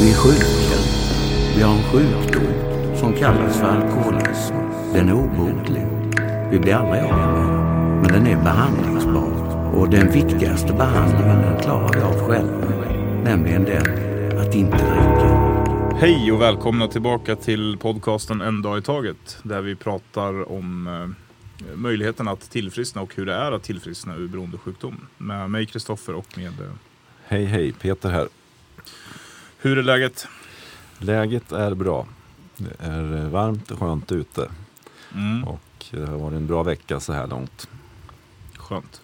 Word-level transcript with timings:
Vi 0.00 0.10
är 0.10 0.14
sjuka. 0.14 0.78
Vi 1.56 1.62
har 1.62 1.72
en 1.72 1.82
sjukdom 1.82 2.96
som 2.96 3.12
kallas 3.12 3.60
för 3.60 3.66
alkoholism. 3.66 4.54
Den 4.92 5.08
är 5.08 5.12
obotlig. 5.12 5.86
Vi 6.50 6.58
blir 6.58 6.74
aldrig 6.74 7.02
av 7.02 7.18
med 7.18 7.34
den. 7.34 8.00
Men 8.00 8.12
den 8.12 8.26
är 8.26 8.44
behandlingsbar. 8.44 9.74
Och 9.74 9.90
den 9.90 10.12
viktigaste 10.12 10.72
behandlingen 10.72 11.42
den 11.42 11.60
klarar 11.62 11.94
vi 11.94 12.00
av 12.00 12.28
själva. 12.28 12.90
Nämligen 13.24 13.64
den 13.64 14.38
att 14.38 14.54
inte 14.54 14.76
dricka. 14.76 15.36
Hej 15.96 16.32
och 16.32 16.40
välkomna 16.40 16.88
tillbaka 16.88 17.36
till 17.36 17.78
podcasten 17.78 18.40
En 18.40 18.62
dag 18.62 18.78
i 18.78 18.82
taget. 18.82 19.38
Där 19.42 19.60
vi 19.60 19.76
pratar 19.76 20.52
om 20.52 20.86
eh, 20.86 21.74
möjligheten 21.76 22.28
att 22.28 22.50
tillfriskna 22.50 23.02
och 23.02 23.14
hur 23.14 23.26
det 23.26 23.34
är 23.34 23.52
att 23.52 23.62
tillfriskna 23.62 24.16
ur 24.16 24.28
beroendesjukdom. 24.28 25.06
Med 25.18 25.50
mig 25.50 25.66
Kristoffer 25.66 26.14
och 26.14 26.38
med... 26.38 26.60
Eh, 26.60 26.72
Hej 27.26 27.44
hej, 27.44 27.72
Peter 27.72 28.10
här. 28.10 28.28
Hur 29.60 29.78
är 29.78 29.82
läget? 29.82 30.26
Läget 30.98 31.52
är 31.52 31.74
bra. 31.74 32.06
Det 32.56 32.76
är 32.78 33.16
eh, 33.16 33.28
varmt 33.28 33.70
och 33.70 33.78
skönt 33.78 34.12
ute. 34.12 34.50
Mm, 35.14 35.44
Och 35.44 35.86
det 35.90 36.06
har 36.06 36.18
varit 36.18 36.36
en 36.36 36.46
bra 36.46 36.62
vecka 36.62 37.00
så 37.00 37.12
här 37.12 37.26
långt. 37.26 37.68
skönt. 38.56 39.00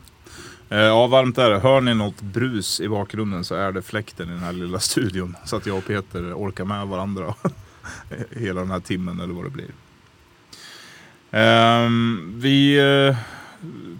Eh, 0.68 0.78
ja, 0.78 1.06
varmt 1.06 1.38
är 1.38 1.50
det. 1.50 1.58
Hör 1.58 1.80
ni 1.80 1.94
något 1.94 2.20
brus 2.20 2.80
i 2.80 2.88
bakgrunden 2.88 3.44
så 3.44 3.54
är 3.54 3.72
det 3.72 3.82
fläkten 3.82 4.28
i 4.28 4.32
den 4.32 4.42
här 4.42 4.52
lilla 4.52 4.78
studion. 4.78 5.36
Så 5.44 5.56
att 5.56 5.66
jag 5.66 5.78
och 5.78 5.86
Peter 5.86 6.34
orkar 6.34 6.64
med 6.64 6.86
varandra 6.86 7.34
hela 8.30 8.60
den 8.60 8.70
här 8.70 8.80
timmen 8.80 9.20
eller 9.20 9.34
vad 9.34 9.44
det 9.44 9.50
blir. 9.50 9.70
Ehm, 11.30 12.32
vi 12.36 12.78
eh, 13.08 13.16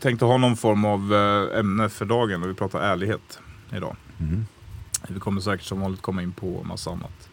tänkte 0.01 0.25
ha 0.25 0.37
någon 0.37 0.57
form 0.57 0.85
av 0.85 1.15
eh, 1.15 1.59
ämne 1.59 1.89
för 1.89 2.05
dagen 2.05 2.43
och 2.43 2.49
vi 2.49 2.55
pratar 2.55 2.81
ärlighet 2.81 3.39
idag. 3.77 3.97
Mm. 4.21 4.47
Vi 5.09 5.21
kommer 5.21 5.41
säkert 5.41 5.67
som 5.67 5.81
vanligt 5.81 6.03
komma 6.03 6.23
in 6.23 6.33
på 6.33 6.63
massa 6.65 6.91
annat. 6.91 7.29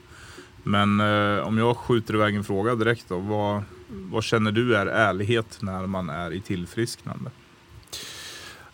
Men 0.64 1.00
eh, 1.00 1.48
om 1.48 1.58
jag 1.58 1.78
skjuter 1.78 2.14
iväg 2.14 2.36
en 2.36 2.44
fråga 2.44 2.76
direkt 2.76 3.06
då. 3.10 3.18
Vad, 3.18 3.64
vad 3.88 4.24
känner 4.24 4.52
du 4.52 4.76
är 4.76 4.86
ärlighet 4.86 5.58
när 5.62 5.88
man 5.88 6.10
är 6.10 6.34
i 6.34 6.42
tillfrisknande? 6.42 7.32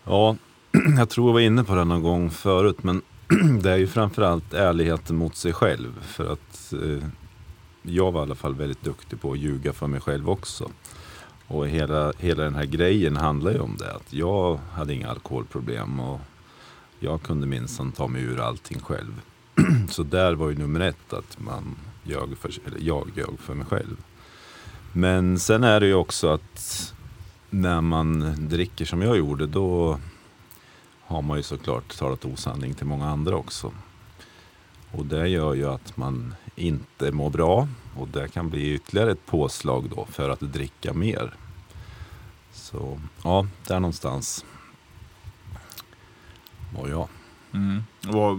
Ja, 0.03 0.35
jag 0.97 1.09
tror 1.09 1.27
jag 1.27 1.33
var 1.33 1.39
inne 1.39 1.63
på 1.63 1.75
det 1.75 1.83
någon 1.83 2.03
gång 2.03 2.31
förut 2.31 2.83
men 2.83 3.01
det 3.61 3.71
är 3.71 3.77
ju 3.77 3.87
framförallt 3.87 4.53
ärligheten 4.53 5.15
mot 5.15 5.35
sig 5.35 5.53
själv. 5.53 6.01
För 6.01 6.33
att 6.33 6.73
eh, 6.73 7.07
jag 7.81 8.11
var 8.11 8.21
i 8.21 8.23
alla 8.23 8.35
fall 8.35 8.55
väldigt 8.55 8.83
duktig 8.83 9.21
på 9.21 9.31
att 9.31 9.39
ljuga 9.39 9.73
för 9.73 9.87
mig 9.87 10.01
själv 10.01 10.29
också. 10.29 10.69
Och 11.47 11.67
hela, 11.67 12.13
hela 12.17 12.43
den 12.43 12.55
här 12.55 12.65
grejen 12.65 13.17
handlar 13.17 13.51
ju 13.51 13.59
om 13.59 13.75
det. 13.77 13.93
Att 13.93 14.13
jag 14.13 14.59
hade 14.73 14.93
inga 14.93 15.09
alkoholproblem 15.09 15.99
och 15.99 16.19
jag 16.99 17.21
kunde 17.21 17.47
minsann 17.47 17.91
ta 17.91 18.07
mig 18.07 18.21
ur 18.21 18.39
allting 18.39 18.79
själv. 18.79 19.21
Så 19.89 20.03
där 20.03 20.33
var 20.33 20.49
ju 20.49 20.55
nummer 20.55 20.79
ett 20.79 21.13
att 21.13 21.39
man 21.39 21.75
ljög 22.03 22.37
för, 22.37 22.51
eller 22.65 22.79
jag 22.79 23.11
ljög 23.15 23.39
för 23.39 23.53
mig 23.53 23.65
själv. 23.65 23.97
Men 24.93 25.39
sen 25.39 25.63
är 25.63 25.79
det 25.79 25.87
ju 25.87 25.93
också 25.93 26.27
att 26.27 26.93
när 27.49 27.81
man 27.81 28.35
dricker 28.49 28.85
som 28.85 29.01
jag 29.01 29.17
gjorde 29.17 29.47
då 29.47 29.99
har 31.01 31.21
man 31.21 31.37
ju 31.37 31.43
såklart 31.43 31.97
talat 31.97 32.25
osanning 32.25 32.73
till 32.73 32.85
många 32.85 33.09
andra 33.09 33.35
också. 33.35 33.71
Och 34.91 35.05
det 35.05 35.27
gör 35.27 35.53
ju 35.53 35.69
att 35.69 35.97
man 35.97 36.35
inte 36.55 37.11
mår 37.11 37.29
bra 37.29 37.67
och 37.97 38.07
det 38.07 38.27
kan 38.27 38.49
bli 38.49 38.73
ytterligare 38.73 39.11
ett 39.11 39.25
påslag 39.25 39.89
då 39.95 40.05
för 40.05 40.29
att 40.29 40.39
dricka 40.39 40.93
mer. 40.93 41.33
Så 42.51 42.99
ja, 43.23 43.47
där 43.67 43.79
någonstans 43.79 44.45
var 46.77 46.89
jag. 46.89 47.07
Mm. 47.53 47.83
Vad, 48.01 48.31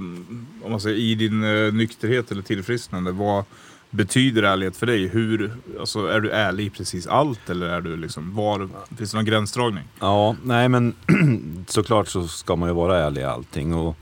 om 0.63 0.71
man 0.71 0.81
säger 0.81 0.97
i 0.97 1.15
din 1.15 1.45
eh, 1.45 1.73
nykterhet 1.73 2.31
eller 2.31 2.43
tillfrisknande, 2.43 3.13
vad 3.13 3.45
betyder 3.91 4.43
ärlighet 4.43 4.77
för 4.77 4.87
dig? 4.87 5.09
Hur, 5.09 5.53
alltså, 5.81 6.07
är 6.07 6.21
du 6.21 6.31
ärlig 6.31 6.67
i 6.67 6.71
precis 6.71 7.07
allt 7.07 7.51
eller 7.51 7.67
är 7.67 7.81
du 7.81 7.97
liksom, 7.97 8.35
var, 8.35 8.69
finns 8.97 9.11
det 9.11 9.17
någon 9.17 9.25
gränsdragning? 9.25 9.85
Ja, 10.01 10.37
nej 10.45 10.69
men 10.69 10.95
såklart 11.69 12.09
så 12.09 12.29
ska 12.29 12.57
man 12.57 12.69
ju 12.69 12.75
vara 12.75 12.99
ärlig 12.99 13.21
i 13.21 13.25
allting. 13.25 13.75
Och 13.75 13.97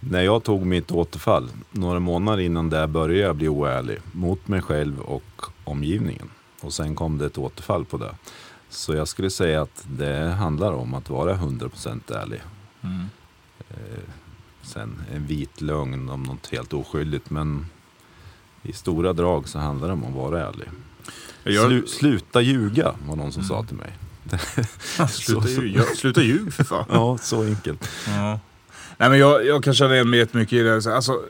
när 0.00 0.22
jag 0.22 0.42
tog 0.42 0.66
mitt 0.66 0.90
återfall, 0.90 1.48
några 1.70 2.00
månader 2.00 2.42
innan 2.42 2.70
det 2.70 2.86
började 2.86 3.26
jag 3.26 3.36
bli 3.36 3.48
oärlig 3.48 3.98
mot 4.12 4.48
mig 4.48 4.62
själv 4.62 5.00
och 5.00 5.42
omgivningen. 5.64 6.30
Och 6.60 6.72
sen 6.72 6.94
kom 6.94 7.18
det 7.18 7.26
ett 7.26 7.38
återfall 7.38 7.84
på 7.84 7.96
det. 7.96 8.14
Så 8.68 8.94
jag 8.94 9.08
skulle 9.08 9.30
säga 9.30 9.62
att 9.62 9.86
det 9.88 10.30
handlar 10.30 10.72
om 10.72 10.94
att 10.94 11.10
vara 11.10 11.34
100% 11.34 12.16
ärlig. 12.22 12.40
Mm. 12.82 13.04
Eh, 13.70 13.76
sen 14.62 15.02
en 15.14 15.26
vit 15.26 15.60
lögn 15.60 16.08
om 16.08 16.22
något 16.22 16.46
helt 16.52 16.72
oskyldigt 16.72 17.30
men 17.30 17.66
i 18.62 18.72
stora 18.72 19.12
drag 19.12 19.48
så 19.48 19.58
handlar 19.58 19.86
det 19.88 19.92
om 19.94 20.04
att 20.04 20.14
vara 20.14 20.48
ärlig. 20.48 20.68
Jag, 21.44 21.66
Slu, 21.66 21.86
sluta 21.86 22.40
ljuga 22.40 22.94
var 23.06 23.16
någon 23.16 23.32
som 23.32 23.42
sa 23.44 23.54
Mm. 23.54 23.66
till 23.66 23.76
mig. 23.76 23.92
sluta, 25.08 25.40
så- 25.42 25.48
ljug, 25.62 25.76
jag, 25.76 25.96
sluta 25.96 26.22
ljug 26.22 26.52
för 26.52 26.64
fan. 26.64 26.84
Ja, 26.90 27.18
så 27.18 27.42
enkelt. 27.44 27.88
Ja. 28.06 28.40
Nej, 28.98 29.10
men 29.10 29.18
jag, 29.18 29.46
jag 29.46 29.64
kan 29.64 29.74
känna 29.74 29.94
igen 29.94 30.10
mig 30.10 30.18
jättemycket 30.18 30.52
i 30.52 30.58
det. 30.62 30.82
Så, 30.82 30.92
Alltså, 30.92 31.20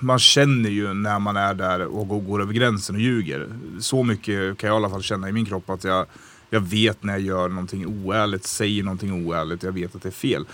man 0.00 0.18
känner 0.18 0.70
ju 0.70 0.92
när 0.94 1.18
man 1.18 1.36
är 1.36 1.54
där 1.54 1.80
och 1.86 2.08
går, 2.08 2.20
går 2.20 2.42
över 2.42 2.52
gränsen 2.52 2.94
och 2.94 3.00
ljuger. 3.00 3.48
Så 3.80 4.02
mycket 4.02 4.58
kan 4.58 4.68
jag 4.68 4.74
i 4.74 4.76
alla 4.76 4.90
fall 4.90 5.02
känna 5.02 5.28
i 5.28 5.32
min 5.32 5.46
kropp 5.46 5.70
att 5.70 5.84
jag, 5.84 6.06
jag 6.50 6.60
vet 6.60 7.02
när 7.02 7.12
jag 7.12 7.22
gör 7.22 7.48
någonting 7.48 7.86
oärligt, 8.06 8.44
säger 8.46 8.82
någonting 8.82 9.26
oärligt, 9.28 9.62
jag 9.62 9.72
vet 9.72 9.94
att 9.96 10.02
det 10.02 10.08
är 10.08 10.10
fel. 10.10 10.46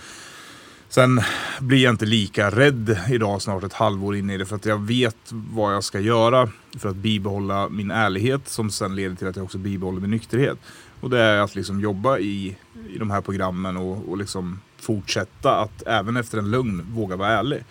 Sen 0.91 1.21
blir 1.59 1.83
jag 1.83 1.93
inte 1.93 2.05
lika 2.05 2.49
rädd 2.49 2.99
idag, 3.09 3.41
snart 3.41 3.63
ett 3.63 3.73
halvår 3.73 4.15
in 4.15 4.29
i 4.29 4.37
det, 4.37 4.45
för 4.45 4.55
att 4.55 4.65
jag 4.65 4.81
vet 4.81 5.17
vad 5.31 5.75
jag 5.75 5.83
ska 5.83 5.99
göra 5.99 6.49
för 6.79 6.89
att 6.89 6.95
bibehålla 6.95 7.69
min 7.69 7.91
ärlighet 7.91 8.49
som 8.49 8.71
sen 8.71 8.95
leder 8.95 9.15
till 9.15 9.27
att 9.27 9.35
jag 9.35 9.45
också 9.45 9.57
bibehåller 9.57 10.01
min 10.01 10.11
nykterhet. 10.11 10.57
Och 10.99 11.09
det 11.09 11.19
är 11.19 11.39
att 11.39 11.55
liksom 11.55 11.81
jobba 11.81 12.17
i, 12.17 12.57
i 12.89 12.97
de 12.97 13.11
här 13.11 13.21
programmen 13.21 13.77
och, 13.77 14.09
och 14.09 14.17
liksom 14.17 14.59
fortsätta 14.79 15.55
att 15.55 15.83
även 15.87 16.17
efter 16.17 16.37
en 16.37 16.51
lögn 16.51 16.85
våga 16.93 17.15
vara 17.15 17.29
ärlig. 17.29 17.63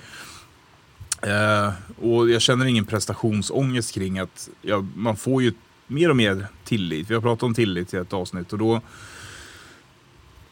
Eh, 1.22 1.72
och 2.00 2.30
jag 2.30 2.42
känner 2.42 2.66
ingen 2.66 2.84
prestationsångest 2.84 3.94
kring 3.94 4.18
att 4.18 4.48
jag, 4.62 4.86
man 4.96 5.16
får 5.16 5.42
ju 5.42 5.52
mer 5.86 6.10
och 6.10 6.16
mer 6.16 6.46
tillit. 6.64 7.10
Vi 7.10 7.14
har 7.14 7.20
pratat 7.20 7.42
om 7.42 7.54
tillit 7.54 7.94
i 7.94 7.96
ett 7.96 8.12
avsnitt 8.12 8.52
och 8.52 8.58
då 8.58 8.80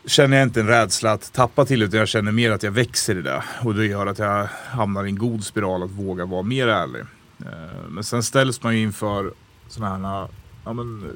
känner 0.08 0.36
jag 0.36 0.46
inte 0.46 0.60
en 0.60 0.66
rädsla 0.66 1.12
att 1.12 1.32
tappa 1.32 1.64
tillit 1.64 1.88
utan 1.88 1.98
jag 1.98 2.08
känner 2.08 2.32
mer 2.32 2.50
att 2.50 2.62
jag 2.62 2.70
växer 2.70 3.18
i 3.18 3.22
det. 3.22 3.44
Och 3.62 3.74
det 3.74 3.86
gör 3.86 4.06
att 4.06 4.18
jag 4.18 4.48
hamnar 4.66 5.04
i 5.04 5.08
en 5.08 5.18
god 5.18 5.44
spiral 5.44 5.82
att 5.82 5.90
våga 5.90 6.24
vara 6.24 6.42
mer 6.42 6.68
ärlig. 6.68 7.00
Eh, 7.40 7.88
men 7.88 8.04
sen 8.04 8.22
ställs 8.22 8.62
man 8.62 8.76
ju 8.76 8.82
inför 8.82 9.32
sådana 9.68 10.08
här 10.08 10.28
ja, 10.64 10.72
men, 10.72 11.10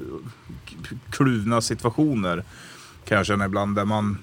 kluvna 1.09 1.61
situationer 1.61 2.43
kan 3.05 3.17
jag 3.17 3.25
känna 3.25 3.45
ibland 3.45 3.75
där 3.75 3.85
man 3.85 4.17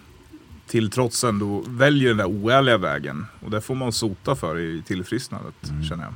till 0.67 0.91
trots 0.91 1.25
ändå 1.25 1.65
väljer 1.69 2.09
den 2.09 2.17
där 2.17 2.27
oärliga 2.27 2.79
vägen. 2.79 3.27
Och 3.41 3.51
det 3.51 3.61
får 3.61 3.75
man 3.75 3.93
sota 3.93 4.37
för 4.37 4.59
i 4.59 4.83
tillfrisknandet 4.87 5.55
känner 5.89 6.05
jag. 6.05 6.13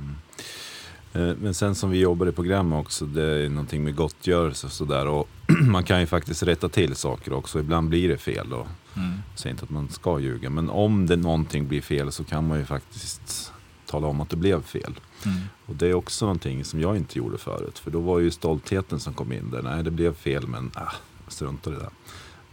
Eh, 1.14 1.32
Men 1.40 1.54
sen 1.54 1.74
som 1.74 1.90
vi 1.90 1.98
jobbar 2.00 2.26
i 2.26 2.32
program 2.32 2.72
också, 2.72 3.04
det 3.06 3.22
är 3.44 3.48
någonting 3.48 3.84
med 3.84 3.94
gottgörelse 3.96 4.66
och 4.66 4.72
sådär. 4.72 5.06
Och 5.06 5.28
man 5.62 5.84
kan 5.84 6.00
ju 6.00 6.06
faktiskt 6.06 6.42
rätta 6.42 6.68
till 6.68 6.94
saker 6.96 7.32
också. 7.32 7.60
Ibland 7.60 7.88
blir 7.88 8.08
det 8.08 8.18
fel. 8.18 8.52
Och 8.52 8.66
Mm. 8.96 9.10
jag 9.30 9.38
säger 9.38 9.54
inte 9.54 9.64
att 9.64 9.70
man 9.70 9.88
ska 9.88 10.18
ljuga. 10.20 10.50
Men 10.50 10.70
om 10.70 11.06
det 11.06 11.16
någonting 11.16 11.68
blir 11.68 11.80
fel 11.80 12.12
så 12.12 12.24
kan 12.24 12.46
man 12.48 12.58
ju 12.58 12.64
faktiskt 12.64 13.52
tala 13.86 14.06
om 14.06 14.20
att 14.20 14.30
det 14.30 14.36
blev 14.36 14.62
fel. 14.62 14.94
Mm. 15.26 15.38
Och 15.66 15.74
det 15.76 15.86
är 15.88 15.94
också 15.94 16.24
någonting 16.24 16.64
som 16.64 16.80
jag 16.80 16.96
inte 16.96 17.18
gjorde 17.18 17.38
förut. 17.38 17.78
För 17.78 17.90
då 17.90 18.00
var 18.00 18.18
ju 18.18 18.30
stoltheten 18.30 19.00
som 19.00 19.14
kom 19.14 19.32
in 19.32 19.50
där. 19.50 19.62
Nej, 19.62 19.82
det 19.82 19.90
blev 19.90 20.14
fel 20.14 20.46
men 20.46 20.70
ah, 20.74 20.92
strunta 21.28 21.70
i 21.70 21.72
det 21.72 21.78
där. 21.80 21.90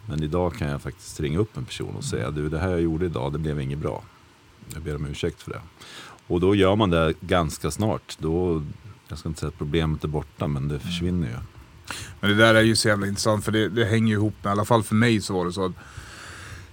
Men 0.10 0.24
idag 0.24 0.54
kan 0.56 0.68
jag 0.70 0.82
faktiskt 0.82 1.20
ringa 1.20 1.40
upp 1.40 1.58
en 1.58 1.66
person 1.66 1.96
och 1.96 2.04
säga 2.04 2.32
du 2.32 2.50
det 2.50 2.60
här 2.60 2.70
jag 2.70 2.82
gjorde 2.82 3.06
idag 3.06 3.34
det 3.34 3.40
blev 3.40 3.62
inget 3.62 3.80
bra. 3.80 4.04
Jag 4.74 4.82
ber 4.84 4.96
om 4.96 5.06
ursäkt 5.06 5.42
för 5.42 5.52
det. 5.52 5.62
Och 6.32 6.40
då 6.40 6.56
gör 6.56 6.76
man 6.76 6.90
det 6.90 7.14
ganska 7.22 7.72
snart. 7.72 8.18
Då, 8.20 8.64
jag 9.08 9.18
ska 9.18 9.30
inte 9.30 9.40
säga 9.40 9.48
att 9.48 9.58
problemet 9.58 10.04
är 10.04 10.08
borta 10.08 10.48
men 10.48 10.68
det 10.68 10.80
försvinner 10.80 11.28
ju. 11.28 11.36
Men 12.20 12.30
det 12.30 12.36
där 12.36 12.56
är 12.56 12.62
ju 12.62 12.76
så 12.76 12.88
jävla 12.88 13.08
intressant 13.08 13.46
för 13.46 13.52
det, 13.52 13.70
det 13.70 13.86
hänger 13.86 14.08
ju 14.08 14.14
ihop 14.14 14.34
med, 14.42 14.50
i 14.50 14.52
alla 14.52 14.66
fall 14.66 14.84
för 14.84 14.96
mig 14.96 15.22
så 15.22 15.34
var 15.34 15.46
det 15.46 15.54
så 15.54 15.66
att 15.66 15.72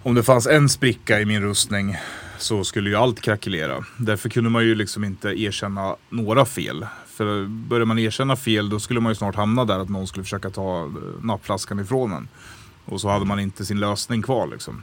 om 0.03 0.15
det 0.15 0.23
fanns 0.23 0.47
en 0.47 0.69
spricka 0.69 1.21
i 1.21 1.25
min 1.25 1.43
rustning 1.43 1.97
så 2.39 2.65
skulle 2.65 2.91
ju 2.91 2.97
allt 2.97 3.21
krackelera. 3.21 3.85
Därför 3.97 4.29
kunde 4.29 4.51
man 4.51 4.65
ju 4.65 4.75
liksom 4.75 5.05
inte 5.05 5.29
erkänna 5.29 5.97
några 6.09 6.45
fel. 6.45 6.87
För 7.07 7.47
börjar 7.47 7.87
man 7.87 7.99
erkänna 7.99 8.37
fel 8.37 8.69
då 8.69 8.81
skulle 8.81 9.01
man 9.01 9.11
ju 9.11 9.15
snart 9.15 9.37
hamna 9.37 9.65
där 9.65 9.79
att 9.79 9.89
någon 9.89 10.07
skulle 10.07 10.25
försöka 10.25 10.51
ta 10.51 10.93
nappflaskan 11.23 11.81
ifrån 11.81 12.13
en. 12.13 12.29
Och 12.85 13.01
så 13.01 13.09
hade 13.09 13.25
man 13.25 13.41
inte 13.41 13.65
sin 13.65 13.81
lösning 13.81 14.23
kvar 14.23 14.47
liksom. 14.47 14.83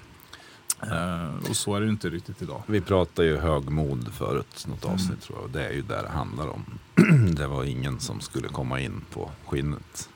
Eh, 0.83 1.49
och 1.49 1.55
så 1.55 1.75
är 1.75 1.79
det 1.79 1.85
ju 1.85 1.91
inte 1.91 2.09
riktigt 2.09 2.41
idag. 2.41 2.63
Vi 2.67 2.81
pratade 2.81 3.27
ju 3.27 3.37
högmod 3.37 4.13
förut, 4.13 4.65
något 4.67 4.83
Mm. 4.83 4.93
avsnitt 4.95 5.21
tror 5.21 5.37
jag. 5.37 5.43
Och 5.45 5.49
det 5.51 5.65
är 5.67 5.71
ju 5.73 5.81
där 5.81 6.03
det 6.03 6.09
handlar 6.09 6.47
om. 6.47 6.65
det 7.35 7.47
var 7.47 7.63
ingen 7.63 7.99
som 7.99 8.19
skulle 8.21 8.47
komma 8.47 8.79
in 8.79 9.01
på 9.13 9.31
skinnet. 9.45 10.09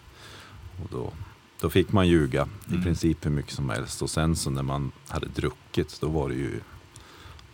Och 0.84 0.88
då, 0.92 1.14
då 1.62 1.70
fick 1.70 1.92
man 1.92 2.08
ljuga 2.08 2.48
Mm. 2.68 2.80
i 2.80 2.84
princip 2.84 3.26
hur 3.26 3.32
mycket 3.32 3.54
som 3.54 3.70
helst. 3.70 4.02
Och 4.02 4.10
sen 4.10 4.36
så 4.36 4.50
när 4.50 4.64
man 4.64 4.92
hade 5.08 5.28
druckit, 5.28 5.98
då 6.02 6.08
var 6.08 6.30
det 6.30 6.36
ju 6.36 6.60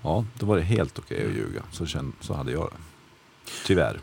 Ja, 0.02 0.26
då 0.40 0.46
var 0.46 0.56
det 0.58 0.62
helt 0.64 1.00
okej 1.00 1.26
att 1.26 1.34
ljuga. 1.36 1.64
Så, 1.72 1.86
känn, 1.86 2.14
så 2.20 2.34
hade 2.34 2.52
jag 2.52 2.70
det. 2.72 2.78
Tyvärr. 3.66 4.00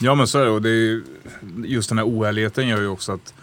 Ja 0.00 0.14
men 0.14 0.26
så 0.28 0.38
är 0.38 0.44
det. 0.44 0.50
Och 0.50 0.62
det 0.62 0.70
är, 0.70 1.02
just 1.64 1.88
den 1.88 1.98
här 1.98 2.04
oärligheten 2.04 2.68
gör 2.68 2.80
ju 2.80 2.86
också 2.86 3.12
att 3.12 3.34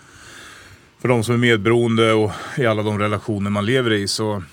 för 1.00 1.08
de 1.08 1.24
som 1.24 1.34
är 1.34 1.38
medberoende 1.40 2.14
och 2.14 2.32
i 2.58 2.66
alla 2.66 2.84
de 2.84 3.00
relationer 3.00 3.50
man 3.50 3.66
lever 3.66 3.92
i 3.92 4.08
så 4.08 4.44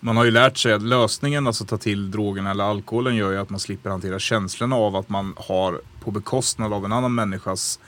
man 0.00 0.16
har 0.16 0.24
ju 0.24 0.30
lärt 0.30 0.58
sig 0.58 0.72
att 0.72 0.82
lösningen, 0.82 1.46
alltså 1.46 1.64
ta 1.64 1.78
till 1.78 2.10
drogerna 2.10 2.50
eller 2.50 2.64
alkoholen, 2.64 3.16
gör 3.16 3.32
ju 3.32 3.38
att 3.38 3.50
man 3.50 3.60
slipper 3.60 3.90
hantera 3.90 4.18
känslorna 4.18 4.76
av 4.76 4.96
att 4.96 5.08
man 5.08 5.34
har 5.36 5.80
på 6.00 6.10
bekostnad 6.10 6.72
av 6.72 6.84
en 6.84 6.92
annan 6.92 7.14
människas 7.14 7.80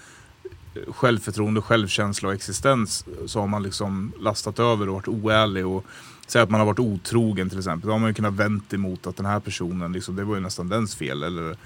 eh, 0.75 0.93
självförtroende, 0.93 1.61
självkänsla 1.61 2.29
och 2.29 2.35
existens 2.35 3.05
så 3.27 3.41
har 3.41 3.47
man 3.47 3.63
liksom 3.63 4.13
lastat 4.21 4.59
över 4.59 4.89
och 4.89 4.95
varit 4.95 5.09
oärlig 5.09 5.67
och 5.67 5.85
säg 6.27 6.43
att 6.43 6.51
man 6.51 6.61
har 6.61 6.67
varit 6.67 6.79
otrogen 6.79 7.49
till 7.49 7.59
exempel. 7.59 7.87
Då 7.87 7.95
har 7.95 7.99
man 7.99 8.11
ju 8.11 8.15
kunnat 8.15 8.35
vänt 8.35 8.75
emot 8.75 9.07
att 9.07 9.17
den 9.17 9.27
här 9.27 9.41
personen, 9.41 9.93
liksom, 9.93 10.17
det 10.17 10.25
var 10.25 10.35
ju 10.35 10.41
nästan 10.41 10.69
dens 10.69 10.95
fel. 10.95 11.23
Eller, 11.23 11.57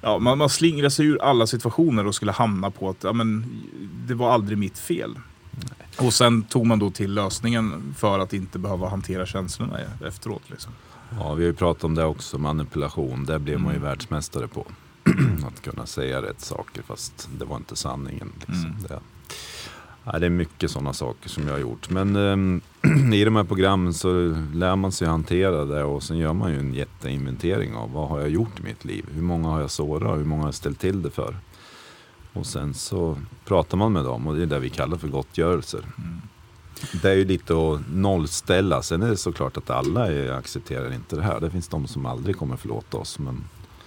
ja, 0.00 0.18
man, 0.18 0.38
man 0.38 0.48
slingrar 0.48 0.88
sig 0.88 1.06
ur 1.06 1.22
alla 1.22 1.46
situationer 1.46 2.06
och 2.06 2.14
skulle 2.14 2.32
hamna 2.32 2.70
på 2.70 2.88
att 2.90 3.04
ja, 3.04 3.12
men, 3.12 3.44
det 4.06 4.14
var 4.14 4.32
aldrig 4.32 4.58
mitt 4.58 4.78
fel. 4.78 5.18
Och 6.00 6.12
sen 6.14 6.42
tog 6.42 6.66
man 6.66 6.78
då 6.78 6.90
till 6.90 7.14
lösningen 7.14 7.94
för 7.98 8.18
att 8.18 8.32
inte 8.32 8.58
behöva 8.58 8.88
hantera 8.88 9.26
känslorna 9.26 9.78
efteråt. 10.06 10.42
Liksom. 10.46 10.72
Ja, 11.10 11.34
vi 11.34 11.42
har 11.44 11.50
ju 11.50 11.54
pratat 11.54 11.84
om 11.84 11.94
det 11.94 12.04
också, 12.04 12.38
manipulation. 12.38 13.24
Det 13.24 13.38
blev 13.38 13.60
man 13.60 13.72
ju 13.72 13.76
Mm. 13.76 13.88
världsmästare 13.88 14.48
på. 14.48 14.66
att 15.46 15.62
kunna 15.62 15.86
säga 15.86 16.22
rätt 16.22 16.40
saker 16.40 16.82
fast 16.82 17.28
det 17.38 17.44
var 17.44 17.56
inte 17.56 17.76
sanningen. 17.76 18.32
Liksom. 18.38 18.64
Mm. 18.70 18.82
Det, 18.88 19.00
ja, 20.04 20.18
det 20.18 20.26
är 20.26 20.30
mycket 20.30 20.70
sådana 20.70 20.92
saker 20.92 21.28
som 21.28 21.46
jag 21.46 21.52
har 21.54 21.58
gjort. 21.60 21.90
Men 21.90 22.16
ehm, 22.16 22.60
i 23.14 23.24
de 23.24 23.36
här 23.36 23.44
programmen 23.44 23.94
så 23.94 24.36
lär 24.54 24.76
man 24.76 24.92
sig 24.92 25.08
hantera 25.08 25.64
det 25.64 25.84
och 25.84 26.02
sen 26.02 26.18
gör 26.18 26.32
man 26.32 26.52
ju 26.52 26.58
en 26.58 26.74
jätteinventering 26.74 27.74
av 27.74 27.92
vad 27.92 28.08
har 28.08 28.20
jag 28.20 28.28
gjort 28.30 28.60
i 28.60 28.62
mitt 28.62 28.84
liv? 28.84 29.06
Hur 29.12 29.22
många 29.22 29.48
har 29.48 29.60
jag 29.60 29.70
sårat? 29.70 30.18
Hur 30.18 30.24
många 30.24 30.42
har 30.42 30.48
jag 30.48 30.54
ställt 30.54 30.80
till 30.80 31.02
det 31.02 31.10
för? 31.10 31.36
Och 32.38 32.46
sen 32.46 32.74
så 32.74 33.18
pratar 33.44 33.76
man 33.78 33.92
med 33.92 34.04
dem 34.04 34.26
och 34.26 34.36
det 34.36 34.42
är 34.42 34.46
det 34.46 34.58
vi 34.58 34.70
kallar 34.70 34.96
för 34.98 35.08
gottgörelser. 35.08 35.78
Mm. 35.98 36.20
Det 37.02 37.10
är 37.10 37.14
ju 37.14 37.24
lite 37.24 37.52
att 37.54 37.80
nollställa. 37.92 38.82
Sen 38.82 39.02
är 39.02 39.08
det 39.10 39.16
såklart 39.16 39.56
att 39.56 39.70
alla 39.70 40.06
är, 40.12 40.32
accepterar 40.32 40.92
inte 40.94 41.16
det 41.16 41.22
här. 41.22 41.40
Det 41.40 41.50
finns 41.50 41.68
de 41.68 41.86
som 41.88 42.06
aldrig 42.06 42.36
kommer 42.36 42.56
förlåta 42.56 42.96
oss. 42.96 43.18
Men 43.18 43.44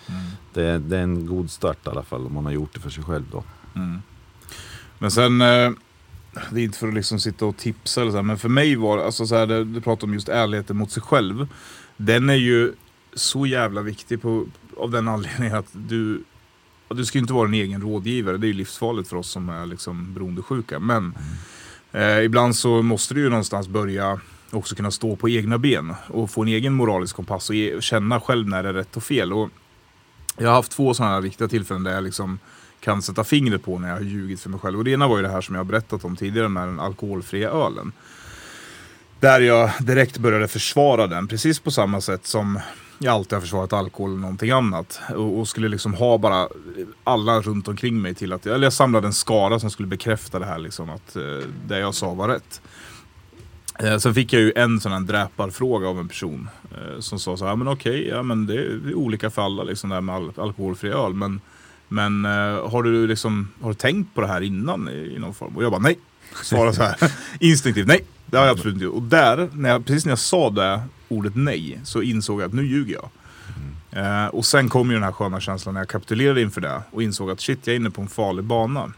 Mm. 0.07 0.21
det, 0.53 0.63
är- 0.63 0.79
det 0.79 0.97
är 0.97 1.03
en 1.03 1.25
god 1.25 1.51
start 1.51 1.77
i 1.87 1.89
alla 1.89 2.03
fall 2.03 2.25
om 2.25 2.33
man 2.33 2.45
har 2.45 2.51
gjort 2.51 2.73
det 2.73 2.79
för 2.79 2.89
sig 2.89 3.03
själv 3.03 3.23
då. 3.31 3.43
Mm. 3.75 4.01
Men 4.99 5.11
sen, 5.11 5.41
eh, 5.41 5.71
det 6.51 6.59
är 6.61 6.63
inte 6.63 6.77
för 6.77 6.87
att 6.87 6.93
liksom 6.93 7.19
sitta 7.19 7.45
och 7.45 7.57
tipsa 7.57 8.01
eller 8.01 8.11
så 8.11 8.17
här, 8.17 8.23
men 8.23 8.37
för 8.37 8.49
mig 8.49 8.75
var 8.75 8.97
alltså 8.97 9.25
så 9.27 9.35
här, 9.35 9.47
det- 9.47 9.63
du 9.63 9.81
pratar 9.81 10.07
om 10.07 10.13
just 10.13 10.29
ärligheten 10.29 10.77
mot 10.77 10.91
sig 10.91 11.03
själv. 11.03 11.47
Den 11.97 12.29
är 12.29 12.35
ju 12.35 12.73
så 13.13 13.45
jävla 13.45 13.81
viktig 13.81 14.21
på, 14.21 14.45
av 14.77 14.91
den 14.91 15.07
anledningen 15.07 15.55
att 15.55 15.69
du, 15.73 16.23
och 16.91 16.97
du 16.97 17.05
ska 17.05 17.17
ju 17.17 17.21
inte 17.21 17.33
vara 17.33 17.47
en 17.47 17.53
egen 17.53 17.81
rådgivare, 17.81 18.37
det 18.37 18.45
är 18.45 18.47
ju 18.47 18.53
livsfarligt 18.53 19.09
för 19.09 19.15
oss 19.15 19.29
som 19.29 19.49
är 19.49 19.65
liksom 19.65 20.13
beroendesjuka. 20.13 20.79
Men 20.79 21.13
eh, 21.91 22.23
ibland 22.23 22.55
så 22.55 22.81
måste 22.81 23.13
du 23.13 23.21
ju 23.21 23.29
någonstans 23.29 23.67
börja 23.67 24.19
också 24.49 24.75
kunna 24.75 24.91
stå 24.91 25.15
på 25.15 25.29
egna 25.29 25.57
ben 25.57 25.93
och 26.07 26.31
få 26.31 26.41
en 26.41 26.47
egen 26.47 26.73
moralisk 26.73 27.15
kompass 27.15 27.49
och 27.49 27.55
ge, 27.55 27.81
känna 27.81 28.19
själv 28.19 28.47
när 28.47 28.63
det 28.63 28.69
är 28.69 28.73
rätt 28.73 28.97
och 28.97 29.03
fel. 29.03 29.33
Och 29.33 29.49
jag 30.37 30.47
har 30.47 30.55
haft 30.55 30.71
två 30.71 30.93
sådana 30.93 31.13
här 31.13 31.21
viktiga 31.21 31.47
tillfällen 31.47 31.83
där 31.83 31.93
jag 31.93 32.03
liksom 32.03 32.39
kan 32.79 33.01
sätta 33.01 33.23
fingret 33.23 33.63
på 33.63 33.79
när 33.79 33.89
jag 33.89 33.95
har 33.95 34.03
ljugit 34.03 34.41
för 34.41 34.49
mig 34.49 34.59
själv. 34.59 34.77
Och 34.77 34.83
det 34.83 34.91
ena 34.91 35.07
var 35.07 35.17
ju 35.17 35.23
det 35.23 35.31
här 35.31 35.41
som 35.41 35.55
jag 35.55 35.59
har 35.59 35.65
berättat 35.65 36.05
om 36.05 36.15
tidigare 36.15 36.49
med 36.49 36.67
den 36.67 36.79
alkoholfria 36.79 37.49
ölen. 37.49 37.91
Där 39.19 39.41
jag 39.41 39.71
direkt 39.79 40.17
började 40.17 40.47
försvara 40.47 41.07
den, 41.07 41.27
precis 41.27 41.59
på 41.59 41.71
samma 41.71 42.01
sätt 42.01 42.27
som 42.27 42.59
jag 43.03 43.13
alltid 43.13 43.33
har 43.33 43.41
försvarat 43.41 43.73
alkohol 43.73 44.09
eller 44.09 44.21
någonting 44.21 44.51
annat. 44.51 44.99
Och, 45.09 45.39
och 45.39 45.47
skulle 45.47 45.67
liksom 45.67 45.93
ha 45.93 46.17
bara 46.17 46.47
alla 47.03 47.41
runt 47.41 47.67
omkring 47.67 48.01
mig 48.01 48.15
till 48.15 48.33
att, 48.33 48.45
eller 48.45 48.63
jag 48.63 48.73
samlade 48.73 49.07
en 49.07 49.13
skara 49.13 49.59
som 49.59 49.71
skulle 49.71 49.87
bekräfta 49.87 50.39
det 50.39 50.45
här 50.45 50.59
liksom, 50.59 50.89
att 50.89 51.15
eh, 51.15 51.47
det 51.67 51.79
jag 51.79 51.95
sa 51.95 52.13
var 52.13 52.27
rätt. 52.27 52.61
Eh, 53.79 53.97
sen 53.97 54.13
fick 54.13 54.33
jag 54.33 54.41
ju 54.41 54.53
en 54.55 54.79
sån 54.79 54.91
här 54.91 54.99
dräparfråga 54.99 55.87
av 55.87 55.99
en 55.99 56.07
person 56.07 56.49
eh, 56.71 56.99
som 56.99 57.19
sa 57.19 57.37
så 57.37 57.45
här, 57.45 57.55
men 57.55 57.67
okej, 57.67 58.07
ja 58.07 58.23
men 58.23 58.45
det 58.45 58.53
är, 58.53 58.69
det 58.69 58.89
är 58.89 58.95
olika 58.95 59.29
för 59.29 59.41
alla 59.41 59.63
liksom 59.63 59.89
det 59.89 59.95
här 59.95 60.01
med 60.01 60.15
al 60.15 60.31
alkoholfri 60.37 60.89
öl, 60.89 61.13
men, 61.13 61.41
men 61.87 62.25
eh, 62.25 62.69
har 62.69 62.83
du 62.83 63.07
liksom, 63.07 63.47
har 63.61 63.69
du 63.69 63.75
tänkt 63.75 64.15
på 64.15 64.21
det 64.21 64.27
här 64.27 64.41
innan 64.41 64.89
i, 64.89 65.13
i 65.15 65.19
någon 65.19 65.33
form? 65.33 65.57
Och 65.57 65.63
jag 65.63 65.71
bara 65.71 65.81
nej, 65.81 65.99
svarade 66.43 66.73
så 66.73 66.83
här 66.83 67.11
instinktivt, 67.39 67.87
nej, 67.87 68.05
det 68.25 68.37
har 68.37 68.45
jag 68.45 68.53
absolut 68.53 68.73
inte 68.73 68.85
gjort. 68.85 68.95
Och 68.95 69.03
där, 69.03 69.49
när 69.53 69.69
jag, 69.69 69.85
precis 69.85 70.05
när 70.05 70.11
jag 70.11 70.19
sa 70.19 70.49
det 70.49 70.81
ordet 71.11 71.35
nej, 71.35 71.79
så 71.83 72.01
insåg 72.01 72.41
jag 72.41 72.47
att 72.47 72.53
nu 72.53 72.65
ljuger 72.65 72.93
jag. 72.93 73.09
Eh, 73.91 74.27
och 74.27 74.45
sen 74.45 74.69
kom 74.69 74.87
ju 74.89 74.93
den 74.93 75.03
här 75.03 75.11
sköna 75.11 75.39
känslan 75.39 75.73
när 75.73 75.81
jag 75.81 75.87
kapitulerade 75.89 76.41
inför 76.41 76.61
det 76.61 76.81
och 76.91 77.03
insåg 77.03 77.31
att 77.31 77.41
shit, 77.41 77.67
jag 77.67 77.73
är 77.73 77.79
inne 77.79 77.89
på 77.89 78.01
en 78.01 78.07
farlig 78.07 78.43
bana. 78.45 78.91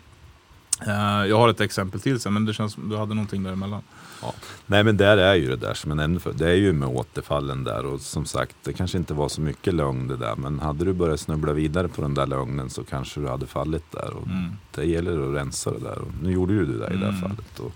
Eh, 0.88 1.26
jag 1.30 1.38
har 1.38 1.50
ett 1.50 1.62
exempel 1.62 2.00
till 2.02 2.20
sen, 2.20 2.34
men 2.34 2.46
det 2.46 2.54
känns 2.54 2.74
som 2.74 2.90
du 2.90 2.98
hade 2.98 3.14
någonting 3.14 3.44
däremellan. 3.44 3.82
Ja. 4.22 4.34
Nej 4.66 4.84
men 4.84 4.98
där 4.98 5.18
är 5.18 5.36
ju 5.36 5.48
det 5.50 5.56
där 5.56 5.74
som 5.74 5.92
jag 5.92 5.98
nämnde 5.98 6.20
för. 6.20 6.34
Det 6.34 6.50
är 6.50 6.56
ju 6.56 6.74
med 6.74 6.90
återfallen 6.90 7.64
där 7.64 7.86
och 7.86 8.02
som 8.02 8.26
sagt 8.26 8.56
det 8.64 8.74
kanske 8.74 8.98
inte 8.98 9.14
var 9.14 9.30
så 9.30 9.42
mycket 9.42 9.74
lögn 9.74 10.08
det 10.08 10.18
där. 10.18 10.36
Men 10.36 10.60
hade 10.60 10.86
du 10.86 10.94
börjat 10.94 11.20
snubbla 11.20 11.54
vidare 11.54 11.88
på 11.88 12.02
den 12.02 12.14
där 12.14 12.26
lögnen 12.28 12.70
så 12.70 12.84
kanske 12.84 13.20
du 13.20 13.28
hade 13.28 13.46
fallit 13.48 13.92
där. 13.92 14.14
Och 14.14 14.28
Mm. 14.28 14.52
Det 14.76 14.86
gäller 14.86 15.30
att 15.30 15.36
rensa 15.36 15.72
det 15.72 15.80
där 15.80 15.98
och 16.00 16.12
nu 16.24 16.32
gjorde 16.32 16.54
ju 16.54 16.66
du 16.66 16.78
det 16.80 16.88
i 16.94 16.98
det 16.98 17.06
här 17.06 17.10
Mm. 17.10 17.22
fallet. 17.22 17.60
Och 17.60 17.72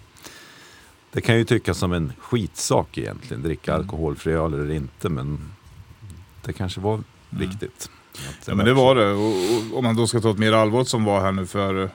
det 1.12 1.22
kan 1.22 1.38
ju 1.38 1.44
tyckas 1.44 1.78
som 1.78 1.94
en 1.94 2.14
skitsak 2.20 2.98
egentligen, 2.98 3.44
dricka 3.44 3.72
Mm. 3.74 3.82
alkoholfri 3.84 4.34
öl 4.34 4.54
eller 4.54 4.72
inte 4.72 5.10
men 5.10 5.40
det 6.46 6.54
kanske 6.54 6.80
var 6.82 7.00
viktigt. 7.30 7.76
Att 7.76 7.90
Mm. 8.20 8.34
Ja 8.46 8.56
men 8.56 8.66
det 8.66 8.74
var 8.74 8.96
det. 8.96 9.12
Och, 9.12 9.78
om 9.78 9.84
man 9.84 9.96
då 9.96 10.08
ska 10.08 10.20
ta 10.20 10.32
ett 10.32 10.38
mer 10.38 10.52
allvarligt 10.54 10.88
som 10.90 11.04
var 11.04 11.22
här 11.22 11.32
nu 11.32 11.46
för, 11.46 11.84
eh, 11.84 11.90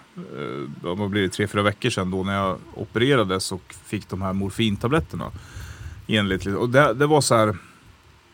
vad 0.81 1.11
blir 1.11 1.23
det, 1.23 1.29
tre, 1.29 1.47
fyra 1.47 1.63
veckor 1.63 1.91
sedan 1.91 2.11
då 2.11 2.25
när 2.25 2.35
jag 2.35 2.59
opererades 2.75 3.53
och 3.53 3.75
fick 3.85 4.09
de 4.09 4.23
här 4.23 4.33
morfintabletterna. 4.33 5.31
Enligt, 6.07 6.47
och 6.47 6.69
det, 6.69 6.95
det 6.95 7.07
var 7.07 7.21
så 7.21 7.35
här, 7.35 7.57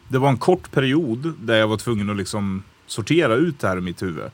det 0.09 0.19
var 0.19 0.29
en 0.29 0.37
kort 0.39 0.71
period 0.71 1.35
där 1.41 1.57
jag 1.57 1.69
var 1.69 1.77
tvungen 1.77 2.11
att 2.11 2.17
liksom 2.17 2.63
sortera 2.87 3.35
ut 3.35 3.61
det 3.61 3.69
här 3.69 3.79
i 3.79 3.81
mitt 3.81 4.03
huvud. 4.03 4.25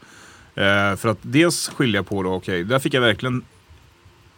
Eh, 0.54 0.96
för 0.96 1.06
att 1.08 1.18
dels 1.22 1.68
skilja 1.68 2.02
på 2.02 2.22
då, 2.22 2.34
okej, 2.34 2.64
där 2.64 2.78
fick 2.78 2.94
jag 2.94 3.00
verkligen 3.00 3.42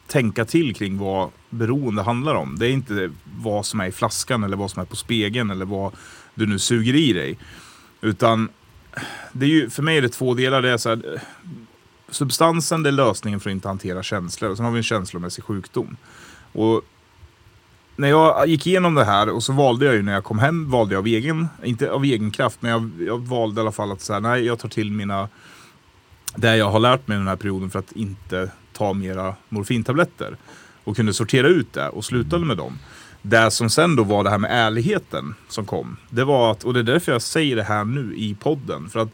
tänka 0.07 0.45
till 0.45 0.75
kring 0.75 0.99
vad 0.99 1.31
beroende 1.51 2.03
handlar 2.03 2.35
om. 2.35 2.59
Det 2.59 2.67
är 2.67 2.71
inte 2.71 3.11
vad 3.37 3.67
som 3.67 3.81
är 3.81 3.87
i 3.87 3.93
flaskan 3.93 4.45
eller 4.45 4.57
vad 4.57 4.71
som 4.71 4.83
är 4.83 4.87
på 4.87 4.97
spegeln 4.97 5.51
eller 5.51 5.65
vad 5.65 5.93
du 6.35 6.47
nu 6.47 6.59
suger 6.59 6.95
i 6.95 7.13
dig. 7.13 7.39
Utan 8.01 8.49
det 9.33 9.47
är 9.47 9.51
ju, 9.51 9.71
för 9.71 9.83
mig 9.83 9.97
är 9.97 10.03
det 10.03 10.09
två 10.09 10.35
delar. 10.35 10.63
Det 10.63 10.71
är 10.71 10.77
så 10.77 10.89
här, 10.89 11.21
substansen 12.09 12.83
det 12.83 12.91
är 12.91 12.93
lösningen 12.93 13.41
för 13.41 13.51
att 13.51 13.55
inte 13.55 13.69
hantera 13.69 14.03
känslor. 14.03 14.51
Och 14.51 14.57
sen 14.57 14.65
har 14.65 14.73
vi 14.73 14.79
en 14.79 14.83
känslomässig 14.83 15.45
sjukdom. 15.45 15.97
Och 16.53 16.83
när 17.97 18.09
jag 18.09 18.49
gick 18.49 18.67
igenom 18.67 18.95
det 18.95 19.05
här 19.05 19.29
och 19.29 19.43
så 19.43 19.53
valde 19.53 19.87
jag 19.87 19.95
ju 19.95 20.03
när 20.03 20.13
jag 20.13 20.25
kom 20.25 20.39
hem, 20.39 20.71
valde 20.71 20.95
jag 20.95 21.01
av 21.01 21.07
egen, 21.07 21.49
inte 21.65 21.91
av 21.91 22.05
egen 22.05 22.31
kraft, 22.31 22.63
men 22.63 22.71
jag, 22.71 22.91
jag 23.07 23.27
valde 23.27 23.61
i 23.61 23.63
alla 23.63 23.73
fall 23.73 23.93
att 23.93 24.01
säga 24.01 24.21
nej, 24.21 24.45
jag 24.45 24.59
tar 24.59 24.69
till 24.69 24.93
mina, 24.93 25.29
det 26.37 26.57
jag 26.57 26.71
har 26.71 26.81
lärt 26.81 27.09
mig 27.09 27.19
den 27.19 27.29
här 27.29 27.37
perioden 27.37 27.71
för 27.71 27.79
att 27.79 27.93
inte 27.93 28.51
ta 28.77 28.93
mera 28.93 29.35
morfintabletter. 29.49 30.37
Och 30.85 30.97
kunde 30.97 31.15
sortera 31.15 31.49
ut 31.49 31.73
det 31.73 31.89
och 31.89 32.05
slutade 32.05 32.45
med 32.45 32.57
dem. 32.57 32.79
Det 33.23 33.51
som 33.51 33.71
sen 33.71 33.97
då 33.97 34.05
var 34.05 34.25
det 34.25 34.31
här 34.31 34.39
med 34.39 34.51
ärligheten 34.53 35.35
som 35.49 35.67
kom. 35.67 35.97
Det 36.11 36.25
var 36.25 36.53
att, 36.53 36.65
och 36.65 36.75
det 36.75 36.81
är 36.81 36.85
därför 36.85 37.13
jag 37.13 37.23
säger 37.23 37.57
det 37.57 37.63
här 37.63 37.85
nu 37.85 38.15
i 38.17 38.35
podden. 38.35 38.89
För 38.89 39.01
att 39.01 39.09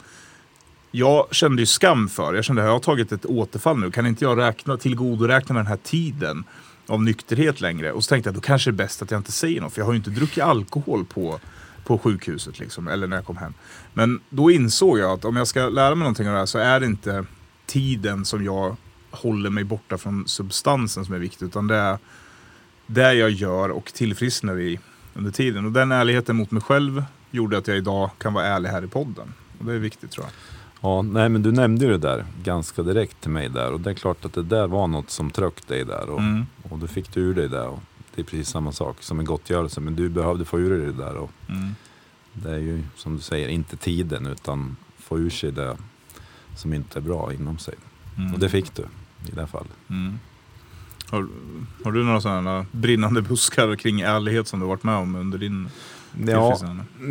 jag 0.91 1.35
kände 1.35 1.63
ju 1.63 1.67
skam 1.67 2.09
för, 2.09 2.35
jag 2.35 2.45
kände, 2.45 2.63
har 2.63 2.69
jag 2.69 2.83
tagit 2.83 3.13
ett 3.13 3.27
återfall 3.27 3.79
nu? 3.79 3.91
Kan 3.91 4.07
inte 4.07 4.25
jag 4.25 4.39
räkna, 4.39 4.77
tillgodoräkna 4.77 5.55
den 5.55 5.67
här 5.67 5.77
tiden 5.77 6.45
av 6.87 7.03
nykterhet 7.03 7.61
längre? 7.61 7.93
Och 7.93 8.05
så 8.05 8.09
tänkte 8.09 8.29
jag, 8.29 8.35
då 8.35 8.41
kanske 8.41 8.71
det 8.71 8.75
är 8.75 8.85
bäst 8.85 9.03
att 9.03 9.11
jag 9.11 9.21
inte 9.21 9.33
säger 9.33 9.61
något. 9.61 9.73
För 9.73 9.81
jag 9.81 9.87
har 9.87 9.93
ju 9.93 9.99
inte 9.99 10.11
druckit 10.11 10.43
alkohol 10.43 11.05
på, 11.05 11.41
på 11.85 11.99
sjukhuset 11.99 12.59
liksom, 12.59 12.89
eller 12.89 13.07
när 13.07 13.17
jag 13.17 13.27
kom 13.27 13.37
hem. 13.37 13.55
Men 13.93 14.21
då 14.31 14.51
insåg 14.51 14.99
jag 14.99 15.11
att 15.11 15.25
om 15.25 15.37
jag 15.37 15.47
ska 15.49 15.69
lära 15.69 15.95
mig 15.95 15.99
någonting 15.99 16.29
av 16.29 16.33
det 16.33 16.39
här 16.39 16.47
så 16.47 16.59
är 16.59 16.81
det 16.81 16.87
inte 16.87 17.25
tiden 17.67 18.25
som 18.25 18.45
jag 18.45 18.77
håller 19.13 19.51
mig 19.51 19.65
borta 19.65 19.99
från 19.99 20.29
substansen 20.29 21.05
som 21.05 21.15
är 21.15 21.19
viktig. 21.19 21.47
Utan 21.47 21.67
det 21.67 21.77
är 21.77 21.99
det 22.87 23.15
jag 23.15 23.31
gör 23.31 23.69
och 23.69 23.85
tillfrisknar 23.93 24.59
i 24.61 24.79
under 25.15 25.31
tiden. 25.31 25.67
Och 25.67 25.73
den 25.73 25.93
ärligheten 25.93 26.37
mot 26.37 26.51
mig 26.51 26.63
själv 26.63 27.05
gjorde 27.31 27.59
att 27.59 27.69
jag 27.69 27.77
idag 27.77 28.11
kan 28.19 28.33
vara 28.35 28.45
ärlig 28.47 28.69
här 28.71 28.85
i 28.85 28.89
podden. 28.89 29.33
Och 29.59 29.65
det 29.65 29.73
är 29.73 29.79
viktigt 29.79 30.11
tror 30.11 30.27
jag. 30.27 30.33
Ja, 30.91 31.03
nej 31.03 31.29
men 31.29 31.43
du 31.43 31.53
nämnde 31.53 31.85
ju 31.85 31.91
det 31.91 31.99
där 31.99 32.25
ganska 32.43 32.83
direkt 32.83 33.21
till 33.21 33.31
mig 33.31 33.49
där 33.49 33.73
och 33.73 33.81
det 33.81 33.91
är 33.91 33.95
klart 33.95 34.25
att 34.25 34.33
det 34.33 34.43
där 34.43 34.67
var 34.67 34.87
något 34.87 35.11
som 35.11 35.31
tröck 35.31 35.67
dig 35.69 35.85
där 35.85 36.09
och, 36.11 36.19
Mm. 36.21 36.47
och 36.71 36.79
du 36.79 36.87
fick 36.89 37.13
du 37.15 37.21
ur 37.21 37.35
dig 37.35 37.49
där 37.49 37.69
och 37.69 37.81
det 38.15 38.21
är 38.23 38.25
precis 38.25 38.49
samma 38.49 38.73
sak 38.73 38.97
som 39.01 39.19
en 39.19 39.25
gottgörelse 39.25 39.81
men 39.81 39.97
du 39.97 40.09
behövde 40.09 40.45
få 40.45 40.59
ur 40.61 40.71
dig 40.79 40.87
det 40.87 40.93
där 41.05 41.17
och 41.17 41.31
Mm. 41.49 41.75
det 42.33 42.51
är 42.51 42.59
ju 42.59 42.83
som 42.97 43.17
du 43.17 43.23
säger 43.23 43.49
inte 43.49 43.77
tiden 43.77 44.27
utan 44.27 44.77
få 44.99 45.19
ur 45.19 45.31
sig 45.31 45.53
det 45.53 45.77
som 46.57 46.73
inte 46.75 46.99
är 46.99 47.01
bra 47.01 47.33
inom 47.33 47.59
sig. 47.59 47.75
Mm. 48.19 48.35
Och 48.35 48.39
det 48.41 48.49
fick 48.49 48.75
du 48.75 48.85
i 49.29 49.31
det 49.35 49.41
här 49.41 49.47
fallet. 49.47 49.73
Mm. 49.91 50.19
Har, 51.11 51.29
har 51.85 51.93
du 51.93 52.05
några 52.05 52.21
sådana 52.21 52.67
brinnande 52.73 53.23
buskar 53.23 53.77
kring 53.77 54.01
ärlighet 54.01 54.49
som 54.49 54.61
du 54.61 54.67
varit 54.67 54.83
med 54.83 54.97
om 54.97 55.15
under 55.15 55.39
din 55.39 55.69
Ja, 56.27 56.59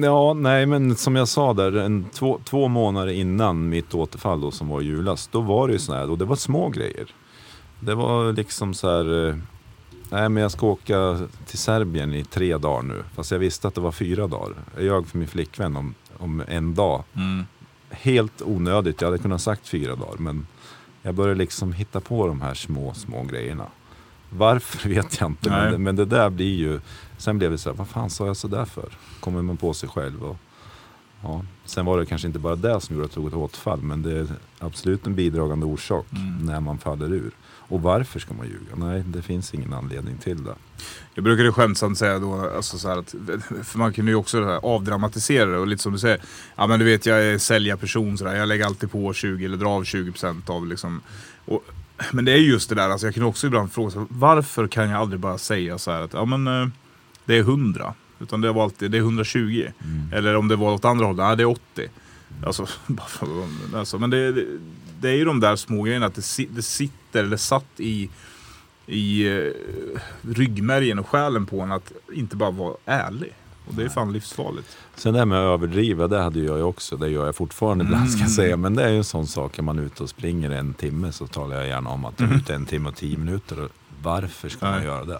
ja, 0.01 0.33
nej 0.33 0.65
men 0.65 0.95
som 0.95 1.15
jag 1.15 1.27
sa 1.27 1.53
där, 1.53 1.77
en, 1.77 2.05
två, 2.13 2.39
två 2.43 2.67
månader 2.67 3.11
innan 3.11 3.69
mitt 3.69 3.93
återfall 3.93 4.41
då, 4.41 4.51
som 4.51 4.67
var 4.67 4.81
i 4.81 4.85
julas, 4.85 5.29
då 5.31 5.41
var 5.41 5.67
det 5.67 5.73
ju 5.73 5.79
så 5.79 5.93
här, 5.93 6.09
och 6.09 6.17
det 6.17 6.25
var 6.25 6.35
små 6.35 6.69
grejer. 6.69 7.13
Det 7.79 7.95
var 7.95 8.33
liksom 8.33 8.73
så 8.73 8.89
här, 8.89 9.29
eh, 9.29 9.35
nej 10.09 10.29
men 10.29 10.43
jag 10.43 10.51
ska 10.51 10.67
åka 10.67 11.19
till 11.45 11.57
Serbien 11.57 12.13
i 12.13 12.23
tre 12.23 12.57
dagar 12.57 12.81
nu, 12.81 13.03
fast 13.15 13.31
jag 13.31 13.39
visste 13.39 13.67
att 13.67 13.75
det 13.75 13.81
var 13.81 13.91
fyra 13.91 14.27
dagar. 14.27 14.55
Jag 14.79 15.07
för 15.07 15.17
min 15.17 15.27
flickvän 15.27 15.75
om, 15.75 15.93
om 16.17 16.43
en 16.47 16.75
dag. 16.75 17.03
Mm. 17.13 17.45
Helt 17.89 18.41
onödigt, 18.41 19.01
jag 19.01 19.07
hade 19.07 19.17
kunnat 19.17 19.41
sagt 19.41 19.67
fyra 19.67 19.95
dagar, 19.95 20.17
men 20.17 20.47
jag 21.01 21.15
började 21.15 21.37
liksom 21.39 21.73
hitta 21.73 21.99
på 21.99 22.27
de 22.27 22.41
här 22.41 22.53
små, 22.53 22.93
små 22.93 23.23
grejerna. 23.23 23.65
Varför 24.29 24.89
vet 24.95 25.19
jag 25.19 25.29
inte, 25.29 25.49
men, 25.49 25.71
det- 25.71 25.77
men 25.77 25.95
det 25.95 26.05
där 26.05 26.29
blir 26.29 26.55
ju... 26.55 26.79
Sen 27.17 27.37
blev 27.37 27.51
det 27.51 27.57
så 27.57 27.69
här, 27.69 27.77
vad 27.77 27.87
fan 27.87 28.09
sa 28.09 28.25
jag 28.27 28.37
så 28.37 28.47
där 28.47 28.65
för? 28.65 28.89
Kommer 29.19 29.41
man 29.41 29.57
på 29.57 29.73
sig 29.73 29.89
själv. 29.89 30.23
Och, 30.23 30.37
ja. 31.23 31.45
Sen 31.65 31.85
var 31.85 31.97
det 31.99 32.05
kanske 32.05 32.27
inte 32.27 32.39
bara 32.39 32.55
det 32.55 32.81
som 32.81 32.95
gjorde 32.95 33.05
att 33.05 33.11
jag 33.11 33.15
tog 33.15 33.27
ett 33.27 33.33
återfall, 33.33 33.81
men 33.81 34.01
det 34.01 34.19
är 34.19 34.27
absolut 34.59 35.07
en 35.07 35.15
bidragande 35.15 35.65
orsak 35.65 36.05
Mm. 36.11 36.45
när 36.45 36.59
man 36.59 36.77
faller 36.77 37.13
ur. 37.13 37.31
Och 37.71 37.81
varför 37.81 38.19
ska 38.19 38.33
man 38.33 38.47
ljuga? 38.47 38.75
Nej, 38.75 39.03
det 39.07 39.21
finns 39.21 39.53
ingen 39.53 39.73
anledning 39.73 40.17
till 40.17 40.43
det. 40.43 40.55
Jag 41.13 41.23
brukade 41.23 41.51
skämtsamt 41.51 41.97
säga 41.97 42.19
då, 42.19 42.51
alltså 42.55 42.77
så 42.77 42.89
att, 42.89 43.15
för 43.63 43.77
man 43.77 43.93
kunde 43.93 44.11
ju 44.11 44.15
också 44.15 44.43
här 44.43 44.59
avdramatisera 44.65 45.45
det 45.45 45.57
och 45.57 45.67
lite 45.67 45.83
som 45.83 45.93
du 45.93 45.99
säger, 45.99 46.21
ja 46.55 46.67
men 46.67 46.79
du 46.79 46.85
vet 46.85 47.05
jag 47.05 47.23
är 47.23 47.37
säljarperson 47.37 48.17
sådär, 48.17 48.35
jag 48.35 48.47
lägger 48.47 48.65
alltid 48.65 48.91
på 48.91 49.13
20 49.13 49.45
eller 49.45 49.57
drar 49.57 49.69
av 49.69 49.83
20% 49.83 50.49
av 50.49 50.67
liksom. 50.67 51.01
Och, 51.45 51.63
men 52.11 52.25
det 52.25 52.31
är 52.31 52.37
just 52.37 52.69
det 52.69 52.75
där, 52.75 52.89
alltså 52.89 53.07
jag 53.07 53.13
kan 53.13 53.23
också 53.23 53.47
ibland 53.47 53.71
fråga 53.71 53.91
sig, 53.91 54.05
varför 54.09 54.67
kan 54.67 54.89
jag 54.89 55.01
aldrig 55.01 55.19
bara 55.19 55.37
säga 55.37 55.77
så 55.77 55.91
här 55.91 56.01
att 56.01 56.13
ja 56.13 56.25
men 56.25 56.47
eh, 56.47 56.67
det 57.25 57.37
är 57.37 57.41
100. 57.41 57.93
Utan 58.19 58.41
det 58.41 58.51
var 58.51 58.63
alltid, 58.63 58.91
det 58.91 58.97
är 58.97 59.01
120. 59.01 59.67
Eller 60.13 60.35
om 60.35 60.47
det 60.47 60.55
var 60.55 60.73
åt 60.73 60.85
andra 60.85 61.05
hållet, 61.05 61.25
ja 61.25 61.35
det 61.35 61.43
är 61.43 61.47
80. 61.47 61.89
Alltså, 62.45 62.67
alltså 63.75 63.99
men 63.99 64.09
det, 64.09 64.45
det, 65.01 65.09
är 65.09 65.15
ju 65.15 65.25
de 65.25 65.39
där 65.39 65.55
små 65.55 65.83
grejerna, 65.83 66.05
att 66.05 66.15
det, 66.15 66.45
det 66.49 66.61
sitter, 66.61 67.23
eller 67.23 67.37
satt 67.37 67.79
i 67.79 68.09
i 68.85 69.37
eh, 69.37 69.51
ryggmärgen 70.21 70.99
och 70.99 71.07
själen 71.07 71.45
på 71.45 71.61
en 71.61 71.71
att 71.71 71.91
inte 72.13 72.35
bara 72.35 72.51
vara 72.51 72.75
ärlig. 72.85 73.33
Och 73.67 73.73
det 73.73 73.83
är 73.83 73.89
fan 73.89 74.13
livsfarligt. 74.13 74.77
Sen 74.95 75.13
det 75.13 75.19
här 75.19 75.25
med 75.25 75.39
att 75.39 75.53
överdriva, 75.53 76.07
det 76.07 76.21
hade 76.21 76.39
jag 76.39 76.57
ju 76.57 76.63
också. 76.63 76.97
Det 76.97 77.09
gör 77.09 77.25
jag 77.25 77.35
fortfarande 77.35 77.83
ibland 77.83 78.11
ska 78.11 78.21
jag 78.21 78.31
säga. 78.31 78.57
Men 78.57 78.75
det 78.75 78.83
är 78.83 78.89
ju 78.89 78.97
en 78.97 79.03
sån 79.03 79.27
sak, 79.27 79.59
är 79.59 79.63
man 79.63 79.79
ute 79.79 80.03
och 80.03 80.09
springer 80.09 80.51
en 80.51 80.73
timme 80.73 81.11
så 81.11 81.27
talar 81.27 81.55
jag 81.57 81.67
gärna 81.67 81.89
om 81.89 82.05
att 82.05 82.19
jag 82.19 82.31
är 82.31 82.35
ute 82.35 82.53
en 82.55 82.65
timme 82.65 82.89
och 82.89 82.95
tio 82.95 83.17
minuter. 83.17 83.63
Och 83.63 83.69
varför 84.01 84.49
ska 84.49 84.65
man 84.65 84.83
göra 84.83 85.05
det? 85.05 85.19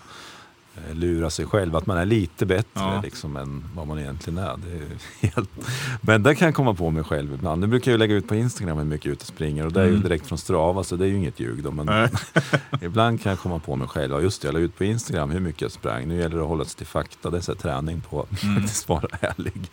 Eh, 0.78 0.96
Lura 0.96 1.30
sig 1.30 1.46
själv, 1.46 1.76
att 1.76 1.86
man 1.86 1.98
är 1.98 2.06
lite 2.06 2.46
bättre 2.46 2.68
Ja. 2.74 3.02
liksom, 3.04 3.38
än 3.38 3.64
vad 3.76 3.88
man 3.88 4.00
egentligen 4.00 4.38
är. 4.40 4.50
Är 4.52 4.58
helt... 5.28 5.50
Men 6.02 6.24
det 6.24 6.36
kan 6.36 6.46
jag 6.46 6.56
komma 6.56 6.74
på 6.74 6.90
mig 6.90 7.04
själv 7.04 7.34
ibland. 7.34 7.62
Nu 7.62 7.68
brukar 7.68 7.92
jag 7.92 8.00
lägga 8.00 8.16
ut 8.16 8.28
på 8.28 8.36
Instagram 8.36 8.78
hur 8.78 8.86
mycket 8.86 9.06
jag 9.06 9.14
ute 9.14 9.26
springer. 9.26 9.66
Och 9.66 9.74
det 9.74 9.80
är 9.82 9.86
ju 9.86 9.90
Mm. 9.90 10.02
direkt 10.04 10.28
från 10.28 10.38
Strava, 10.38 10.84
så 10.84 10.96
det 10.96 11.06
är 11.06 11.10
ju 11.10 11.18
inget 11.18 11.40
ljug. 11.40 11.64
Då, 11.64 11.72
men. 11.72 12.10
Ibland 12.82 13.22
kan 13.22 13.30
jag 13.30 13.40
komma 13.40 13.60
på 13.60 13.76
mig 13.76 13.88
själv, 13.88 14.12
ja 14.14 14.22
just 14.22 14.42
det, 14.42 14.48
jag 14.48 14.54
la 14.54 14.60
ut 14.60 14.78
på 14.78 14.84
Instagram 14.84 15.32
hur 15.32 15.40
mycket 15.40 15.62
jag 15.62 15.72
sprang. 15.72 16.08
Nu 16.08 16.16
gäller 16.20 16.36
det 16.36 16.42
att 16.42 16.48
hålla 16.48 16.66
sig 16.66 16.78
till 16.78 16.88
fakta, 16.88 17.30
det 17.30 17.38
är 17.38 17.42
så 17.42 17.52
här 17.52 17.60
träning 17.60 18.02
på 18.02 18.22
att 18.22 18.44
Mm. 18.44 18.56
faktiskt 18.62 18.90
vara 18.90 19.08
ärlig. 19.22 19.72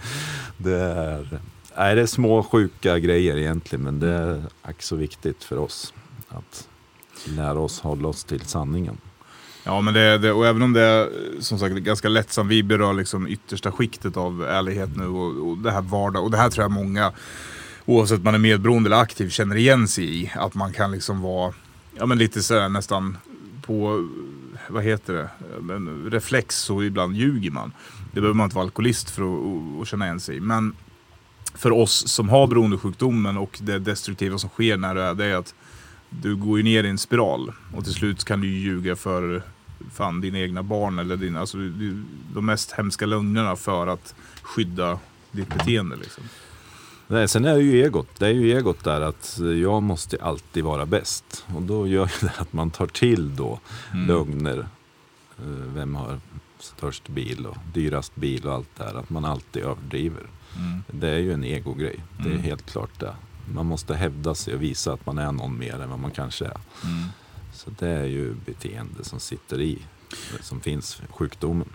Det 0.57 0.75
är, 0.81 1.41
nej, 1.77 1.95
det 1.95 2.03
är 2.03 2.07
små 2.07 2.43
sjuka 2.43 2.99
grejer 2.99 3.37
egentligen, 3.37 3.85
men 3.85 4.01
det 4.01 4.09
är 4.09 4.43
ack 4.63 4.83
så 4.83 4.97
viktigt 4.97 5.45
för 5.45 5.59
oss 5.59 5.95
att 6.29 6.69
lära 7.25 7.59
oss 7.59 7.81
hålla 7.81 8.09
oss 8.09 8.25
till 8.25 8.41
sanningen. 8.41 8.97
Ja 9.69 9.81
men 9.81 9.95
det, 9.95 10.19
det, 10.19 10.33
och 10.33 10.47
även 10.47 10.63
om 10.63 10.73
det 10.73 10.83
är 10.83 11.11
som 11.41 11.59
sagt 11.59 11.75
ganska 11.75 12.09
lättsamt, 12.09 12.51
vi 12.51 12.63
berör 12.63 12.93
liksom 12.93 13.29
yttersta 13.29 13.73
skiktet 13.73 14.17
av 14.17 14.43
ärlighet 14.43 14.97
nu 14.97 15.07
och, 15.07 15.49
och 15.49 15.59
det 15.59 15.71
här 15.71 15.81
vardag. 15.81 16.25
Och 16.25 16.31
det 16.31 16.37
här 16.37 16.51
tror 16.51 16.65
jag 16.65 16.71
många, 16.71 17.13
oavsett 17.87 18.19
om 18.19 18.25
man 18.25 18.35
är 18.35 18.39
medberoende 18.39 18.89
eller 18.89 18.97
aktiv, 18.97 19.29
känner 19.29 19.57
igen 19.57 19.89
sig 19.89 20.23
i. 20.23 20.33
Att 20.35 20.55
man 20.55 20.73
kan 20.73 20.93
liksom 20.93 21.21
vara, 21.21 21.53
ja 21.99 22.07
men 22.07 22.19
lite 22.19 22.43
sådär 22.43 22.69
nästan 22.69 23.17
på, 23.63 24.09
vad 24.69 24.85
heter 24.85 25.13
det, 25.13 25.29
men 25.61 26.11
reflex 26.11 26.71
och 26.71 26.85
ibland 26.85 27.17
ljuger 27.17 27.51
man. 27.51 27.73
Det 28.13 28.21
behöver 28.21 28.35
man 28.35 28.45
inte 28.45 28.57
vara 28.57 28.65
alkoholist 28.65 29.11
för 29.11 29.23
att, 29.23 29.83
att, 29.83 29.89
känna 29.89 30.05
igen 30.05 30.21
sig 30.21 30.37
i. 30.37 30.41
Men 30.41 30.77
för 31.55 31.73
oss 31.73 32.09
som 32.09 32.29
har 32.29 32.47
beroendesjukdomen 32.47 33.37
och 33.39 33.59
det 33.63 33.79
destruktiva 33.79 34.39
som 34.39 34.51
sker 34.51 34.77
när 34.77 34.95
du 34.95 35.03
är 35.03 35.15
det 35.15 35.25
är 35.25 35.37
att 35.37 35.55
du 36.11 36.37
går 36.37 36.59
ju 36.59 36.65
ner 36.65 36.85
i 36.85 36.89
en 36.89 36.99
spiral 36.99 37.53
och 37.77 37.85
till 37.85 37.95
slut 37.95 38.25
kan 38.25 38.41
du 38.41 38.49
ljuga 38.49 38.97
för 38.97 39.43
fan, 39.93 40.21
dina 40.21 40.39
egna 40.39 40.63
barn 40.63 40.99
eller 40.99 41.17
dina, 41.17 41.41
alltså, 41.41 41.59
de 42.35 42.47
mest 42.47 42.73
hemska 42.73 43.07
lögnerna 43.07 43.57
för 43.57 43.87
att 43.87 44.15
skydda 44.43 44.99
ditt 45.33 45.49
beteende. 45.49 45.97
Liksom. 45.97 46.25
Nej, 47.07 47.29
sen 47.29 47.45
är 47.45 47.55
det 47.55 47.63
ju 47.63 47.83
egot. 47.85 48.09
Det 48.19 48.27
är 48.27 48.31
ju 48.33 48.53
egot 48.57 48.85
där 48.85 49.01
att 49.01 49.39
jag 49.63 49.83
måste 49.83 50.17
alltid 50.23 50.65
vara 50.65 50.87
bäst. 50.87 51.45
Och 51.55 51.63
då 51.63 51.87
gör 51.87 52.11
det 52.21 52.33
att 52.39 52.53
man 52.53 52.71
tar 52.71 52.87
till 52.87 53.37
då 53.37 53.61
Mm. 53.93 54.07
lögner. 54.07 54.59
Eh, 55.39 55.45
Vem 55.75 55.95
har 55.95 56.21
störst 56.59 57.09
bil 57.09 57.47
och 57.47 57.57
dyrast 57.75 58.17
bil 58.17 58.47
och 58.47 58.53
allt 58.55 58.69
det 58.77 58.85
här. 58.85 58.95
Att 58.95 59.11
man 59.11 59.25
alltid 59.25 59.63
överdriver. 59.63 60.23
Mm. 60.57 60.83
Det 60.91 61.09
är 61.09 61.19
ju 61.19 61.33
en 61.33 61.45
egogrej. 61.45 62.05
Det 62.19 62.29
är 62.29 62.33
Mm. 62.33 62.43
helt 62.43 62.71
klart 62.71 63.01
det. 63.01 63.15
Man 63.55 63.67
måste 63.67 63.95
hävda 63.95 64.35
sig 64.35 64.55
och 64.55 64.63
visa 64.63 64.93
att 64.93 65.07
man 65.07 65.19
är 65.19 65.33
någon 65.33 65.59
mer 65.59 65.81
än 65.81 65.91
vad 65.91 65.99
man 65.99 66.11
kanske 66.11 66.45
är. 66.45 66.61
Mm. 66.85 67.09
Så 67.59 67.71
det 67.79 67.89
är 67.89 68.05
ju 68.05 68.35
beteende 68.47 69.05
som 69.05 69.21
sitter 69.21 69.61
i, 69.61 69.79
som 70.41 70.61
finns 70.61 71.03
sjukdomen. 71.11 71.69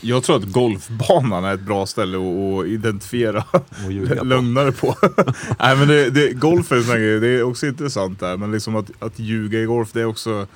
Jag 0.00 0.22
tror 0.22 0.36
att 0.36 0.52
golfbanan 0.52 1.44
är 1.44 1.54
ett 1.54 1.60
bra 1.60 1.86
ställe 1.86 2.18
att, 2.18 2.66
identifiera 2.66 3.44
Och 3.52 4.26
lögnare 4.26 4.72
på. 4.72 4.96
Nej 5.58 5.76
men 5.76 5.88
det, 5.88 6.10
det, 6.10 6.32
golf 6.32 6.72
är 6.72 6.76
en 6.76 6.84
sån 6.84 6.96
grej, 6.96 7.20
det 7.20 7.28
är 7.28 7.42
också 7.42 7.66
intressant 7.66 8.20
där. 8.20 8.36
Men 8.36 8.52
liksom 8.52 8.76
att, 8.76 8.90
att 8.98 9.18
ljuga 9.18 9.60
i 9.60 9.64
golf, 9.64 9.92
det 9.92 10.00
är 10.00 10.04
också 10.04 10.46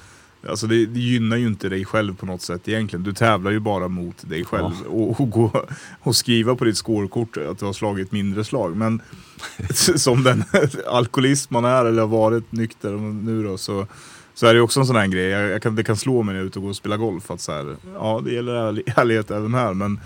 Alltså 0.48 0.66
det, 0.66 0.86
det 0.86 1.00
gynnar 1.00 1.36
ju 1.36 1.46
inte 1.46 1.68
dig 1.68 1.84
själv 1.84 2.16
på 2.16 2.26
något 2.26 2.42
sätt 2.42 2.68
egentligen. 2.68 3.02
Du 3.02 3.12
tävlar 3.12 3.50
ju 3.50 3.60
bara 3.60 3.88
mot 3.88 4.28
dig 4.28 4.44
själv. 4.44 4.82
Och, 4.88 5.20
och, 5.20 5.30
gå, 5.30 5.64
och 6.00 6.16
skriva 6.16 6.54
på 6.54 6.64
ditt 6.64 6.76
scorekort 6.76 7.36
att 7.36 7.58
du 7.58 7.64
har 7.64 7.72
slagit 7.72 8.12
mindre 8.12 8.44
slag. 8.44 8.76
Men 8.76 9.02
som 9.96 10.22
den 10.22 10.44
alkoholist 10.86 11.50
man 11.50 11.64
är 11.64 11.84
eller 11.84 12.00
har 12.00 12.08
varit 12.08 12.52
nykter 12.52 12.92
nu 13.22 13.42
då 13.42 13.58
så, 13.58 13.86
så 14.34 14.46
är 14.46 14.54
det 14.54 14.60
också 14.60 14.80
en 14.80 14.86
sån 14.86 14.96
här 14.96 15.06
grej. 15.06 15.24
Jag, 15.24 15.48
jag 15.50 15.62
kan, 15.62 15.74
det 15.76 15.84
kan 15.84 15.96
slå 15.96 16.22
mig 16.22 16.32
när 16.32 16.40
jag 16.40 16.44
är 16.44 16.48
ute 16.48 16.58
och 16.58 16.62
går 16.62 16.70
och 16.70 16.76
spelar 16.76 16.96
golf. 16.96 17.30
Att 17.30 17.40
så 17.40 17.52
här, 17.52 17.76
ja, 17.94 18.20
det 18.24 18.32
gäller 18.32 18.52
ärlig, 18.54 18.84
ärlighet 18.96 19.30
även 19.30 19.54
här. 19.54 19.74
Men 19.74 20.00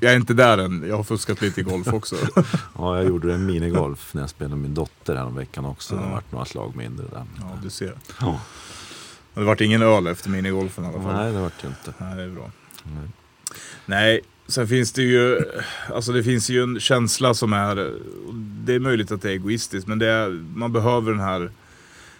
jag 0.00 0.12
är 0.12 0.16
inte 0.16 0.34
där 0.34 0.58
än. 0.58 0.84
Jag 0.88 0.96
har 0.96 1.04
fuskat 1.04 1.40
lite 1.42 1.60
i 1.60 1.64
golf 1.64 1.88
också. 1.92 2.16
Ja, 2.78 2.96
jag 2.96 3.06
gjorde 3.06 3.34
en 3.34 3.46
minigolf 3.46 4.14
när 4.14 4.22
jag 4.22 4.30
spelade 4.30 4.54
med 4.56 4.62
min 4.62 4.74
dotter 4.74 5.16
här 5.16 5.30
veckan 5.30 5.64
också. 5.64 5.94
Det 5.94 6.00
Ja. 6.02 6.10
vart 6.12 6.32
några 6.32 6.44
slag 6.44 6.76
mindre 6.76 7.06
där. 7.12 7.24
Ja, 7.40 7.58
du 7.62 7.70
ser. 7.70 7.94
Ja. 8.20 8.40
Det 9.34 9.44
vart 9.44 9.60
ingen 9.60 9.82
öl 9.82 10.06
efter 10.06 10.30
minigolfen 10.30 10.84
i 10.84 10.86
alla 10.88 11.02
fall. 11.02 11.14
Nej, 11.16 11.32
det 11.32 11.40
vart 11.40 11.62
det 11.62 11.68
inte. 11.68 11.94
Nej, 11.98 12.16
det 12.16 12.22
är 12.22 12.28
bra. 12.28 12.50
Nej. 12.84 13.08
Nej, 13.86 14.20
sen 14.48 14.68
finns 14.68 14.92
det 14.92 15.02
ju, 15.02 15.40
alltså 15.94 16.12
det 16.12 16.22
finns 16.24 16.50
ju 16.50 16.62
en 16.62 16.80
känsla 16.80 17.34
som 17.34 17.52
är, 17.52 17.94
det 18.64 18.74
är 18.74 18.78
möjligt 18.78 19.12
att 19.12 19.22
det 19.22 19.28
är 19.28 19.32
egoistiskt, 19.32 19.88
men 19.88 19.98
det 19.98 20.06
är, 20.06 20.30
man 20.54 20.72
behöver 20.72 21.10
den 21.10 21.20
här, 21.20 21.50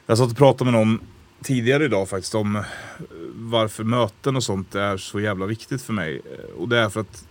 jag 0.07 0.19
satt 0.19 0.31
och 0.31 0.37
pratade 0.37 0.71
med 0.71 0.81
någon 0.81 1.01
tidigare 1.45 1.85
idag 1.85 2.09
faktiskt 2.09 2.35
om 2.35 2.57
eh, 2.57 2.63
varför 3.35 3.85
möten 3.85 4.37
och 4.37 4.45
sånt 4.45 4.75
är 4.75 4.97
så 4.97 5.21
jävla 5.21 5.47
viktigt 5.47 5.83
för 5.83 5.93
mig. 5.93 6.21
Eh, 6.33 6.61
och 6.61 6.69
det 6.69 6.79
är 6.79 6.89
för 6.89 7.01
att 7.01 7.27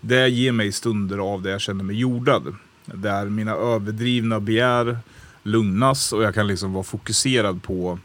det 0.00 0.28
ger 0.28 0.52
mig 0.52 0.72
stunder 0.72 1.18
av 1.18 1.42
det 1.42 1.50
jag 1.50 1.60
känner 1.60 1.84
mig 1.84 1.96
jordad. 1.96 2.54
Där 2.84 3.26
mina 3.26 3.52
överdrivna 3.52 4.40
begär 4.40 4.98
lugnas 5.42 6.12
och 6.12 6.22
jag 6.22 6.34
kan 6.34 6.46
liksom 6.46 6.72
vara 6.72 6.84
fokuserad 6.84 7.62
på 7.62 7.98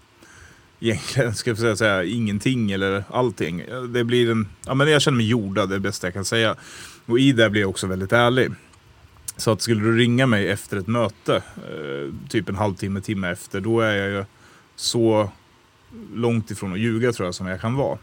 egentligen, 0.80 1.36
ska 1.36 1.50
jag 1.50 1.58
säga, 1.58 1.76
säga 1.76 2.04
ingenting 2.04 2.72
eller 2.72 3.04
allting. 3.10 3.64
Det 3.90 4.04
blir 4.04 4.32
en, 4.32 4.48
ja 4.66 4.74
men 4.74 4.88
jag 4.88 5.02
känner 5.02 5.18
mig 5.18 5.28
jordad, 5.28 5.70
det 5.70 5.76
är 5.76 5.80
det 5.80 5.84
bästa 5.84 6.08
jag 6.08 6.14
kan 6.14 6.26
säga. 6.26 6.56
Och 7.06 7.20
i 7.20 7.32
det 7.32 7.50
blir 7.50 7.62
jag 7.62 7.70
också 7.70 7.88
väldigt 7.88 8.14
ärlig. 8.14 8.52
Så 9.38 9.52
att 9.52 9.62
skulle 9.62 9.82
du 9.82 9.98
ringa 9.98 10.26
mig 10.26 10.50
efter 10.50 10.78
ett 10.78 10.88
möte, 10.88 11.36
eh, 11.36 12.14
typ 12.30 12.50
en 12.50 12.56
halvtimme, 12.56 13.02
timme 13.02 13.32
efter, 13.32 13.62
då 13.62 13.80
är 13.80 13.96
jag 13.96 14.10
ju 14.10 14.26
så 14.76 15.32
långt 16.14 16.52
ifrån 16.52 16.74
att 16.74 16.80
ljuga 16.80 17.12
tror 17.12 17.28
jag 17.28 17.36
som 17.36 17.48
jag 17.48 17.62
kan 17.62 17.76
vara. 17.76 17.98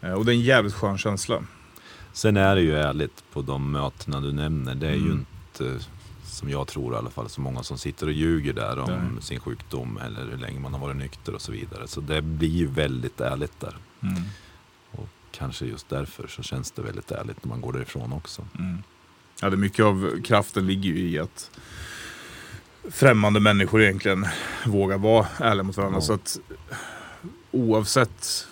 Eh, 0.00 0.12
och 0.12 0.24
det 0.24 0.32
är 0.32 0.34
en 0.34 0.40
jävligt 0.40 0.74
skön 0.74 0.98
känsla. 0.98 1.42
Sen 2.12 2.36
är 2.36 2.54
det 2.54 2.62
ju 2.62 2.76
ärligt 2.76 3.24
på 3.32 3.42
de 3.42 3.70
mötena 3.70 4.20
du 4.20 4.32
nämner. 4.32 4.74
Det 4.74 4.86
är 4.88 4.94
ju 4.94 5.10
Mm. 5.10 5.26
inte, 5.52 5.84
som 6.24 6.50
jag 6.50 6.66
tror 6.68 6.94
i 6.94 6.96
alla 6.96 7.10
fall, 7.10 7.28
så 7.28 7.40
många 7.40 7.62
som 7.62 7.78
sitter 7.78 8.06
och 8.06 8.12
ljuger 8.12 8.52
där 8.52 8.78
om 8.78 8.90
Nej. 8.90 9.22
sin 9.22 9.40
sjukdom 9.40 9.98
eller 10.04 10.30
hur 10.30 10.36
länge 10.38 10.60
man 10.60 10.72
har 10.72 10.80
varit 10.80 10.96
nykter 10.96 11.34
och 11.34 11.40
så 11.42 11.52
vidare. 11.52 11.88
Så 11.88 12.00
det 12.00 12.22
blir 12.22 12.48
ju 12.48 12.66
väldigt 12.66 13.20
ärligt 13.20 13.60
där. 13.60 13.76
Mm. 14.00 14.22
Och 14.90 15.08
kanske 15.32 15.66
just 15.66 15.88
därför 15.88 16.26
så 16.28 16.42
känns 16.42 16.70
det 16.70 16.82
väldigt 16.82 17.10
ärligt 17.10 17.44
när 17.44 17.48
man 17.48 17.60
går 17.60 17.72
därifrån 17.72 18.12
också. 18.12 18.46
Mm. 18.58 18.82
Ja, 19.40 19.50
det 19.50 19.56
mycket 19.56 19.84
av 19.84 20.22
kraften 20.24 20.66
ligger 20.66 20.90
ju 20.90 21.08
i 21.08 21.18
att 21.18 21.50
främmande 22.90 23.40
människor 23.40 23.82
egentligen 23.82 24.26
vågar 24.66 24.98
vara 24.98 25.26
ärliga 25.38 25.62
mot 25.62 25.76
varandra. 25.76 25.96
Ja. 25.96 26.02
Så 26.02 26.12
att 26.12 26.38
oavsett 27.50 28.46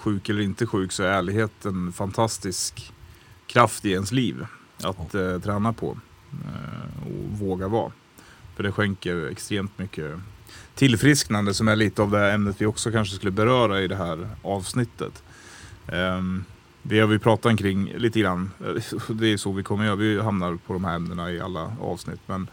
sjuk 0.00 0.28
eller 0.28 0.42
inte 0.42 0.66
sjuk 0.66 0.92
så 0.92 1.02
är 1.02 1.08
ärlighet 1.08 1.64
en 1.64 1.92
fantastisk 1.92 2.92
kraft 3.46 3.84
i 3.84 3.92
ens 3.92 4.12
liv 4.12 4.46
att 4.82 5.14
eh, 5.14 5.38
träna 5.38 5.72
på 5.72 5.98
eh, 6.32 7.06
och 7.06 7.38
våga 7.38 7.68
vara. 7.68 7.92
För 8.56 8.62
det 8.62 8.72
skänker 8.72 9.30
extremt 9.30 9.78
mycket 9.78 10.20
tillfrisknande 10.74 11.54
som 11.54 11.68
är 11.68 11.76
lite 11.76 12.02
av 12.02 12.10
det 12.10 12.32
ämnet 12.32 12.60
vi 12.60 12.66
också 12.66 12.90
kanske 12.90 13.16
skulle 13.16 13.30
beröra 13.30 13.80
i 13.80 13.88
det 13.88 13.96
här 13.96 14.28
avsnittet. 14.42 15.22
Um, 15.86 16.44
det 16.82 17.00
har 17.00 17.06
vi 17.06 17.18
pratat 17.18 17.58
kring 17.58 17.92
lite 17.96 18.20
grann. 18.20 18.50
Det 19.08 19.26
är 19.26 19.36
så 19.36 19.52
vi 19.52 19.62
kommer 19.62 19.84
göra. 19.84 19.96
Vi 19.96 20.20
hamnar 20.20 20.58
på 20.66 20.72
de 20.72 20.84
här 20.84 20.96
ämnena 20.96 21.32
i 21.32 21.40
alla 21.40 21.72
avsnitt. 21.80 22.20
Men 22.26 22.48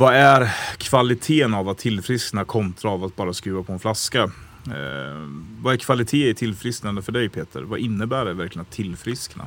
vad 0.00 0.14
är 0.14 0.54
kvaliteten 0.78 1.54
av 1.54 1.68
att 1.68 1.78
tillfriskna 1.78 2.44
kontra 2.44 2.90
av 2.90 3.04
att 3.04 3.16
bara 3.16 3.32
skruva 3.32 3.62
på 3.62 3.72
en 3.72 3.78
flaska? 3.78 4.22
Eh, 4.66 5.28
vad 5.60 5.74
är 5.74 5.76
kvalitet 5.76 6.28
i 6.28 6.34
tillfrisknande 6.34 7.02
för 7.02 7.12
dig 7.12 7.28
Peter? 7.28 7.62
Vad 7.62 7.78
innebär 7.78 8.24
det 8.24 8.34
verkligen 8.34 8.62
att 8.62 8.70
tillfriskna? 8.70 9.46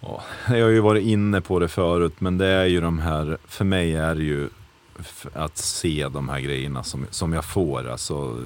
Ja, 0.00 0.22
jag 0.48 0.62
har 0.62 0.70
ju 0.70 0.80
varit 0.80 1.04
inne 1.04 1.40
på 1.40 1.58
det 1.58 1.68
förut, 1.68 2.14
men 2.18 2.38
det 2.38 2.46
är 2.46 2.64
ju 2.64 2.80
de 2.80 2.98
här, 2.98 3.38
för 3.46 3.64
mig 3.64 3.96
är 3.96 4.14
det 4.14 4.22
ju 4.22 4.48
att 5.32 5.58
se 5.58 6.08
de 6.08 6.28
här 6.28 6.40
grejerna 6.40 6.82
som, 6.82 7.06
som 7.10 7.32
jag 7.32 7.44
får. 7.44 7.88
Alltså, 7.88 8.42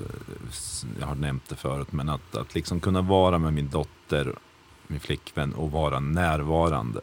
jag 1.01 1.07
har 1.07 1.15
nämnt 1.15 1.49
det 1.49 1.57
förut, 1.57 1.93
men 1.93 2.09
att, 2.09 2.37
att 2.37 2.55
liksom 2.55 2.81
kunna 2.81 3.01
vara 3.01 3.39
med 3.39 3.53
min 3.53 3.69
dotter, 3.69 4.35
min 4.87 5.01
flickvän 5.01 5.53
och 5.53 5.71
vara 5.71 6.01
närvarande. 6.01 7.01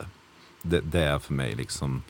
Det, 0.62 0.82
det, 0.82 1.02
är 1.02 1.20
för 1.20 1.34
mig 1.34 1.56
liksom, 1.56 2.02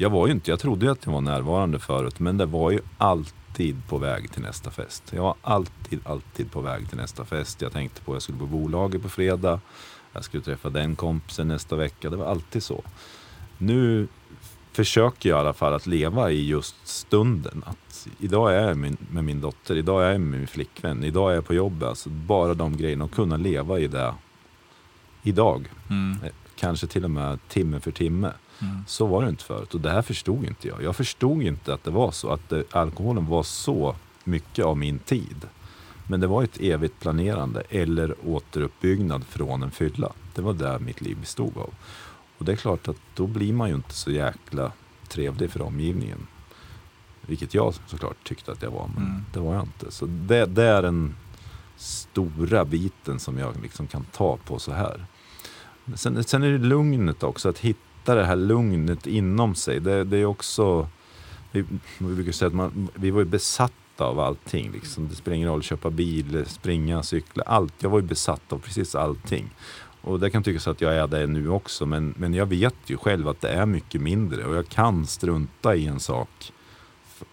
jag 0.00 0.10
var 0.10 0.26
ju 0.26 0.32
inte, 0.32 0.50
jag 0.50 0.60
trodde 0.60 0.86
ju 0.86 0.92
att 0.92 1.06
jag 1.06 1.12
var 1.12 1.20
närvarande 1.20 1.78
förut, 1.78 2.20
men 2.20 2.38
det 2.38 2.46
var 2.46 2.70
ju 2.70 2.80
alltid 2.98 3.76
på 3.88 3.98
väg 3.98 4.32
till 4.32 4.42
nästa 4.42 4.70
fest. 4.70 5.02
Jag 5.10 5.22
var 5.22 5.34
alltid, 5.42 6.00
alltid 6.04 6.52
på 6.52 6.60
väg 6.60 6.88
till 6.88 6.96
nästa 6.96 7.24
fest. 7.24 7.62
Jag 7.62 7.72
tänkte 7.72 8.02
på 8.02 8.12
att 8.12 8.14
jag 8.14 8.22
skulle 8.22 8.38
på 8.38 8.46
bolaget 8.46 9.02
på 9.02 9.08
fredag, 9.08 9.60
jag 10.12 10.24
skulle 10.24 10.42
träffa 10.42 10.70
den 10.70 10.96
kompisen 10.96 11.48
nästa 11.48 11.76
vecka. 11.76 12.10
Det 12.10 12.16
var 12.16 12.26
alltid 12.26 12.62
så. 12.62 12.82
Nu 13.58 14.08
försöker 14.72 15.28
jag 15.28 15.36
i 15.36 15.40
alla 15.40 15.52
fall 15.52 15.74
att 15.74 15.86
leva 15.86 16.30
i 16.30 16.46
just 16.46 16.76
stunden. 16.84 17.62
Att 17.66 18.08
idag 18.18 18.54
är 18.54 18.68
jag 18.68 18.76
med 18.76 19.24
min 19.24 19.40
dotter, 19.40 19.76
idag 19.76 20.04
är 20.04 20.10
jag 20.12 20.20
med 20.20 20.38
min 20.38 20.48
flickvän, 20.48 21.04
idag 21.04 21.30
är 21.30 21.34
jag 21.34 21.46
på 21.46 21.54
jobbet. 21.54 21.88
Alltså 21.88 22.08
bara 22.08 22.54
de 22.54 22.76
grejerna 22.76 23.04
och 23.04 23.12
kunna 23.12 23.36
leva 23.36 23.78
i 23.78 23.86
det 23.86 24.14
idag. 25.22 25.68
Mm. 25.90 26.18
Eh, 26.24 26.32
kanske 26.56 26.86
till 26.86 27.04
och 27.04 27.10
med 27.10 27.38
timme 27.48 27.80
för 27.80 27.90
timme. 27.90 28.32
Mm. 28.60 28.84
Så 28.86 29.06
var 29.06 29.22
det 29.22 29.28
inte 29.28 29.44
förut 29.44 29.74
och 29.74 29.80
det 29.80 29.90
här 29.90 30.02
förstod 30.02 30.44
inte 30.44 30.68
jag. 30.68 30.82
Jag 30.82 30.96
förstod 30.96 31.42
inte 31.42 31.74
att 31.74 31.84
det 31.84 31.90
var 31.90 32.10
så, 32.10 32.30
att 32.30 32.48
det, 32.48 32.74
alkoholen 32.74 33.26
var 33.26 33.42
så 33.42 33.96
mycket 34.24 34.64
av 34.64 34.78
min 34.78 34.98
tid. 34.98 35.46
Men 36.06 36.20
det 36.20 36.26
var 36.26 36.42
ett 36.42 36.60
evigt 36.60 37.00
planerande 37.00 37.62
eller 37.68 38.14
återuppbyggnad 38.26 39.24
från 39.24 39.62
en 39.62 39.70
fylla. 39.70 40.12
Det 40.34 40.42
var 40.42 40.52
det 40.52 40.78
mitt 40.78 41.00
liv 41.00 41.16
bestod 41.20 41.56
av. 41.56 41.74
Och 42.38 42.44
det 42.44 42.52
är 42.52 42.56
klart 42.56 42.88
att 42.88 42.96
då 43.14 43.26
blir 43.26 43.52
man 43.52 43.68
ju 43.68 43.74
inte 43.74 43.94
så 43.94 44.10
jäkla 44.10 44.72
trevlig 45.08 45.50
för 45.50 45.62
omgivningen. 45.62 46.26
Vilket 47.20 47.54
jag 47.54 47.74
såklart 47.86 48.24
tyckte 48.24 48.52
att 48.52 48.62
jag 48.62 48.70
var, 48.70 48.90
men 48.94 49.06
mm. 49.06 49.24
det 49.32 49.40
var 49.40 49.54
jag 49.54 49.62
inte. 49.62 49.90
Så 49.90 50.06
det, 50.06 50.46
det, 50.46 50.64
är 50.64 50.82
den 50.82 51.14
stora 51.76 52.64
biten 52.64 53.18
som 53.18 53.38
jag 53.38 53.62
liksom 53.62 53.86
kan 53.86 54.04
ta 54.04 54.36
på 54.36 54.58
så 54.58 54.72
här. 54.72 55.06
Sen, 55.94 56.24
sen 56.24 56.42
är 56.42 56.50
det 56.50 56.58
lugnet 56.58 57.22
också, 57.22 57.48
att 57.48 57.58
hitta 57.58 57.87
det 58.14 58.24
här 58.24 58.36
lugnet 58.36 59.06
inom 59.06 59.54
sig. 59.54 59.80
Det, 59.80 60.04
det 60.04 60.16
är 60.16 60.24
också, 60.24 60.88
vi, 61.52 61.64
vi 61.98 62.14
brukar 62.14 62.32
säga 62.32 62.46
att 62.46 62.54
man, 62.54 62.88
vi 62.94 63.10
var 63.10 63.20
ju 63.20 63.26
besatta 63.26 64.04
av 64.04 64.20
allting. 64.20 64.72
Liksom. 64.72 65.08
Det 65.08 65.14
spelar 65.14 65.36
ingen 65.36 65.48
roll, 65.48 65.62
köpa 65.62 65.90
bil, 65.90 66.44
springa, 66.46 67.02
cykla, 67.02 67.42
allt. 67.46 67.74
Jag 67.78 67.90
var 67.90 68.00
ju 68.00 68.06
besatt 68.06 68.52
av 68.52 68.58
precis 68.58 68.94
allting. 68.94 69.50
Och 70.00 70.20
det 70.20 70.30
kan 70.30 70.42
tyckas 70.42 70.68
att 70.68 70.80
jag 70.80 70.94
är 70.94 71.06
det 71.06 71.26
nu 71.26 71.48
också, 71.48 71.86
men, 71.86 72.14
men 72.16 72.34
jag 72.34 72.46
vet 72.46 72.74
ju 72.86 72.96
själv 72.96 73.28
att 73.28 73.40
det 73.40 73.48
är 73.48 73.66
mycket 73.66 74.00
mindre 74.00 74.44
och 74.44 74.56
jag 74.56 74.68
kan 74.68 75.06
strunta 75.06 75.74
i 75.74 75.86
en 75.86 76.00
sak 76.00 76.52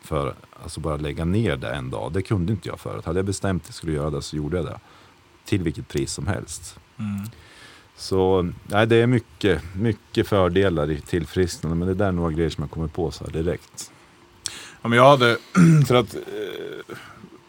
för 0.01 0.36
alltså 0.63 0.80
bara 0.80 0.97
lägga 0.97 1.26
ner 1.26 1.58
det 1.58 1.73
en 1.73 1.89
dag. 1.89 2.12
Det 2.13 2.21
kunde 2.21 2.54
inte 2.54 2.69
jag 2.69 2.80
förut. 2.80 3.06
Hade 3.06 3.19
jag 3.19 3.26
bestämt 3.26 3.63
att 3.63 3.67
jag 3.67 3.76
skulle 3.76 3.93
göra 3.93 4.10
det 4.10 4.21
så 4.21 4.36
gjorde 4.36 4.58
jag 4.58 4.65
det. 4.65 4.80
Till 5.45 5.63
vilket 5.63 5.88
pris 5.88 6.12
som 6.12 6.28
helst. 6.28 6.80
Mm. 6.97 7.26
Så 7.97 8.49
nej, 8.63 8.88
det 8.88 8.95
är 8.95 9.08
mycket, 9.08 9.62
mycket 9.75 10.27
fördelar 10.27 10.91
i 10.91 11.01
tillfrisknande, 11.01 11.77
men 11.77 11.88
det 11.88 11.93
där 11.93 12.08
är 12.08 12.12
några 12.12 12.31
grejer 12.31 12.49
som 12.49 12.62
jag 12.62 12.71
kommer 12.71 12.88
på 12.88 13.12
så 13.12 13.23
här 13.23 13.31
direkt. 13.31 13.91
Ja, 14.81 14.89
men 14.89 14.97
jag 14.97 15.10
hade, 15.10 15.38
för 15.88 15.95
att 15.95 16.15
eh, 16.15 16.95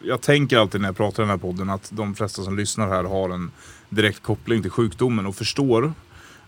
jag 0.03 0.21
tänker 0.21 0.59
alltid 0.59 0.81
när 0.81 0.89
jag 0.89 0.97
pratar 0.97 1.23
i 1.23 1.27
den 1.27 1.31
här 1.31 1.37
podden 1.37 1.71
att 1.71 1.91
de 1.93 2.15
flesta 2.15 2.43
som 2.43 2.57
lyssnar 2.57 2.89
här 2.89 3.05
har 3.05 3.31
en 3.31 3.51
direkt 3.89 4.23
koppling 4.23 4.63
till 4.63 4.71
sjukdomen 4.71 5.27
och 5.27 5.37
förstår. 5.37 5.93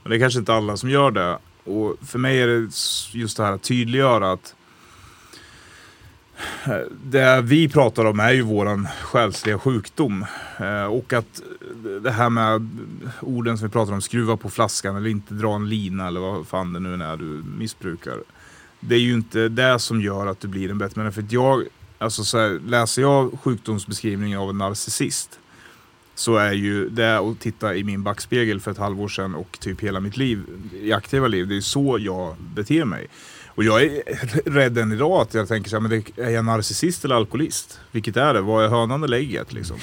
Men 0.03 0.11
det 0.11 0.17
är 0.17 0.21
kanske 0.21 0.39
inte 0.39 0.55
alla 0.55 0.77
som 0.77 0.91
gör 0.91 1.11
det. 1.11 1.39
Och 1.65 1.97
för 2.07 2.19
mig 2.19 2.43
är 2.43 2.47
det 2.47 2.71
just 3.19 3.37
det 3.37 3.45
här 3.45 3.53
att 3.53 3.63
tydliggöra 3.63 4.33
att 4.33 4.55
Eh, 6.65 6.81
det 7.05 7.41
vi 7.43 7.69
pratar 7.69 8.05
om 8.05 8.21
är 8.21 8.33
ju 8.33 8.43
våran 8.43 8.89
själsliga 9.03 9.59
sjukdom. 9.59 10.27
Eh, 10.59 10.85
och 10.85 11.13
att 11.13 11.43
det 12.01 12.11
här 12.11 12.31
med 12.31 12.69
orden 13.21 13.59
som 13.59 13.67
vi 13.69 13.73
pratar 13.73 13.93
om, 13.93 14.01
skruva 14.01 14.37
på 14.37 14.51
flaskan 14.51 14.97
eller 14.97 15.11
inte 15.11 15.35
dra 15.35 15.55
en 15.55 15.69
lina 15.69 16.07
eller 16.07 16.21
vad 16.21 16.47
fan 16.47 16.73
det 16.73 16.81
nu 16.81 17.05
är 17.05 17.17
du 17.17 17.43
missbrukar. 17.59 18.23
Det 18.81 18.95
är 18.95 19.01
ju 19.01 19.15
inte 19.15 19.49
det 19.49 19.79
som 19.79 20.01
gör 20.01 20.27
att 20.27 20.41
du 20.41 20.49
blir 20.49 20.71
en 20.71 20.79
bättre 20.79 21.01
människa. 21.01 21.15
För 21.15 21.23
att 21.23 21.33
jag, 21.33 21.65
alltså 21.99 22.25
så 22.25 22.39
här, 22.39 22.61
läser 22.67 23.03
jag 23.03 23.39
sjukdomsbeskrivningen 23.43 24.39
av 24.39 24.51
en 24.51 24.59
narcissist 24.59 25.39
så 26.15 26.37
är 26.37 26.53
ju 26.53 26.89
det 26.89 27.19
att 27.19 27.41
titta 27.41 27.75
i 27.77 27.85
min 27.85 28.03
backspegel 28.03 28.61
för 28.61 28.71
ett 28.71 28.79
halvår 28.79 29.09
sedan 29.09 29.35
och 29.35 29.59
typ 29.61 29.81
hela 29.81 30.01
mitt 30.01 30.17
liv, 30.17 30.43
i 30.73 30.93
aktiva 30.93 31.29
liv, 31.29 31.49
det 31.49 31.57
är 31.57 31.61
så 31.61 31.99
jag 32.01 32.37
beter 32.55 32.85
mig. 32.85 33.07
Och 33.59 33.65
jag 33.65 33.83
är 33.83 34.03
rädd 34.51 34.79
än 34.79 34.93
idag 34.93 35.21
att 35.21 35.35
jag 35.35 35.49
tänker 35.49 35.71
så 35.71 35.77
här, 35.77 35.81
men 35.81 35.91
det, 35.91 36.23
är 36.23 36.31
jag 36.31 36.45
narcissist 36.45 37.05
eller 37.05 37.15
alkoholist? 37.15 37.81
Vilket 37.93 38.17
är 38.17 38.35
det? 38.35 38.41
Vad 38.41 38.65
är 38.65 38.69
hönan 38.69 39.05
eller 39.05 39.17
ägget 39.17 39.53
liksom? 39.53 39.77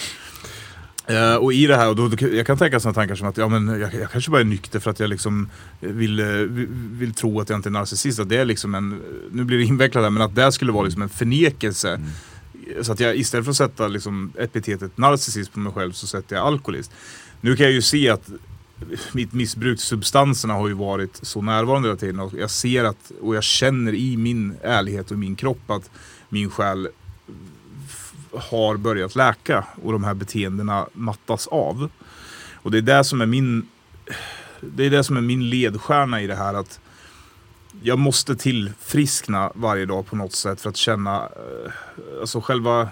Uh, 1.09 1.35
och 1.35 1.53
i 1.53 1.67
det 1.67 1.75
här, 1.75 1.89
och 1.89 1.95
då, 1.95 2.07
då, 2.07 2.27
jag 2.27 2.47
kan 2.47 2.57
tänka 2.57 2.79
sådana 2.79 2.93
tankar 2.93 3.15
som 3.15 3.27
att 3.27 3.37
ja, 3.37 3.47
men 3.47 3.79
jag, 3.79 3.93
jag 3.93 4.11
kanske 4.11 4.31
bara 4.31 4.41
är 4.41 4.45
nykter 4.45 4.79
för 4.79 4.91
att 4.91 4.99
jag 4.99 5.09
liksom 5.09 5.49
vill, 5.79 6.21
vill, 6.21 6.67
vill, 6.91 7.13
tro 7.13 7.39
att 7.39 7.49
jag 7.49 7.57
inte 7.57 7.69
är 7.69 7.71
narcissist. 7.71 8.19
Att 8.19 8.29
det 8.29 8.37
är 8.37 8.45
liksom 8.45 8.75
en, 8.75 9.01
nu 9.31 9.43
blir 9.43 9.57
det 9.57 9.63
invecklat 9.63 10.03
här, 10.03 10.11
men 10.11 10.21
att 10.21 10.35
det 10.35 10.51
skulle 10.51 10.71
vara 10.71 10.83
liksom 10.83 11.01
en 11.01 11.09
förnekelse. 11.09 11.89
Mm 11.89 12.09
så 12.81 12.91
att 12.91 12.99
jag 12.99 13.15
istället 13.15 13.45
för 13.45 13.51
att 13.51 13.57
sätta 13.57 13.87
liksom 13.87 14.33
epitetet 14.37 14.97
narcissist 14.97 15.53
på 15.53 15.59
mig 15.59 15.73
själv 15.73 15.91
så 15.91 16.07
sätter 16.07 16.35
jag 16.35 16.45
alkoholist. 16.45 16.91
Nu 17.41 17.55
kan 17.55 17.63
jag 17.63 17.73
ju 17.73 17.81
se 17.81 18.09
att 18.09 18.29
mitt 19.13 19.33
missbruk, 19.33 19.79
substanserna 19.79 20.53
har 20.53 20.67
ju 20.67 20.73
varit 20.73 21.19
så 21.21 21.41
närvarande 21.41 21.87
hela 21.87 21.99
tiden 21.99 22.19
och 22.19 22.33
jag 22.33 22.51
ser 22.51 22.83
att 22.83 23.11
och 23.21 23.35
jag 23.35 23.43
känner 23.43 23.93
i 23.93 24.17
min 24.17 24.55
ärlighet 24.63 25.11
och 25.11 25.17
min 25.17 25.35
kropp 25.35 25.71
att 25.71 25.89
min 26.29 26.49
själ 26.49 26.89
har 28.33 28.77
börjat 28.77 29.15
läka 29.15 29.65
och 29.83 29.91
de 29.91 30.03
här 30.03 30.13
beteendena 30.13 30.87
mattas 30.93 31.47
av. 31.47 31.89
Och 32.53 32.71
det 32.71 32.77
är 32.77 32.81
det 32.81 33.03
som 33.03 33.21
är 33.21 33.25
min 33.25 33.67
det 34.61 34.83
är 34.83 34.89
det 34.89 35.03
som 35.03 35.17
är 35.17 35.21
min 35.21 35.49
ledstjärna 35.49 36.21
i 36.21 36.27
det 36.27 36.35
här 36.35 36.53
att 36.53 36.79
jag 37.81 37.99
måste 37.99 38.35
tillfriskna 38.35 39.51
varje 39.55 39.85
dag 39.85 40.05
på 40.05 40.15
något 40.15 40.33
sätt 40.33 40.61
för 40.61 40.69
att 40.69 40.77
känna, 40.77 41.15
eh, 41.17 41.71
alltså 42.19 42.41
själva 42.41 42.89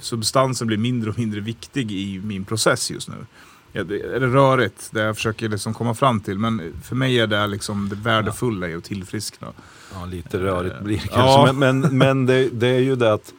substansen 0.00 0.66
blir 0.66 0.78
mindre 0.78 1.10
och 1.10 1.18
mindre 1.18 1.40
viktig 1.40 1.92
i 1.92 2.20
min 2.24 2.44
process 2.44 2.90
just 2.90 3.08
nu. 3.08 3.26
Ja, 3.72 3.84
det 3.84 4.00
är 4.00 4.20
rörigt, 4.20 4.90
det 4.92 5.00
jag 5.00 5.16
försöker 5.16 5.48
liksom 5.48 5.74
komma 5.74 5.94
fram 5.94 6.20
till. 6.20 6.38
Men 6.38 6.72
för 6.82 6.96
mig 6.96 7.20
är 7.20 7.26
det 7.26 7.46
liksom 7.46 7.88
det 7.88 7.96
värdefulla 7.96 8.68
i 8.68 8.74
att 8.74 8.84
tillfriskna. 8.84 9.48
Ja, 9.94 10.04
lite 10.04 10.38
rörigt 10.38 10.80
blir 10.80 10.96
det 10.96 11.08
kanske. 11.08 11.20
Ja. 11.20 11.52
Men, 11.52 11.80
men, 11.80 11.98
men 11.98 12.26
det, 12.26 12.48
det, 12.48 12.68
är 12.68 12.80
ju 12.80 12.96
det 12.96 13.12
att 13.12 13.34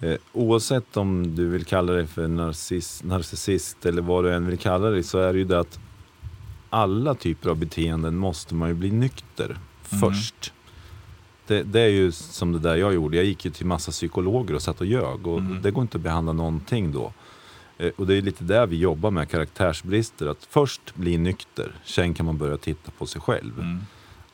eh, 0.00 0.14
oavsett 0.32 0.96
om 0.96 1.34
du 1.34 1.48
vill 1.48 1.64
kalla 1.64 1.92
dig 1.92 2.06
för 2.06 2.28
narciss, 2.28 3.02
narcissist 3.04 3.86
eller 3.86 4.02
vad 4.02 4.24
du 4.24 4.34
än 4.34 4.46
vill 4.46 4.58
kalla 4.58 4.90
dig 4.90 5.02
så 5.02 5.18
är 5.18 5.32
det 5.32 5.38
ju 5.38 5.44
det 5.44 5.60
att 5.60 5.78
alla 6.70 7.14
typer 7.14 7.50
av 7.50 7.56
beteenden 7.56 8.16
måste 8.16 8.54
man 8.54 8.68
ju 8.68 8.74
bli 8.74 8.90
nykter 8.90 9.44
mm. 9.44 10.00
först. 10.00 10.52
Det, 11.46 11.62
det, 11.62 11.80
är 11.80 11.88
ju 11.88 12.12
som 12.12 12.52
det 12.52 12.58
där 12.58 12.76
jag 12.76 12.94
gjorde. 12.94 13.16
Jag 13.16 13.26
gick 13.26 13.44
ju 13.44 13.50
till 13.50 13.66
massa 13.66 13.90
psykologer 13.90 14.54
och 14.54 14.62
satt 14.62 14.80
och 14.80 14.86
ljög. 14.86 15.26
Och 15.26 15.38
mm. 15.38 15.62
Det 15.62 15.70
går 15.70 15.82
inte 15.82 15.96
att 15.96 16.02
behandla 16.02 16.32
någonting 16.32 16.92
då. 16.92 17.12
Eh, 17.78 17.90
och 17.96 18.06
det 18.06 18.14
är 18.14 18.22
lite 18.22 18.44
där 18.44 18.66
vi 18.66 18.76
jobbar 18.76 19.10
med 19.10 19.30
karaktärsbrister. 19.30 20.26
Att 20.26 20.46
först 20.50 20.94
bli 20.94 21.18
nykter, 21.18 21.72
sen 21.84 22.14
kan 22.14 22.26
man 22.26 22.38
börja 22.38 22.56
titta 22.56 22.90
på 22.98 23.06
sig 23.06 23.20
själv. 23.20 23.60
Mm. 23.60 23.78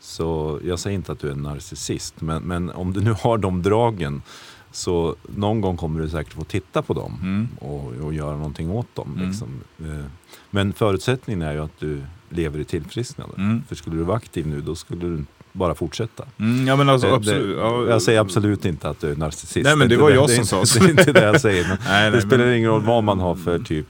Så 0.01 0.61
jag 0.65 0.79
säger 0.79 0.95
inte 0.95 1.13
att 1.13 1.19
du 1.19 1.29
är 1.29 1.33
en 1.33 1.43
narcissist, 1.43 2.21
men, 2.21 2.43
men 2.43 2.71
om 2.71 2.93
du 2.93 3.01
nu 3.01 3.13
har 3.13 3.39
de 3.39 3.63
dragen 3.63 4.23
så 4.71 5.17
någon 5.37 5.61
gång 5.61 5.77
kommer 5.77 6.01
du 6.01 6.09
säkert 6.09 6.33
få 6.33 6.45
titta 6.45 6.83
på 6.83 6.95
dem 6.95 7.19
mm. 7.23 7.49
och, 7.61 7.93
och, 7.93 8.15
göra 8.15 8.37
någonting 8.37 8.71
åt 8.71 8.95
dem. 8.95 9.15
Mm. 9.17 9.29
Liksom. 9.29 9.49
Eh, 9.79 10.05
men 10.51 10.73
förutsättningen 10.73 11.43
är 11.43 11.53
ju 11.53 11.61
att 11.61 11.79
du 11.79 12.03
lever 12.29 12.59
i 12.59 12.65
tillfrisknande. 12.65 13.35
Mm. 13.37 13.63
För 13.69 13.75
skulle 13.75 13.97
du 13.97 14.03
vara 14.03 14.17
aktiv 14.17 14.47
nu, 14.47 14.61
då 14.61 14.75
skulle 14.75 15.01
du 15.01 15.25
bara 15.55 15.75
fortsätta. 15.75 16.25
Mm, 16.39 16.67
ja, 16.67 16.77
men 16.77 16.89
alltså, 16.89 17.07
det, 17.09 17.15
absolut, 17.15 17.57
det, 17.57 17.91
jag 17.91 18.03
säger 18.03 18.21
absolut 18.21 18.65
inte 18.65 18.89
att 18.89 19.01
du 19.01 19.11
är 19.11 19.17
narcissist. 19.17 19.65
Nej, 19.65 19.77
men 19.77 19.89
det, 19.89 19.97
det 19.97 20.03
var 20.03 20.11
jag 20.11 20.31
som 20.31 20.47
sa 20.47 20.67
så. 20.67 20.79
Det 20.85 20.85
är 20.85 20.91
inte 20.91 21.13
det 21.13 21.25
jag 21.25 21.41
säger. 21.41 21.65
nej, 21.69 21.79
nej, 21.89 22.11
det 22.11 22.21
spelar 22.21 22.45
men... 22.45 22.55
ingen 22.55 22.71
roll 22.71 22.83
vad 22.83 23.05
man 23.05 23.21
har 23.21 23.35
för 23.37 23.59
typ 23.59 23.87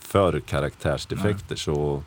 för 0.00 0.40
karaktärsdefekter. 0.40 1.56
Så 1.56 2.02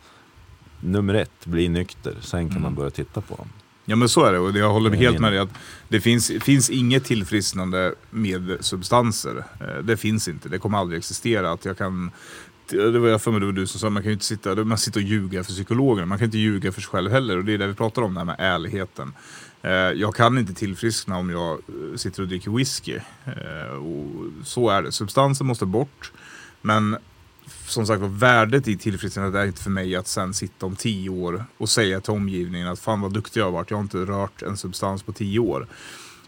nummer 0.79 1.13
ett, 1.13 1.45
bli 1.45 1.69
nykter. 1.69 2.13
Sen 2.21 2.39
kan 2.47 2.51
Mm. 2.51 2.61
man 2.61 2.75
börja 2.75 2.89
titta 2.89 3.21
på 3.21 3.35
dem. 3.35 3.47
Ja 3.85 3.95
men 3.95 4.09
så 4.09 4.23
är 4.25 4.31
det 4.31 4.39
och 4.39 4.57
jag 4.57 4.69
håller 4.73 4.91
helt 4.91 5.19
med 5.19 5.31
dig 5.31 5.39
att 5.39 5.49
det 5.87 6.01
finns, 6.01 6.31
finns 6.41 6.69
inget 6.69 7.03
tillfrisknande 7.05 7.93
med 8.09 8.57
substanser. 8.59 9.43
Eh, 9.59 9.83
Det 9.83 9.97
finns 9.97 10.27
inte, 10.27 10.49
det 10.49 10.57
kommer 10.59 10.77
aldrig 10.77 10.97
existera. 10.97 11.51
Att 11.51 11.65
jag 11.65 11.77
kan, 11.77 12.11
det 12.69 12.99
var 12.99 13.07
jag 13.07 13.21
för 13.21 13.31
mig 13.31 13.39
det 13.39 13.45
var 13.45 13.53
du 13.53 13.67
som 13.67 13.79
sa, 13.79 13.89
man 13.89 14.03
kan 14.03 14.09
ju 14.09 14.13
inte 14.13 14.25
sitta, 14.25 14.55
man 14.55 14.77
sitter 14.77 14.99
och 14.99 15.05
ljuga 15.07 15.43
för 15.43 15.51
psykologen. 15.51 16.07
Man 16.07 16.17
kan 16.17 16.25
inte 16.25 16.37
ljuga 16.37 16.71
för 16.71 16.81
sig 16.81 16.89
själv 16.89 17.11
heller 17.11 17.37
och 17.37 17.45
det 17.45 17.53
är 17.53 17.57
det 17.57 17.67
vi 17.67 17.73
pratar 17.73 18.01
om, 18.01 18.13
det 18.13 18.19
här 18.19 18.25
med 18.25 18.35
ärligheten. 18.39 19.13
Eh, 19.61 19.71
Jag 19.71 20.15
kan 20.15 20.37
inte 20.37 20.53
tillfriskna 20.53 21.17
om 21.17 21.29
jag 21.29 21.51
eh, 21.51 21.95
sitter 21.95 22.21
och 22.21 22.27
dricker 22.27 22.51
whisky. 22.51 22.99
Eh, 23.25 23.75
Och 23.75 24.07
så 24.43 24.69
är 24.69 24.81
det, 24.81 24.91
Substansen 24.91 25.47
måste 25.47 25.65
bort. 25.65 26.11
Men 26.61 26.97
som 27.67 27.85
sagt 27.85 28.01
var, 28.01 28.07
värdet 28.07 28.67
i 28.67 28.77
tillfrisknandet 28.77 29.35
är 29.41 29.45
inte 29.45 29.63
för 29.63 29.69
mig 29.69 29.95
att 29.95 30.07
sen 30.07 30.33
sitta 30.33 30.65
om 30.65 30.75
tio 30.75 31.09
år 31.09 31.45
och 31.57 31.69
säga 31.69 32.01
till 32.01 32.13
omgivningen 32.13 32.67
att 32.67 32.79
fan 32.79 33.01
vad 33.01 33.13
duktig 33.13 33.39
jag 33.39 33.45
har 33.45 33.51
varit, 33.51 33.69
jag 33.69 33.77
har 33.77 33.83
inte 33.83 33.97
rört 33.97 34.41
en 34.41 34.57
substans 34.57 35.03
på 35.03 35.11
tio 35.11 35.39
år. 35.39 35.67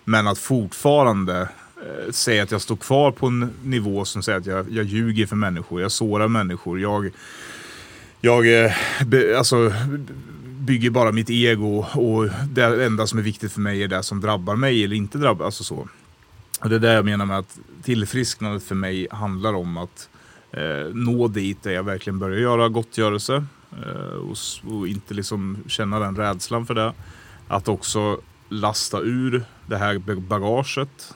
Men 0.04 0.28
att 0.28 0.38
fortfarande 0.38 1.50
Eh, 1.82 2.12
säga 2.12 2.44
att 2.44 2.52
jag 2.52 2.62
står 2.62 2.76
kvar 2.76 3.12
på 3.12 3.28
en 3.28 3.54
nivå 3.64 4.06
som 4.06 4.24
säger 4.24 4.38
att 4.40 4.46
jag, 4.46 4.70
jag 4.70 4.86
ljuger 4.86 5.26
för 5.26 5.36
människor, 5.36 5.82
jag 5.82 5.92
sårar 5.92 6.28
människor, 6.28 6.80
jag, 6.80 7.12
jag 8.22 8.64
eh, 8.66 8.72
be, 9.06 9.38
alltså, 9.38 9.74
bygger 10.44 10.90
bara 10.90 11.12
mitt 11.12 11.30
ego 11.30 11.86
och 11.94 12.30
det 12.50 12.86
enda 12.86 13.08
som 13.08 13.20
är 13.20 13.24
viktigt 13.24 13.52
för 13.52 13.62
mig 13.62 13.84
är 13.84 13.88
det 13.88 14.04
som 14.04 14.22
drabbar 14.22 14.56
mig 14.56 14.84
eller 14.84 14.96
inte 14.96 15.18
drabbar, 15.18 15.46
alltså 15.46 15.64
så. 15.64 15.88
Och 16.62 16.70
det 16.70 16.76
är 16.76 16.80
det 16.80 16.94
jag 16.94 17.06
menar 17.06 17.26
med 17.26 17.38
att 17.38 17.60
tillfrisknandet 17.84 18.64
för 18.64 18.76
mig 18.76 19.08
handlar 19.12 19.54
om 19.54 19.78
att 19.78 20.10
eh, 20.52 20.94
nå 20.94 21.28
dit 21.28 21.64
där 21.64 21.72
jag 21.72 21.84
verkligen 21.84 22.20
börjar 22.20 22.40
göra 22.40 22.70
gottgörelse 22.70 23.46
eh, 23.72 24.18
och, 24.18 24.38
och 24.74 24.88
inte 24.88 25.14
liksom 25.14 25.58
känna 25.68 26.00
den 26.00 26.16
rädslan 26.16 26.66
för 26.66 26.74
det. 26.74 26.94
Att 27.48 27.68
också 27.68 28.22
lasta 28.50 29.00
ur 29.00 29.44
det 29.66 29.78
här 29.78 29.98
bagaget 30.20 31.14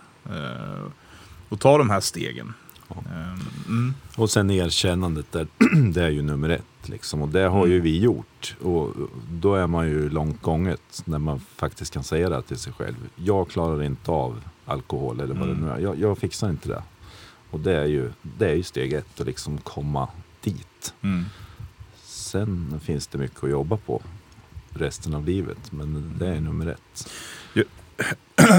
och 1.50 1.60
ta 1.60 1.78
de 1.78 1.90
här 1.90 2.00
stegen. 2.00 2.54
Eh, 2.90 3.34
mm, 3.68 3.94
Och 4.16 4.30
sen 4.30 4.52
erkännandet, 4.52 5.32
där, 5.32 5.48
det 5.94 6.04
är 6.04 6.10
ju 6.10 6.22
nummer 6.22 6.50
ett. 6.50 6.90
Liksom. 6.90 7.22
Och 7.22 7.30
det 7.30 7.40
har 7.48 7.66
ju 7.68 7.74
Mm. 7.74 7.84
vi 7.84 8.00
gjort. 8.00 8.56
Och 8.62 8.94
då 9.32 9.56
är 9.56 9.68
man 9.68 9.88
ju 9.88 10.10
långt 10.10 10.42
gånget 10.42 11.02
när 11.06 11.18
man 11.20 11.40
faktiskt 11.40 11.94
kan 11.94 12.04
säga 12.04 12.30
det 12.30 12.42
till 12.42 12.58
sig 12.58 12.74
själv. 12.74 12.96
Jag 13.16 13.50
klarar 13.50 13.84
inte 13.84 14.12
av 14.12 14.44
alkohol 14.66 15.20
eller 15.20 15.34
vad 15.36 15.50
Mm. 15.50 15.60
det 15.62 15.66
nu 15.66 15.72
är. 15.72 15.80
Jag, 15.80 16.00
jag 16.00 16.18
fixar 16.18 16.50
inte 16.50 16.70
det. 16.70 16.84
Och 17.52 17.60
det 17.60 17.76
är 17.78 17.86
ju, 17.86 18.12
det 18.22 18.50
är 18.50 18.56
ju 18.56 18.64
steg 18.64 18.94
ett 18.94 19.20
att 19.22 19.28
liksom 19.28 19.58
komma 19.58 20.08
dit. 20.42 20.94
mm, 21.02 21.26
Sen 22.04 22.80
finns 22.84 23.08
det 23.08 23.18
mycket 23.18 23.44
att 23.44 23.50
jobba 23.50 23.78
på 23.78 24.02
resten 24.70 25.14
av 25.14 25.26
livet. 25.26 25.72
Men 25.72 26.16
det 26.20 26.28
är 26.28 26.40
nummer 26.42 26.66
ett. 26.68 27.12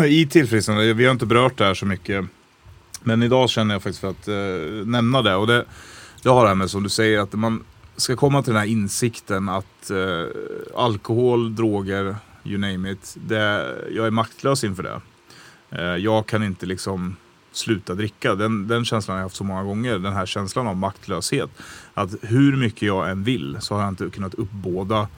I 0.07 0.26
tillfrisknande, 0.26 0.92
vi 0.92 1.05
har 1.05 1.12
inte 1.12 1.26
berört 1.26 1.59
det 1.59 1.64
här 1.64 1.74
så 1.74 1.87
mycket. 1.87 2.24
Men 3.02 3.22
idag 3.22 3.50
känner 3.50 3.74
jag 3.74 3.83
faktiskt 3.83 4.00
för 4.00 4.11
att 4.11 4.28
eh, 4.28 4.87
nämna 4.87 5.22
det. 5.22 5.35
Och 5.35 5.46
det, 5.46 5.64
det 6.22 6.28
har 6.28 6.42
det 6.42 6.48
här 6.48 6.55
med 6.55 6.70
som 6.70 6.83
du 6.83 6.88
säger 6.88 7.18
att 7.18 7.33
man 7.33 7.64
ska 7.96 8.16
komma 8.16 8.42
till 8.42 8.52
den 8.52 8.61
här 8.61 8.68
insikten 8.68 9.48
att 9.48 9.90
eh, 9.90 10.26
alkohol, 10.76 11.55
droger, 11.55 12.16
you 12.44 12.59
name 12.59 12.90
it. 12.90 13.16
Det, 13.26 13.74
jag 13.90 14.07
är 14.07 14.11
maktlös 14.11 14.64
inför 14.64 14.83
det. 14.83 15.00
Eh, 15.70 15.96
jag 15.96 16.26
kan 16.26 16.42
inte 16.42 16.66
liksom 16.66 17.16
sluta 17.52 17.94
dricka. 17.94 18.35
Den, 18.35 18.68
den 18.68 18.85
känslan 18.85 19.14
har 19.14 19.20
jag 19.20 19.24
haft 19.24 19.37
så 19.37 19.44
många 19.44 19.62
gånger. 19.62 19.98
Den 19.98 20.12
här 20.12 20.26
känslan 20.26 20.66
av 20.66 20.76
maktlöshet. 20.76 21.50
Att 21.94 22.11
hur 22.22 22.57
mycket 22.57 22.83
jag 22.83 23.11
än 23.11 23.24
vill 23.24 23.57
så 23.61 23.74
har 23.74 23.83
jag 23.83 23.88
inte 23.88 24.11
kunnat 24.11 24.35
uppbåda 24.35 25.09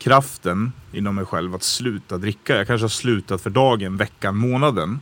kraften 0.00 0.72
inom 0.92 1.14
mig 1.14 1.24
själv 1.24 1.54
att 1.54 1.62
sluta 1.62 2.18
dricka. 2.18 2.56
Jag 2.56 2.66
kanske 2.66 2.84
har 2.84 2.88
slutat 2.88 3.40
för 3.40 3.50
dagen, 3.50 3.96
veckan, 3.96 4.36
månaden. 4.36 5.00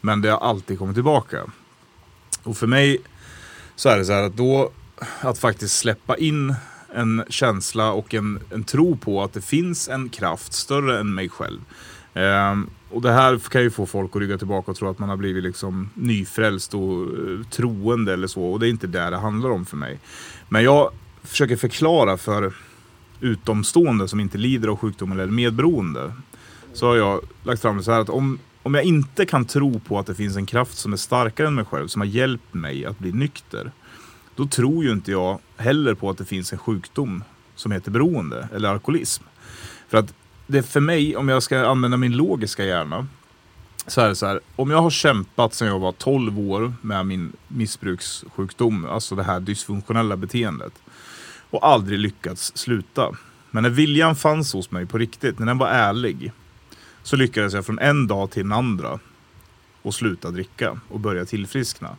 Men 0.00 0.22
det 0.22 0.28
har 0.30 0.38
alltid 0.38 0.78
kommit 0.78 0.96
tillbaka. 0.96 1.38
Och 2.42 2.56
för 2.56 2.66
mig 2.66 2.98
så 3.76 3.88
är 3.88 3.98
det 3.98 4.04
så 4.04 4.12
här 4.12 4.22
att 4.22 4.36
då 4.36 4.70
att 5.20 5.38
faktiskt 5.38 5.78
släppa 5.78 6.16
in 6.16 6.54
en 6.94 7.24
känsla 7.28 7.92
och 7.92 8.14
en, 8.14 8.40
en 8.50 8.64
tro 8.64 8.96
på 8.96 9.22
att 9.22 9.32
det 9.32 9.40
finns 9.40 9.88
en 9.88 10.08
kraft 10.08 10.52
större 10.52 11.00
än 11.00 11.14
mig 11.14 11.28
själv. 11.28 11.60
Ehm, 12.14 12.70
och 12.90 13.02
det 13.02 13.12
här 13.12 13.38
kan 13.38 13.62
ju 13.62 13.70
få 13.70 13.86
folk 13.86 14.16
att 14.16 14.20
rygga 14.20 14.38
tillbaka 14.38 14.70
och 14.70 14.76
tro 14.76 14.90
att 14.90 14.98
man 14.98 15.08
har 15.08 15.16
blivit 15.16 15.42
liksom 15.42 15.90
nyfrälst 15.94 16.74
och 16.74 17.02
eh, 17.02 17.46
troende 17.50 18.12
eller 18.12 18.26
så. 18.26 18.44
Och 18.44 18.60
det 18.60 18.66
är 18.66 18.70
inte 18.70 18.86
det 18.86 19.10
det 19.10 19.16
handlar 19.16 19.50
om 19.50 19.66
för 19.66 19.76
mig. 19.76 19.98
Men 20.48 20.64
jag 20.64 20.90
försöker 21.22 21.56
förklara 21.56 22.16
för 22.16 22.52
utomstående 23.20 24.08
som 24.08 24.20
inte 24.20 24.38
lider 24.38 24.68
av 24.68 24.76
sjukdom 24.76 25.12
eller 25.12 25.22
är 25.22 25.26
medberoende. 25.26 26.12
Så 26.72 26.86
har 26.86 26.96
jag 26.96 27.20
lagt 27.42 27.62
fram 27.62 27.76
det 27.76 27.82
så 27.82 27.92
här 27.92 28.00
att 28.00 28.08
om, 28.08 28.38
om 28.62 28.74
jag 28.74 28.84
inte 28.84 29.26
kan 29.26 29.44
tro 29.44 29.80
på 29.80 29.98
att 29.98 30.06
det 30.06 30.14
finns 30.14 30.36
en 30.36 30.46
kraft 30.46 30.78
som 30.78 30.92
är 30.92 30.96
starkare 30.96 31.46
än 31.46 31.54
mig 31.54 31.64
själv, 31.64 31.88
som 31.88 32.00
har 32.00 32.06
hjälpt 32.06 32.54
mig 32.54 32.86
att 32.86 32.98
bli 32.98 33.12
nykter. 33.12 33.72
Då 34.34 34.46
tror 34.46 34.84
ju 34.84 34.92
inte 34.92 35.10
jag 35.10 35.38
heller 35.56 35.94
på 35.94 36.10
att 36.10 36.18
det 36.18 36.24
finns 36.24 36.52
en 36.52 36.58
sjukdom 36.58 37.24
som 37.54 37.72
heter 37.72 37.90
beroende 37.90 38.48
eller 38.54 38.68
alkoholism. 38.68 39.24
För 39.88 39.98
att 39.98 40.14
det 40.46 40.62
för 40.62 40.80
mig, 40.80 41.16
om 41.16 41.28
jag 41.28 41.42
ska 41.42 41.66
använda 41.66 41.96
min 41.96 42.16
logiska 42.16 42.64
hjärna, 42.64 43.06
så 43.86 44.00
är 44.00 44.08
det 44.08 44.14
så 44.14 44.26
här. 44.26 44.40
Om 44.56 44.70
jag 44.70 44.82
har 44.82 44.90
kämpat 44.90 45.54
sedan 45.54 45.68
jag 45.68 45.78
var 45.78 45.92
12 45.92 46.38
år 46.38 46.72
med 46.80 47.06
min 47.06 47.32
missbrukssjukdom, 47.48 48.84
alltså 48.84 49.14
det 49.14 49.22
här 49.22 49.40
dysfunktionella 49.40 50.16
beteendet, 50.16 50.72
och 51.50 51.66
aldrig 51.66 51.98
lyckats 51.98 52.52
sluta. 52.56 53.16
Men 53.50 53.62
när 53.62 53.70
viljan 53.70 54.16
fanns 54.16 54.52
hos 54.52 54.70
mig 54.70 54.86
på 54.86 54.98
riktigt, 54.98 55.38
när 55.38 55.46
den 55.46 55.58
var 55.58 55.68
ärlig, 55.68 56.32
så 57.02 57.16
lyckades 57.16 57.54
jag 57.54 57.66
från 57.66 57.78
en 57.78 58.06
dag 58.06 58.30
till 58.30 58.42
en 58.42 58.52
andra 58.52 58.98
och 59.82 59.94
sluta 59.94 60.30
dricka 60.30 60.80
och 60.88 61.00
börja 61.00 61.24
tillfriskna. 61.24 61.96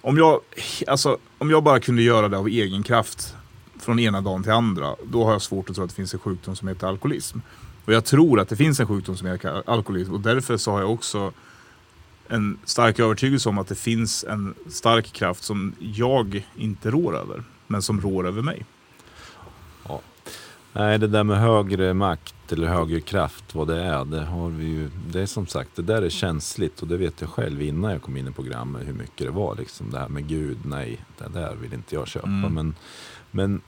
Om 0.00 0.18
jag, 0.18 0.40
alltså, 0.86 1.18
om 1.38 1.50
jag 1.50 1.62
bara 1.62 1.80
kunde 1.80 2.02
göra 2.02 2.28
det 2.28 2.38
av 2.38 2.48
egen 2.48 2.82
kraft 2.82 3.34
från 3.80 3.98
ena 3.98 4.20
dagen 4.20 4.42
till 4.42 4.52
andra, 4.52 4.94
då 5.04 5.24
har 5.24 5.32
jag 5.32 5.42
svårt 5.42 5.70
att 5.70 5.74
tro 5.74 5.84
att 5.84 5.90
det 5.90 5.96
finns 5.96 6.14
en 6.14 6.20
sjukdom 6.20 6.56
som 6.56 6.68
heter 6.68 6.86
alkoholism. 6.86 7.38
Och 7.84 7.92
jag 7.92 8.04
tror 8.04 8.40
att 8.40 8.48
det 8.48 8.56
finns 8.56 8.80
en 8.80 8.86
sjukdom 8.86 9.16
som 9.16 9.26
heter 9.26 9.62
alkoholism 9.66 10.12
och 10.12 10.20
därför 10.20 10.56
så 10.56 10.70
har 10.70 10.80
jag 10.80 10.92
också 10.92 11.32
en 12.28 12.58
stark 12.64 12.98
övertygelse 12.98 13.48
om 13.48 13.58
att 13.58 13.68
det 13.68 13.74
finns 13.74 14.24
en 14.24 14.54
stark 14.68 15.12
kraft 15.12 15.44
som 15.44 15.74
jag 15.78 16.46
inte 16.56 16.90
rår 16.90 17.16
över, 17.16 17.44
men 17.66 17.82
som 17.82 18.00
rår 18.00 18.26
över 18.26 18.42
mig. 18.42 18.64
Nej, 20.78 20.98
det 20.98 21.06
där 21.06 21.24
med 21.24 21.40
högre 21.40 21.94
makt 21.94 22.52
eller 22.52 22.66
högre 22.66 23.00
kraft, 23.00 23.54
vad 23.54 23.68
det 23.68 23.82
är, 23.82 24.04
det 24.04 24.24
har 24.24 24.48
vi 24.48 24.64
ju. 24.64 24.90
Det 25.10 25.20
är 25.20 25.26
som 25.26 25.46
sagt, 25.46 25.70
det 25.76 25.82
där 25.82 26.02
är 26.02 26.08
känsligt 26.08 26.82
och 26.82 26.88
det 26.88 26.96
vet 26.96 27.20
jag 27.20 27.30
själv 27.30 27.62
innan 27.62 27.92
jag 27.92 28.02
kom 28.02 28.16
in 28.16 28.28
i 28.28 28.32
programmet 28.32 28.88
hur 28.88 28.92
mycket 28.92 29.26
det 29.26 29.30
var 29.30 29.56
liksom. 29.56 29.90
Det 29.90 29.98
här 29.98 30.08
med 30.08 30.28
Gud, 30.28 30.58
nej, 30.64 31.00
det 31.18 31.40
där 31.40 31.54
vill 31.54 31.74
inte 31.74 31.94
jag 31.94 32.08
köpa. 32.08 32.26
Mm. 32.26 32.54
Men, 32.54 32.74
men 33.30 33.60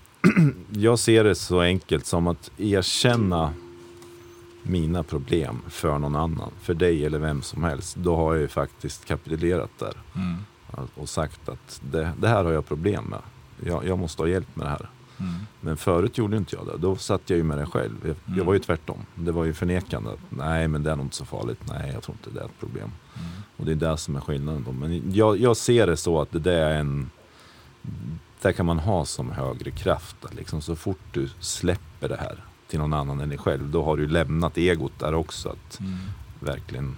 jag 0.70 0.98
ser 0.98 1.24
det 1.24 1.34
så 1.34 1.60
enkelt 1.60 2.06
som 2.06 2.26
att 2.26 2.50
erkänna 2.58 3.52
mina 4.62 5.02
problem 5.02 5.62
för 5.68 5.98
någon 5.98 6.16
annan, 6.16 6.50
för 6.62 6.74
dig 6.74 7.06
eller 7.06 7.18
vem 7.18 7.42
som 7.42 7.64
helst. 7.64 7.96
Då 7.96 8.16
har 8.16 8.34
jag 8.34 8.40
ju 8.40 8.48
faktiskt 8.48 9.04
kapitulerat 9.04 9.70
där 9.78 9.94
och 10.94 11.08
sagt 11.08 11.48
att 11.48 11.80
det, 11.90 12.12
det 12.18 12.28
här 12.28 12.44
har 12.44 12.52
jag 12.52 12.66
problem 12.66 13.04
med. 13.04 13.20
Jag, 13.70 13.86
jag 13.86 13.98
måste 13.98 14.22
ha 14.22 14.28
hjälp 14.28 14.56
med 14.56 14.66
det 14.66 14.70
här. 14.70 14.88
Men 15.60 15.76
förut 15.76 16.18
gjorde 16.18 16.36
inte 16.36 16.56
jag 16.56 16.66
det. 16.66 16.76
Då 16.78 16.96
satt 16.96 17.30
jag 17.30 17.36
ju 17.36 17.42
med 17.44 17.58
det 17.58 17.66
själv. 17.66 17.94
Jag, 18.02 18.16
Mm. 18.26 18.38
jag 18.38 18.44
var 18.44 18.52
ju 18.52 18.58
tvärtom. 18.58 18.98
Det 19.14 19.32
var 19.32 19.44
ju 19.44 19.52
förnekande. 19.54 20.10
Nej, 20.28 20.68
men 20.68 20.82
det 20.82 20.90
är 20.90 20.96
nog 20.96 21.06
inte 21.06 21.16
så 21.16 21.24
farligt. 21.24 21.60
Nej, 21.68 21.90
jag 21.94 22.02
tror 22.02 22.16
inte 22.16 22.30
det 22.38 22.40
är 22.40 22.44
ett 22.44 22.60
problem. 22.60 22.90
Och 23.56 23.64
det 23.64 23.72
är 23.72 23.76
det 23.76 23.96
som 23.96 24.16
är 24.16 24.20
skillnaden. 24.20 24.64
Då. 24.64 24.72
Men 24.72 25.12
jag, 25.14 25.36
jag 25.36 25.56
ser 25.56 25.86
det 25.86 25.96
så 25.96 26.20
att 26.20 26.30
det 26.32 26.38
där 26.38 26.52
är 26.70 26.78
en... 26.78 27.10
Där 28.42 28.52
kan 28.52 28.66
man 28.66 28.78
ha 28.78 29.04
som 29.04 29.30
högre 29.32 29.70
kraft. 29.70 30.16
Liksom, 30.30 30.60
så 30.60 30.76
fort 30.76 30.98
du 31.12 31.28
släpper 31.40 32.08
det 32.08 32.16
här 32.16 32.44
till 32.68 32.78
någon 32.78 32.92
annan 32.92 33.20
än 33.20 33.28
dig 33.28 33.38
själv. 33.38 33.70
Då 33.70 33.84
har 33.84 33.96
du 33.96 34.06
lämnat 34.08 34.58
egot 34.58 34.98
där 34.98 35.14
också. 35.14 35.48
Att 35.48 35.80
verkligen... 36.40 36.96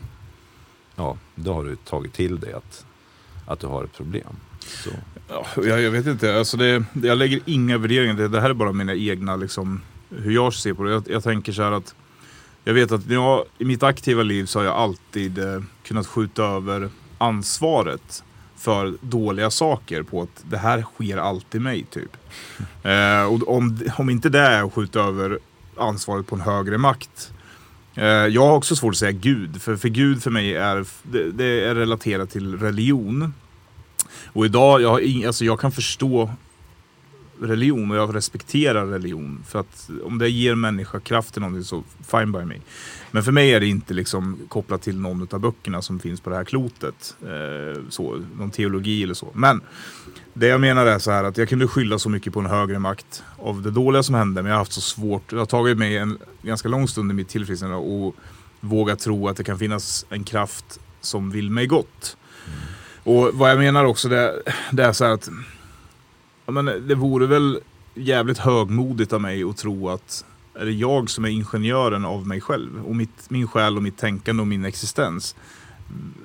Ja, 0.96 1.16
då 1.34 1.52
har 1.54 1.64
du 1.64 1.76
tagit 1.76 2.12
till 2.12 2.40
dig 2.40 2.52
att, 2.52 2.86
att 3.46 3.60
du 3.60 3.66
har 3.66 3.84
ett 3.84 3.92
problem. 3.96 4.36
Så. 4.66 4.90
Ja, 5.28 5.46
jag, 5.56 5.82
jag 5.82 5.90
vet 5.90 6.06
inte, 6.06 6.38
alltså 6.38 6.56
det, 6.56 6.84
jag 7.02 7.18
lägger 7.18 7.40
inga 7.44 7.78
värderingar 7.78 8.14
det, 8.14 8.28
det 8.28 8.40
här 8.40 8.50
är 8.50 8.54
bara 8.54 8.72
mina 8.72 8.94
egna, 8.94 9.36
liksom, 9.36 9.80
hur 10.10 10.32
jag 10.32 10.54
ser 10.54 10.74
på 10.74 10.84
det. 10.84 10.92
Jag, 10.92 11.04
jag 11.06 11.22
tänker 11.22 11.52
så 11.52 11.62
här 11.62 11.72
att 11.72 11.94
jag 12.64 12.74
vet 12.74 12.92
att 12.92 13.10
jag, 13.10 13.44
i 13.58 13.64
mitt 13.64 13.82
aktiva 13.82 14.22
liv 14.22 14.46
så 14.46 14.58
har 14.58 14.64
jag 14.64 14.74
alltid 14.74 15.38
eh, 15.38 15.62
kunnat 15.82 16.06
skjuta 16.06 16.44
över 16.44 16.90
ansvaret 17.18 18.24
för 18.56 18.94
dåliga 19.00 19.50
saker 19.50 20.02
på 20.02 20.22
att 20.22 20.44
det 20.50 20.58
här 20.58 20.82
sker 20.82 21.16
alltid 21.16 21.60
mig 21.60 21.86
typ. 21.90 22.16
Eh, 22.84 23.24
och 23.24 23.56
om, 23.56 23.78
om 23.98 24.10
inte 24.10 24.28
det 24.28 24.38
är 24.38 24.62
att 24.62 24.72
skjuta 24.72 25.00
över 25.00 25.38
ansvaret 25.76 26.26
på 26.26 26.34
en 26.34 26.40
högre 26.40 26.78
makt. 26.78 27.32
Eh, 27.94 28.04
jag 28.04 28.46
har 28.46 28.56
också 28.56 28.76
svårt 28.76 28.92
att 28.92 28.98
säga 28.98 29.12
Gud, 29.12 29.62
för, 29.62 29.76
för 29.76 29.88
Gud 29.88 30.22
för 30.22 30.30
mig 30.30 30.56
är, 30.56 30.84
det, 31.02 31.30
det 31.32 31.64
är 31.64 31.74
relaterat 31.74 32.30
till 32.30 32.58
religion. 32.58 33.34
Och 34.26 34.44
idag, 34.44 34.82
jag, 34.82 34.88
har 34.88 35.26
alltså 35.26 35.44
jag 35.44 35.60
kan 35.60 35.72
förstå 35.72 36.30
religion 37.42 37.90
och 37.90 37.96
jag 37.96 38.14
respekterar 38.14 38.86
religion. 38.86 39.44
För 39.46 39.60
att 39.60 39.90
om 40.04 40.18
det 40.18 40.28
ger 40.28 40.54
människa 40.54 41.00
kraft 41.00 41.32
till 41.32 41.42
någonting 41.42 41.64
så 41.64 41.82
fine 42.10 42.32
by 42.32 42.44
me. 42.44 42.54
Men 43.10 43.22
för 43.22 43.32
mig 43.32 43.54
är 43.54 43.60
det 43.60 43.66
inte 43.66 43.94
liksom 43.94 44.38
kopplat 44.48 44.82
till 44.82 44.98
någon 44.98 45.28
av 45.30 45.40
böckerna 45.40 45.82
som 45.82 45.98
finns 45.98 46.20
på 46.20 46.30
det 46.30 46.36
här 46.36 46.44
klotet. 46.44 47.16
Eh, 47.22 47.82
så, 47.88 48.22
någon 48.38 48.50
teologi 48.50 49.02
eller 49.02 49.14
så. 49.14 49.28
Men 49.34 49.60
det 50.34 50.46
jag 50.46 50.60
menar 50.60 50.86
är 50.86 50.98
så 50.98 51.10
här 51.10 51.24
att 51.24 51.38
jag 51.38 51.48
kunde 51.48 51.68
skylla 51.68 51.98
så 51.98 52.08
mycket 52.08 52.32
på 52.32 52.40
en 52.40 52.46
högre 52.46 52.78
makt 52.78 53.22
av 53.36 53.62
det 53.62 53.70
dåliga 53.70 54.02
som 54.02 54.14
hände. 54.14 54.42
Men 54.42 54.50
jag 54.50 54.56
har 54.56 54.60
haft 54.60 54.72
så 54.72 54.80
svårt, 54.80 55.30
det 55.30 55.36
har 55.36 55.46
tagit 55.46 55.78
mig 55.78 55.96
en 55.96 56.18
ganska 56.42 56.68
lång 56.68 56.88
stund 56.88 57.10
i 57.10 57.14
mitt 57.14 57.28
tillfrisknande 57.28 57.76
och 57.76 58.16
våga 58.60 58.96
tro 58.96 59.28
att 59.28 59.36
det 59.36 59.44
kan 59.44 59.58
finnas 59.58 60.06
en 60.08 60.24
kraft 60.24 60.80
som 61.00 61.30
vill 61.30 61.50
mig 61.50 61.66
gott. 61.66 62.16
Mm. 62.46 62.58
Och 63.04 63.30
vad 63.34 63.50
jag 63.50 63.58
menar 63.58 63.84
också 63.84 64.08
det, 64.08 64.42
det 64.70 64.84
är 64.84 64.92
så 64.92 65.04
här 65.04 65.12
att 65.12 65.28
ja, 66.46 66.52
men 66.52 66.64
det 66.88 66.94
vore 66.94 67.26
väl 67.26 67.60
jävligt 67.94 68.38
högmodigt 68.38 69.12
av 69.12 69.20
mig 69.20 69.44
att 69.44 69.56
tro 69.56 69.88
att 69.88 70.24
är 70.54 70.64
det 70.64 70.72
jag 70.72 71.10
som 71.10 71.24
är 71.24 71.28
ingenjören 71.28 72.04
av 72.04 72.26
mig 72.26 72.40
själv 72.40 72.84
och 72.86 72.96
mitt, 72.96 73.30
min 73.30 73.48
själ 73.48 73.76
och 73.76 73.82
mitt 73.82 73.98
tänkande 73.98 74.40
och 74.40 74.46
min 74.46 74.64
existens. 74.64 75.36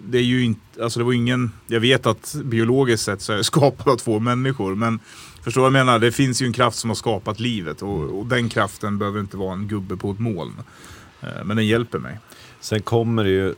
Det 0.03 0.17
är 0.17 0.23
ju 0.23 0.43
inte, 0.43 0.83
alltså 0.83 0.99
det 0.99 1.05
var 1.05 1.13
ingen, 1.13 1.51
jag 1.67 1.79
vet 1.79 2.05
att 2.05 2.35
biologiskt 2.43 3.05
sett 3.05 3.21
så 3.21 3.31
är 3.31 3.35
jag 3.35 3.45
skapad 3.55 3.93
av 3.93 3.97
två 3.97 4.19
människor 4.19 4.75
men 4.75 4.99
förstår 5.43 5.61
vad 5.61 5.67
jag 5.67 5.85
menar? 5.85 5.99
Det 5.99 6.11
finns 6.11 6.41
ju 6.41 6.45
en 6.45 6.53
kraft 6.53 6.77
som 6.77 6.89
har 6.89 6.95
skapat 6.95 7.39
livet 7.39 7.81
och, 7.81 8.19
och 8.19 8.25
den 8.25 8.49
kraften 8.49 8.97
behöver 8.97 9.19
inte 9.19 9.37
vara 9.37 9.53
en 9.53 9.67
gubbe 9.67 9.97
på 9.97 10.11
ett 10.11 10.19
moln. 10.19 10.53
Eh, 11.21 11.43
men 11.45 11.57
den 11.57 11.67
hjälper 11.67 11.99
mig. 11.99 12.19
Sen 12.59 12.81
kommer 12.81 13.23
det 13.23 13.29
ju 13.29 13.55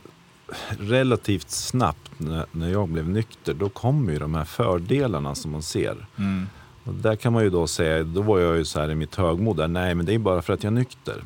relativt 0.78 1.50
snabbt 1.50 2.10
när, 2.52 2.68
jag 2.68 2.88
blev 2.88 3.08
nykter, 3.08 3.54
då 3.54 3.68
kommer 3.68 4.12
ju 4.12 4.18
de 4.18 4.34
här 4.34 4.44
fördelarna 4.44 5.34
som 5.34 5.50
man 5.50 5.62
ser. 5.62 6.06
Och 6.84 6.94
där 6.94 7.16
kan 7.16 7.32
man 7.32 7.44
ju 7.44 7.50
då 7.50 7.66
säga, 7.66 8.04
då 8.04 8.22
var 8.22 8.38
jag 8.38 8.56
ju 8.56 8.64
så 8.64 8.80
här 8.80 8.90
i 8.90 8.94
mitt 8.94 9.14
högmod 9.14 9.56
där, 9.56 9.68
nej 9.68 9.94
men 9.94 10.06
det 10.06 10.14
är 10.14 10.18
bara 10.18 10.42
för 10.42 10.52
att 10.52 10.62
jag 10.64 10.70
är 10.70 10.74
nykter. 10.74 11.22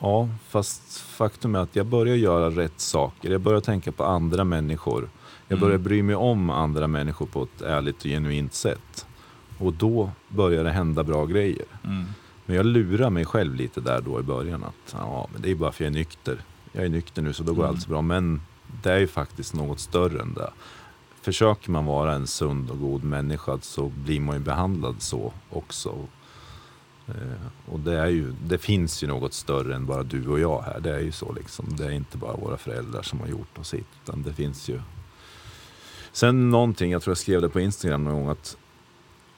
Ja, 0.00 0.28
fast 0.48 0.98
faktum 1.00 1.54
är 1.54 1.58
att 1.58 1.76
jag 1.76 1.86
börjar 1.86 2.16
göra 2.16 2.50
rätt 2.50 2.80
saker. 2.80 3.30
Jag 3.30 3.40
börjar 3.40 3.60
tänka 3.60 3.92
på 3.92 4.04
andra 4.04 4.44
människor. 4.44 5.08
Jag 5.48 5.60
börjar 5.60 5.78
bry 5.78 6.02
mig 6.02 6.16
om 6.16 6.50
andra 6.50 6.86
människor 6.86 7.26
på 7.26 7.42
ett 7.42 7.62
ärligt 7.62 7.98
och 7.98 8.04
genuint 8.04 8.54
sätt. 8.54 9.06
Och 9.58 9.72
då 9.72 10.10
börjar 10.28 10.64
det 10.64 10.70
hända 10.70 11.02
bra 11.02 11.26
grejer. 11.26 11.66
Men 12.46 12.56
jag 12.56 12.66
lurar 12.66 13.10
mig 13.10 13.24
själv 13.24 13.54
lite 13.54 13.80
där 13.80 14.00
då 14.00 14.20
i 14.20 14.22
början 14.22 14.64
att 14.64 14.92
ja, 14.92 15.28
men 15.32 15.42
det 15.42 15.50
är 15.50 15.54
bara 15.54 15.72
för 15.72 15.84
jag 15.84 15.90
är 15.90 15.94
nykter. 15.94 16.38
Jag 16.72 16.84
är 16.84 16.88
nykter 16.88 17.22
nu 17.22 17.32
så 17.32 17.42
då 17.42 17.54
går 17.54 17.66
allt 17.66 17.82
så 17.82 17.88
bra. 17.88 18.02
Men 18.02 18.40
det 18.82 18.92
är 18.92 18.98
ju 18.98 19.06
faktiskt 19.06 19.54
något 19.54 19.80
större 19.80 20.22
än 20.22 20.34
det. 20.34 20.50
Försöker 21.20 21.70
man 21.70 21.84
vara 21.84 22.14
en 22.14 22.26
sund 22.26 22.70
och 22.70 22.78
god 22.78 23.04
människa 23.04 23.58
så 23.60 23.88
blir 23.88 24.20
man 24.20 24.36
ju 24.36 24.42
behandlad 24.42 24.96
så 24.98 25.32
också. 25.50 26.06
Eh, 27.08 27.72
och 27.72 27.80
det, 27.80 27.98
är 27.98 28.06
ju, 28.06 28.34
det 28.46 28.58
finns 28.58 29.02
ju 29.02 29.06
något 29.06 29.34
större 29.34 29.74
än 29.74 29.86
bara 29.86 30.02
du 30.02 30.28
och 30.28 30.40
jag 30.40 30.62
här. 30.62 30.80
Det 30.80 30.94
är 30.94 31.00
ju 31.00 31.12
så 31.12 31.32
liksom. 31.32 31.76
Det 31.76 31.84
är 31.84 31.90
inte 31.90 32.16
bara 32.16 32.36
våra 32.36 32.56
föräldrar 32.56 33.02
som 33.02 33.20
har 33.20 33.26
gjort 33.26 33.58
oss 33.58 33.74
hit. 33.74 33.86
Utan 34.04 34.22
det 34.22 34.32
finns 34.32 34.68
ju. 34.68 34.80
Sen 36.12 36.50
någonting, 36.50 36.92
jag 36.92 37.02
tror 37.02 37.10
jag 37.10 37.18
skrev 37.18 37.42
det 37.42 37.48
på 37.48 37.60
Instagram 37.60 38.04
någon 38.04 38.14
gång 38.14 38.28
att 38.28 38.56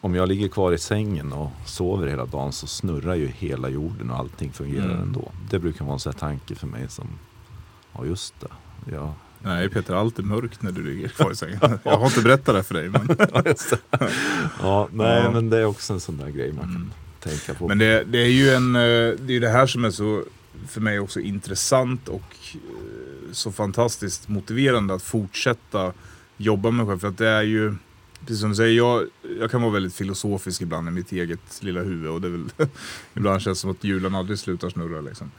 om 0.00 0.14
jag 0.14 0.28
ligger 0.28 0.48
kvar 0.48 0.72
i 0.72 0.78
sängen 0.78 1.32
och 1.32 1.50
sover 1.66 2.06
hela 2.06 2.26
dagen 2.26 2.52
så 2.52 2.66
snurrar 2.66 3.14
ju 3.14 3.26
hela 3.26 3.68
jorden 3.68 4.10
och 4.10 4.16
allting 4.18 4.52
fungerar 4.52 4.84
Mm. 4.84 5.00
ändå. 5.02 5.32
Det 5.50 5.58
brukar 5.58 5.84
vara 5.84 5.94
en 5.94 6.00
sån 6.00 6.12
här 6.12 6.18
tanke 6.20 6.54
för 6.54 6.66
mig 6.66 6.86
som, 6.88 7.06
ja 7.92 8.04
just 8.04 8.34
det. 8.40 8.48
Ja, 8.92 9.14
Nej 9.42 9.68
Peter, 9.68 9.94
allt 9.94 10.18
är 10.18 10.22
mörkt 10.22 10.62
när 10.62 10.72
du 10.72 10.82
ligger 10.82 11.08
kvar 11.08 11.30
i 11.32 11.36
sängen. 11.36 11.58
Jag 11.84 11.98
har 11.98 12.06
inte 12.06 12.22
berättat 12.22 12.54
det 12.54 12.62
för 12.62 12.74
dig. 12.74 12.88
Men, 12.88 13.08
ja 14.62 14.88
nej 14.92 15.22
Ja. 15.24 15.30
men 15.30 15.50
det 15.50 15.58
är 15.58 15.64
också 15.64 15.92
en 15.92 16.00
sån 16.00 16.16
där 16.16 16.28
grej 16.30 16.52
man 16.52 16.64
kan 16.64 16.74
Mm. 16.76 16.90
tänka 17.20 17.54
på. 17.54 17.68
men 17.68 17.78
det, 17.78 18.04
det 18.04 18.18
är 18.18 18.28
ju 18.30 18.50
en, 18.50 18.76
eh, 18.76 18.80
det 19.20 19.36
är 19.36 19.40
det 19.40 19.48
här 19.48 19.66
som 19.66 19.84
är 19.84 19.90
så 19.90 20.24
för 20.68 20.80
mig 20.80 21.00
också 21.00 21.20
intressant 21.20 22.08
och 22.08 22.34
eh, 22.54 23.32
så 23.32 23.52
fantastiskt 23.52 24.28
motiverande 24.28 24.94
att 24.94 25.02
fortsätta 25.02 25.92
jobba 26.36 26.70
med 26.70 26.86
själv. 26.86 26.98
För 26.98 27.08
att 27.08 27.18
det 27.18 27.28
är 27.28 27.42
ju, 27.42 27.74
precis 28.20 28.40
som 28.40 28.50
du 28.50 28.56
säger, 28.56 28.76
jag, 28.76 29.06
jag 29.40 29.50
kan 29.50 29.62
vara 29.62 29.72
väldigt 29.72 29.94
filosofisk 29.94 30.62
ibland 30.62 30.88
i 30.88 30.90
mitt 30.90 31.12
eget 31.12 31.62
lilla 31.62 31.82
huvud. 31.82 32.10
Och 32.10 32.20
det 32.20 32.28
är 32.28 32.30
väl, 32.30 32.50
ibland 33.14 33.42
känns 33.42 33.58
det 33.58 33.60
som 33.60 33.70
att 33.70 33.84
hjulen 33.84 34.14
aldrig 34.14 34.38
slutar 34.38 34.70
snurra. 34.70 35.00
Liksom. 35.00 35.30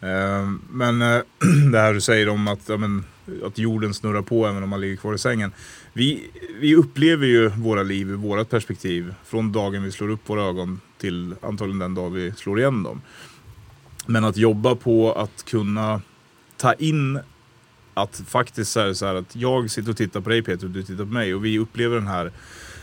Eh, 0.00 0.50
Men 0.70 1.02
eh, 1.02 1.20
det 1.72 1.78
här 1.78 1.94
du 1.94 2.00
säger 2.00 2.28
om 2.28 2.48
att, 2.48 2.68
ja, 2.68 2.76
men, 2.76 3.04
att 3.44 3.58
jorden 3.58 3.94
snurrar 3.94 4.22
på 4.22 4.46
även 4.46 4.62
om 4.62 4.68
man 4.68 4.80
ligger 4.80 4.96
kvar 4.96 5.14
i 5.14 5.18
sängen. 5.18 5.52
Vi, 5.92 6.30
vi 6.60 6.76
upplever 6.76 7.26
ju 7.26 7.48
våra 7.48 7.82
liv 7.82 8.10
ur 8.10 8.16
vårt 8.16 8.50
perspektiv 8.50 9.14
från 9.24 9.52
dagen 9.52 9.82
vi 9.82 9.92
slår 9.92 10.08
upp 10.08 10.30
våra 10.30 10.42
ögon 10.42 10.80
till 10.98 11.34
antagligen 11.42 11.78
den 11.78 11.94
dag 11.94 12.10
vi 12.10 12.32
slår 12.32 12.60
igen 12.60 12.82
dem. 12.82 13.00
Men 14.06 14.24
att 14.24 14.36
jobba 14.36 14.74
på 14.74 15.12
att 15.12 15.44
kunna 15.44 16.00
ta 16.56 16.72
in 16.74 17.20
att 17.94 18.22
faktiskt 18.26 18.72
så 18.72 18.80
är 18.80 18.86
det 18.86 18.94
så 18.94 19.06
här 19.06 19.14
att 19.14 19.36
jag 19.36 19.70
sitter 19.70 19.90
och 19.90 19.96
tittar 19.96 20.20
på 20.20 20.30
dig 20.30 20.42
Peter 20.42 20.64
och 20.64 20.70
du 20.70 20.82
tittar 20.82 21.04
på 21.04 21.10
mig 21.10 21.34
och 21.34 21.44
vi 21.44 21.58
upplever 21.58 21.96
den 21.96 22.06
här 22.06 22.32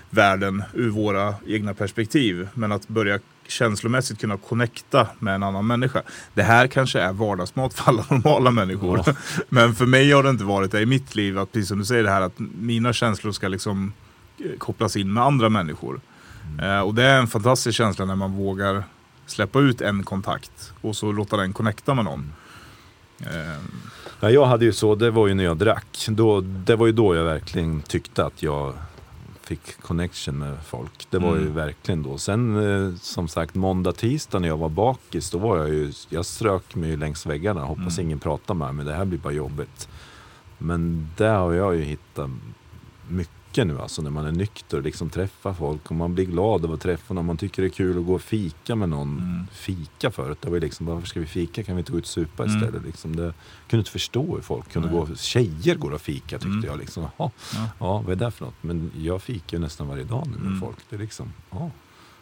världen 0.10 0.64
ur 0.74 0.90
våra 0.90 1.36
egna 1.48 1.74
perspektiv. 1.74 2.48
Men 2.54 2.72
att 2.72 2.88
börja 2.88 3.20
känslomässigt 3.48 4.20
kunna 4.20 4.38
connecta 4.38 5.08
med 5.20 5.36
en 5.36 5.44
annan 5.44 5.68
människa. 5.68 6.02
Det 6.34 6.44
här 6.44 6.68
kanske 6.68 7.00
är 7.00 7.14
vardagsmat 7.14 7.74
för 7.74 7.90
alla 7.90 8.06
normala 8.10 8.52
människor. 8.52 9.04
Ja. 9.06 9.14
Men 9.50 9.76
för 9.76 9.86
mig 9.86 10.12
har 10.12 10.24
det 10.24 10.30
inte 10.30 10.44
varit 10.44 10.72
det 10.72 10.82
i 10.82 10.86
mitt 10.86 11.16
liv. 11.16 11.40
Att 11.40 11.52
precis 11.52 11.68
som 11.68 11.80
du 11.80 11.86
säger 11.86 12.04
det 12.04 12.10
här 12.10 12.22
att 12.22 12.40
mina 12.60 12.94
känslor 12.94 13.32
ska 13.32 13.48
liksom 13.48 13.94
eh, 14.38 14.58
kopplas 14.58 14.96
in 14.96 15.14
med 15.14 15.24
andra 15.24 15.50
människor. 15.50 16.02
Eh, 16.62 16.80
och 16.80 16.96
det 16.96 17.04
är 17.04 17.20
en 17.20 17.28
fantastisk 17.28 17.78
känsla 17.78 18.06
när 18.06 18.16
man 18.16 18.34
vågar 18.34 18.84
släppa 19.26 19.60
ut 19.60 19.82
en 19.82 20.04
kontakt 20.04 20.74
och 20.82 20.96
så 20.96 21.12
låta 21.12 21.38
den 21.38 21.54
connecta 21.54 21.94
med 21.94 22.06
någon. 22.06 22.34
Eh, 23.20 23.64
Ja, 24.20 24.30
jag 24.30 24.46
hade 24.46 24.66
ju 24.66 24.74
så, 24.74 24.96
det 24.96 25.12
var 25.12 25.28
ju 25.28 25.34
när 25.34 25.44
jag 25.44 25.58
drack. 25.58 26.06
Då, 26.10 26.42
det 26.42 26.76
var 26.76 26.86
ju 26.86 26.92
då 26.92 27.16
jag 27.16 27.24
verkligen 27.24 27.82
tyckte 27.82 28.26
att 28.26 28.44
jag 28.44 28.74
fick 29.42 29.82
connection 29.82 30.38
med 30.38 30.58
folk. 30.66 31.08
Det 31.10 31.20
var 31.20 31.36
ju 31.36 31.42
Mm. 31.42 31.56
verkligen 31.56 32.04
då. 32.04 32.18
Sen 32.18 32.56
eh, 32.90 32.96
som 33.02 33.28
sagt 33.28 33.56
måndag, 33.56 33.92
tisdag 33.92 34.40
när 34.40 34.48
jag 34.48 34.58
var 34.58 34.70
bakis, 34.70 35.30
då 35.30 35.38
var 35.38 35.58
jag 35.58 35.70
ju, 35.70 35.92
jag 36.10 36.26
strök 36.26 36.76
mig 36.76 36.90
ju 36.90 36.98
längs 36.98 37.26
väggarna. 37.26 37.62
Hoppas 37.64 37.98
Mm. 37.98 38.08
ingen 38.08 38.20
pratar 38.20 38.54
med 38.54 38.76
mig, 38.76 38.86
det 38.86 38.94
här 38.94 39.06
blir 39.06 39.20
bara 39.20 39.34
jobbigt. 39.34 39.88
Men 40.58 41.08
där 41.18 41.38
har 41.38 41.54
jag 41.54 41.76
ju 41.76 41.82
hittat 41.82 42.30
mycket 43.08 43.34
nu 43.56 43.80
alltså 43.82 44.02
när 44.02 44.10
man 44.10 44.26
är 44.26 44.32
nykter 44.32 44.78
och 44.78 44.84
liksom 44.84 45.10
träffar 45.10 45.54
folk 45.54 45.90
och 45.90 45.96
man 45.96 46.16
blir 46.16 46.26
glad 46.26 46.66
av 46.66 46.72
att 46.74 46.82
träffa 46.82 47.14
någon. 47.14 47.26
Man 47.26 47.38
tycker 47.38 47.62
det 47.62 47.68
är 47.68 47.70
kul 47.70 47.98
att 48.00 48.06
gå 48.06 48.14
och 48.16 48.22
fika 48.22 48.76
med 48.76 48.90
någon. 48.90 49.18
Mm. 49.20 49.48
Fika 49.52 50.12
förut, 50.12 50.38
det 50.42 50.48
var 50.50 50.56
ju 50.56 50.62
liksom, 50.62 50.86
varför 50.86 51.08
ska 51.08 51.20
vi 51.20 51.26
fika? 51.26 51.64
Kan 51.64 51.76
vi 51.76 51.80
inte 51.80 51.92
gå 51.92 51.98
ut 51.98 52.04
och 52.04 52.10
supa 52.10 52.44
Mm. 52.44 52.56
istället? 52.58 52.84
Liksom 52.86 53.16
det, 53.16 53.34
kunde 53.70 53.82
inte 53.82 53.92
förstå 53.92 54.36
hur 54.36 54.42
folk 54.42 54.72
kunde 54.72 54.88
Nej. 54.92 54.98
gå. 55.00 55.16
Tjejer 55.16 55.76
går 55.76 55.92
och 55.92 56.02
fika 56.02 56.36
tyckte 56.38 56.48
Mm. 56.48 56.64
jag. 56.66 56.78
Liksom. 56.80 57.04
Ja, 57.18 57.32
Ja. 57.54 57.70
ja, 57.80 58.02
vad 58.02 58.12
är 58.22 58.26
det 58.26 58.32
för 58.32 58.46
något? 58.46 58.56
Men 58.62 58.92
jag 58.98 59.22
fikar 59.22 59.58
ju 59.58 59.62
nästan 59.62 59.88
varje 59.88 60.04
dag 60.04 60.28
nu 60.32 60.38
med 60.38 60.48
Mm. 60.48 60.62
folk. 60.62 60.78
Det 60.90 60.96
är 60.96 61.00
liksom, 61.00 61.34
ja, 61.52 61.72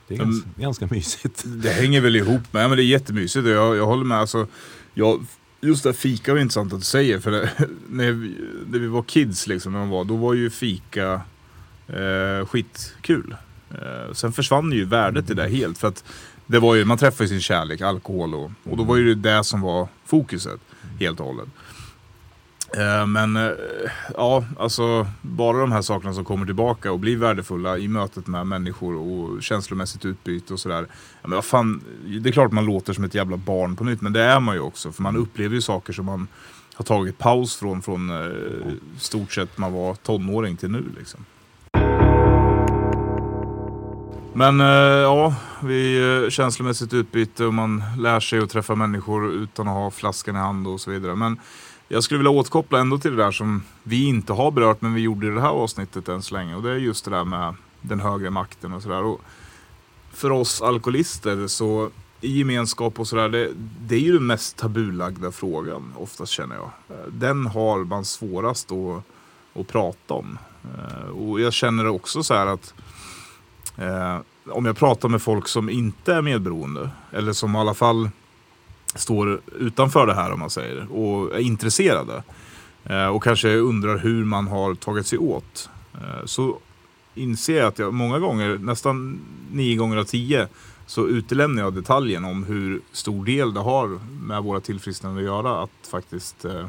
det 0.08 0.13
är 0.13 0.18
ganska, 0.18 0.50
ganska 0.58 0.88
mysigt. 0.92 1.44
Det 1.46 1.70
hänger 1.70 2.02
väl 2.02 2.16
ihop 2.16 2.54
med, 2.54 2.70
men 2.70 2.78
det 2.78 2.84
är 2.84 2.86
jättemysigt 2.86 3.48
jag, 3.48 3.76
jag 3.78 3.86
håller 3.86 4.06
med. 4.06 4.18
Alltså, 4.18 4.48
jag, 4.94 5.26
just 5.68 5.84
det 5.84 5.90
här 5.90 5.94
fika 5.94 6.34
var 6.34 6.40
intressant 6.40 6.74
att 6.74 6.80
du 6.80 6.86
säger, 6.86 7.20
för 7.20 7.32
det, 7.32 7.50
när, 7.90 8.12
vi, 8.12 8.36
när 8.68 8.80
vi 8.80 8.88
var 8.88 9.04
kids, 9.04 9.48
liksom, 9.48 9.72
när 9.72 9.80
man 9.80 9.90
var, 9.90 10.04
då 10.04 10.16
var 10.16 10.34
ju 10.34 10.50
fika 10.50 11.22
eh, 11.88 12.48
skitkul. 12.48 13.36
Eh, 13.72 14.14
sen 14.14 14.34
försvann 14.34 14.72
ju 14.72 14.86
värdet 14.86 15.30
i 15.30 15.34
det 15.34 15.48
helt, 15.48 15.78
för 15.78 15.88
att 15.88 16.04
det 16.46 16.60
var 16.60 16.76
ju, 16.76 16.86
man 16.86 16.98
träffade 16.98 17.24
ju 17.24 17.30
sin 17.30 17.42
kärlek, 17.42 17.82
alkohol 17.82 18.36
och, 18.36 18.52
och 18.64 18.78
då 18.78 18.84
var 18.84 18.98
ju 18.98 19.16
det 19.16 19.44
som 19.44 19.62
var 19.62 19.88
fokuset 20.06 20.60
helt 21.00 21.20
och 21.20 21.26
hållet. 21.26 21.48
Eh, 22.74 23.06
Men 23.08 23.38
eh, 23.38 23.52
ja, 24.16 24.44
alltså 24.60 25.08
bara 25.22 25.58
de 25.58 25.72
här 25.72 25.82
sakerna 25.82 26.14
som 26.14 26.26
kommer 26.26 26.46
tillbaka 26.46 26.92
och 26.92 27.00
blir 27.00 27.18
värdefulla 27.18 27.78
i 27.78 27.88
mötet 27.88 28.28
med 28.28 28.48
människor 28.48 28.96
och 28.96 29.44
känslomässigt 29.44 30.06
utbyte 30.06 30.54
och 30.54 30.60
sådär. 30.60 30.86
Ja, 31.22 31.28
men 31.28 31.32
vad 31.36 31.46
fan, 31.46 31.84
det 32.22 32.30
är 32.30 32.34
klart 32.34 32.52
man 32.52 32.66
låter 32.66 32.94
som 32.94 33.04
ett 33.04 33.16
jävla 33.16 33.38
barn 33.38 33.76
på 33.76 33.84
nytt, 33.84 34.02
men 34.02 34.14
det 34.14 34.22
är 34.22 34.40
man 34.40 34.56
ju 34.56 34.62
också. 34.62 34.92
För 34.92 35.04
man 35.04 35.18
upplever 35.18 35.56
ju 35.56 35.62
saker 35.62 35.94
som 35.94 36.06
man 36.06 36.28
har 36.74 36.86
tagit 36.86 37.18
paus 37.18 37.56
från, 37.56 37.82
från 37.82 38.10
eh, 38.10 38.74
stort 39.00 39.32
sett 39.32 39.58
man 39.58 39.74
var 39.74 39.96
tonåring 39.96 40.58
till 40.58 40.72
nu 40.72 40.84
liksom. 40.98 41.26
Men 44.34 44.60
ja, 44.60 45.36
vi 45.64 46.28
känslomässigt 46.30 46.94
utbyte 46.94 47.46
och 47.46 47.54
man 47.54 47.84
lär 47.98 48.20
sig 48.20 48.40
att 48.40 48.50
träffa 48.50 48.76
människor 48.76 49.32
utan 49.32 49.68
att 49.68 49.74
ha 49.74 49.92
flaskan 49.92 50.36
i 50.36 50.40
hand 50.40 50.68
och 50.68 50.82
så 50.82 50.92
vidare. 50.92 51.16
Men 51.16 51.40
jag 51.88 52.04
skulle 52.04 52.17
vilja 52.17 52.32
återkoppla 52.32 52.80
ändå 52.80 52.97
till 52.97 53.15
det 53.15 53.23
där 53.23 53.32
som 53.32 53.63
vi 53.84 54.06
inte 54.06 54.34
har 54.34 54.52
berört 54.52 54.82
men 54.82 54.93
vi 54.93 55.02
gjorde 55.02 55.28
i 55.28 55.30
det 55.30 55.41
här 55.41 55.50
avsnittet 55.50 56.10
än 56.10 56.21
så 56.21 56.36
länge. 56.36 56.56
Och 56.56 56.63
det 56.63 56.71
är 56.71 56.76
just 56.76 57.06
det 57.06 57.12
där 57.12 57.23
med 57.23 57.56
den 57.82 58.00
högre 58.00 58.30
makten 58.30 58.73
och 58.73 58.82
sådär. 58.82 59.17
För 60.12 60.32
oss 60.32 60.62
alkoholister 60.62 61.47
så 61.47 61.89
i 62.21 62.38
gemenskap 62.38 63.00
och 63.00 63.08
sådär, 63.08 63.30
det, 63.30 63.52
det 63.82 63.95
är 63.95 64.00
ju 64.00 64.13
den 64.13 64.28
mest 64.28 64.58
tabulagda 64.58 65.32
frågan 65.32 65.93
oftast 65.97 66.32
känner 66.32 66.56
jag. 66.56 66.69
Den 67.12 67.45
har 67.45 67.84
man 67.84 68.06
svårast 68.06 68.71
att, 68.71 69.04
att 69.60 69.67
prata 69.67 70.13
om. 70.13 70.38
Eh, 70.63 71.10
och 71.10 71.41
jag 71.41 71.54
känner 71.54 71.88
också 71.88 72.23
så 72.23 72.34
här 72.34 72.47
att 72.47 72.73
eh, 73.78 74.17
om 74.50 74.65
jag 74.65 74.78
pratar 74.78 75.10
med 75.10 75.21
folk 75.21 75.47
som 75.47 75.69
inte 75.69 76.13
är 76.13 76.21
medberoende, 76.21 76.89
eller 77.12 77.34
som 77.34 77.56
i 77.56 77.60
alla 77.60 77.73
fall 77.73 78.10
står 78.98 79.42
utanför 79.60 80.08
det 80.08 80.14
här 80.14 80.32
om 80.32 80.40
man 80.40 80.50
säger, 80.50 80.92
och 80.92 81.36
är 81.36 81.40
intresserade. 81.40 82.24
Eh, 82.84 83.08
och 83.08 83.24
kanske 83.24 83.56
undrar 83.56 83.98
hur 83.98 84.26
man 84.26 84.48
har 84.48 84.76
tagit 84.76 85.08
sig 85.08 85.20
åt. 85.20 85.70
Eh, 85.94 86.26
så 86.26 86.58
inser 87.16 87.58
jag 87.58 87.68
att 87.68 87.80
jag 87.80 87.94
många 87.94 88.20
gånger, 88.20 88.58
nästan 88.58 89.20
nio 89.52 89.76
gånger 89.76 89.98
av 89.98 90.04
tio, 90.04 90.48
så 90.86 91.08
utelämnar 91.08 91.64
jag 91.64 91.74
detaljen 91.74 92.26
om 92.26 92.44
hur 92.44 92.82
stor 92.92 93.26
del 93.26 93.54
det 93.54 93.60
har 93.60 94.00
med 94.22 94.44
våra 94.44 94.60
tillfrisknande 94.60 95.20
att 95.20 95.26
göra 95.26 95.64
att 95.64 95.88
faktiskt 95.92 96.46
eh, 96.46 96.68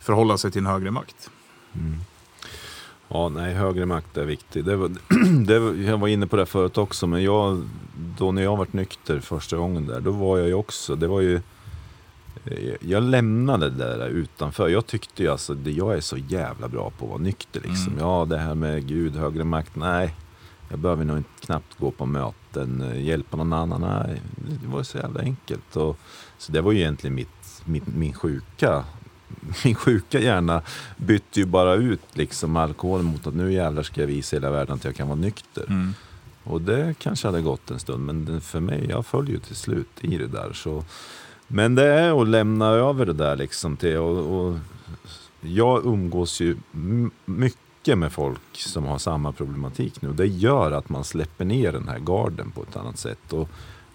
förhålla 0.00 0.38
sig 0.38 0.50
till 0.50 0.60
en 0.60 0.66
högre 0.66 0.90
makt. 0.90 1.30
Mm. 1.72 2.00
Ja, 3.12 3.28
nej, 3.28 3.54
högre 3.54 3.86
makt 3.86 4.16
är 4.16 4.24
viktigt. 4.24 4.66
Det 4.66 4.76
var, 4.76 4.88
det 5.46 5.82
jag 5.82 5.98
var 5.98 6.08
inne 6.08 6.26
på 6.26 6.36
det 6.36 6.46
förut 6.46 6.78
också, 6.78 7.06
men 7.06 7.22
jag, 7.22 7.62
då 8.18 8.32
när 8.32 8.42
jag 8.42 8.56
var 8.56 8.66
nykter 8.70 9.20
första 9.20 9.56
gången 9.56 9.86
där, 9.86 10.00
då 10.00 10.10
var 10.10 10.38
jag 10.38 10.48
ju 10.48 10.54
också, 10.54 10.96
det 10.96 11.06
var 11.06 11.20
ju 11.20 11.40
eh, 12.44 12.74
jag 12.80 13.02
lämnade 13.02 13.70
det 13.70 13.96
där 13.96 14.08
utanför. 14.08 14.68
Jag 14.68 14.86
tyckte 14.86 15.22
ju 15.22 15.28
alltså, 15.28 15.54
det, 15.54 15.70
jag 15.70 15.96
är 15.96 16.00
så 16.00 16.16
jävla 16.16 16.68
bra 16.68 16.90
på 16.90 17.04
att 17.04 17.10
vara 17.10 17.22
nykter 17.22 17.60
liksom. 17.60 17.92
Mm. 17.92 18.04
Ja, 18.04 18.26
det 18.28 18.38
här 18.38 18.54
med 18.54 18.86
Gud, 18.86 19.16
högre 19.16 19.44
makt, 19.44 19.76
nej. 19.76 20.14
Jag 20.68 20.78
behöver 20.78 21.04
nog 21.04 21.16
inte 21.16 21.30
knappt 21.40 21.78
gå 21.78 21.90
på 21.90 22.06
möten, 22.06 22.82
eh, 22.82 23.04
hjälpa 23.04 23.36
någon 23.36 23.52
annan, 23.52 23.80
nej. 23.80 24.22
Det 24.62 24.68
var 24.68 24.82
så 24.82 24.98
jävla 24.98 25.20
enkelt. 25.20 25.76
Och, 25.76 25.98
så 26.38 26.52
det 26.52 26.60
var 26.60 26.72
ju 26.72 26.78
egentligen 26.78 27.14
mitt, 27.14 27.62
min, 27.64 27.84
min 27.86 28.12
sjuka 28.12 28.84
min 29.64 29.74
sjuka 29.74 30.20
hjärna 30.20 30.62
bytte 30.96 31.40
ju 31.40 31.46
bara 31.46 31.74
ut 31.74 32.00
liksom 32.12 32.56
alkoholen 32.56 33.04
mot 33.04 33.26
att 33.26 33.34
nu 33.34 33.52
jävlar 33.52 33.82
ska 33.82 34.00
jag 34.00 34.08
visa 34.08 34.36
hela 34.36 34.50
världen 34.50 34.74
att 34.74 34.84
jag 34.84 34.96
kan 34.96 35.08
vara 35.08 35.18
nykter. 35.18 35.64
Mm. 35.68 35.94
Och 36.44 36.60
det 36.60 36.94
kanske 36.98 37.28
hade 37.28 37.40
gått 37.42 37.70
en 37.70 37.78
stund, 37.78 38.06
men 38.06 38.40
för 38.40 38.60
mig, 38.60 38.86
jag 38.88 39.06
föll 39.06 39.28
ju 39.28 39.38
till 39.38 39.56
slut 39.56 39.88
i 40.00 40.16
det 40.16 40.26
där. 40.26 40.52
Så. 40.52 40.84
Men 41.46 41.74
det 41.74 41.86
är 41.86 42.22
att 42.22 42.28
lämna 42.28 42.66
över 42.66 43.06
det 43.06 43.12
där 43.12 43.36
liksom 43.36 43.76
till, 43.76 43.96
och, 43.96 44.46
och 44.46 44.58
jag 45.40 45.86
umgås 45.86 46.40
ju 46.40 46.56
mycket 47.24 47.98
med 47.98 48.12
folk 48.12 48.40
som 48.52 48.84
har 48.84 48.98
samma 48.98 49.32
problematik 49.32 50.02
nu. 50.02 50.12
Det 50.12 50.26
gör 50.26 50.72
att 50.72 50.88
man 50.88 51.04
släpper 51.04 51.44
ner 51.44 51.72
den 51.72 51.88
här 51.88 51.98
garden 51.98 52.50
på 52.50 52.62
ett 52.62 52.76
annat 52.76 52.98
sätt. 52.98 53.32
Och 53.32 53.48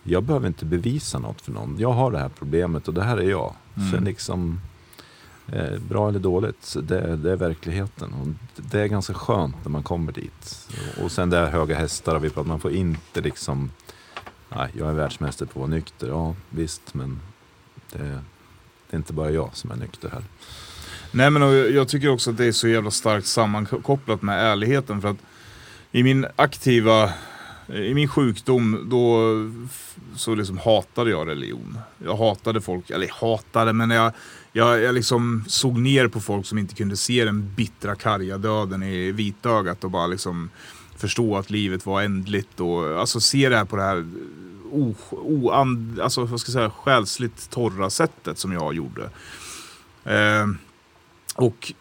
jag 0.03 0.23
behöver 0.23 0.47
inte 0.47 0.65
bevisa 0.65 1.19
något 1.19 1.41
för 1.41 1.51
någon. 1.51 1.75
Jag 1.79 1.91
har 1.91 2.11
det 2.11 2.19
här 2.19 2.31
problemet 2.39 2.87
och 2.87 2.93
det 2.93 3.03
här 3.03 3.17
är 3.17 3.29
jag. 3.29 3.53
Mm. 3.75 3.91
Sen 3.91 4.03
liksom 4.03 4.59
Eh, 5.51 5.79
bra 5.79 6.09
eller 6.09 6.19
dåligt, 6.19 6.75
det, 6.81 7.15
det, 7.15 7.31
är 7.31 7.35
verkligheten. 7.35 8.13
Och 8.13 8.27
det 8.55 8.81
är 8.81 8.87
ganska 8.87 9.13
skönt 9.13 9.55
när 9.63 9.69
man 9.69 9.83
kommer 9.83 10.11
dit. 10.11 10.69
Och 11.03 11.11
sen 11.11 11.29
det 11.29 11.37
här 11.37 11.49
höga 11.49 11.75
hästar, 11.75 12.19
vi 12.19 12.29
pratar, 12.29 12.47
man 12.47 12.59
får 12.59 12.71
inte 12.71 13.21
liksom... 13.21 13.71
Nej, 14.49 14.69
jag 14.77 14.89
är 14.89 14.93
världsmästare 14.93 15.47
på 15.47 15.51
att 15.51 15.69
vara 15.69 15.77
nykter. 15.77 16.07
Ja, 16.07 16.35
visst, 16.49 16.93
men 16.93 17.19
det, 17.91 18.21
det 18.89 18.95
är 18.95 18.97
inte 18.97 19.13
bara 19.13 19.31
jag 19.31 19.49
som 19.53 19.71
är 19.71 19.75
nykter 19.75 20.09
här. 20.09 20.23
Nej, 21.11 21.29
men 21.29 21.41
jag 21.73 21.87
tycker 21.87 22.09
också 22.09 22.29
att 22.29 22.37
det 22.37 22.45
är 22.45 22.51
så 22.51 22.67
jävla 22.67 22.91
starkt 22.91 23.27
sammankopplat 23.27 24.21
med 24.21 24.45
ärligheten. 24.45 25.01
För 25.01 25.09
att 25.09 25.17
i 25.91 26.03
min 26.03 26.25
aktiva 26.35 27.13
i 27.67 27.93
min 27.93 28.07
sjukdom 28.07 28.87
då 28.89 29.19
så 30.15 30.35
liksom 30.35 30.57
hatade 30.57 31.09
jag 31.09 31.27
religion. 31.27 31.79
Jag 31.97 32.15
hatade 32.17 32.61
folk, 32.61 32.89
eller 32.89 33.09
hatade, 33.11 33.73
men 33.73 33.89
jag, 33.89 34.11
jag, 34.57 34.81
jag 34.81 34.95
liksom 34.95 35.43
såg 35.47 35.77
ner 35.77 36.07
på 36.07 36.21
folk 36.21 36.45
som 36.45 36.57
inte 36.57 36.75
kunde 36.75 36.97
se 36.97 37.25
den 37.25 37.53
bittra 37.55 37.95
karga 37.95 38.37
döden 38.37 38.83
i 38.83 39.11
vitögat 39.11 39.83
och 39.83 39.91
bara 39.91 40.07
liksom 40.07 40.49
förstå 40.97 41.37
att 41.37 41.49
livet 41.49 41.85
var 41.85 42.01
ändligt 42.01 42.59
och 42.59 42.99
alltså 42.99 43.19
se 43.19 43.49
det 43.49 43.57
här 43.57 43.65
på 43.65 43.75
det 43.75 43.81
här 43.81 44.05
o, 44.71 44.95
o, 45.09 45.49
and, 45.49 45.99
alltså, 45.99 46.23
vad 46.25 46.39
ska 46.39 46.49
jag 46.49 46.53
säga, 46.53 46.69
själsligt 46.69 47.49
torra 47.49 47.89
sättet 47.89 48.37
som 48.37 48.51
jag 48.51 48.73
gjorde. 48.73 49.09
Eh, 50.03 50.47
och 51.35 51.73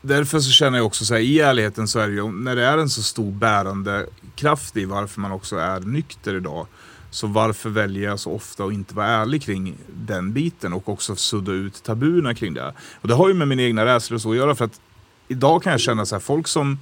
därför 0.00 0.40
så 0.40 0.50
känner 0.50 0.78
jag 0.78 0.86
också 0.86 1.04
så 1.04 1.14
här, 1.14 1.20
i 1.20 1.40
ärligheten 1.40 1.88
så 1.88 1.98
är 1.98 2.08
det 2.08 2.14
ju, 2.14 2.32
när 2.32 2.56
det 2.56 2.64
är 2.64 2.78
en 2.78 2.90
så 2.90 3.02
stor 3.02 3.32
bärande 3.32 4.06
kraft 4.34 4.76
i 4.76 4.84
varför 4.84 5.20
man 5.20 5.32
också 5.32 5.56
är 5.56 5.80
nykter 5.80 6.34
idag. 6.34 6.66
Så 7.16 7.26
varför 7.26 7.70
väljer 7.70 8.08
jag 8.08 8.20
så 8.20 8.32
ofta 8.32 8.64
att 8.64 8.72
inte 8.72 8.94
vara 8.94 9.06
ärlig 9.06 9.42
kring 9.42 9.74
den 9.88 10.32
biten 10.32 10.72
och 10.72 10.88
också 10.88 11.16
sudda 11.16 11.52
ut 11.52 11.82
tabuna 11.82 12.34
kring 12.34 12.54
det. 12.54 12.74
Och 13.00 13.08
det 13.08 13.14
har 13.14 13.28
ju 13.28 13.34
med 13.34 13.48
min 13.48 13.60
egna 13.60 13.84
rädslor 13.84 14.14
och 14.14 14.22
så 14.22 14.30
att 14.30 14.36
göra 14.36 14.54
för 14.54 14.64
att 14.64 14.80
idag 15.28 15.62
kan 15.62 15.72
jag 15.72 15.80
känna 15.80 16.06
så 16.06 16.14
här, 16.14 16.20
folk 16.20 16.48
som 16.48 16.78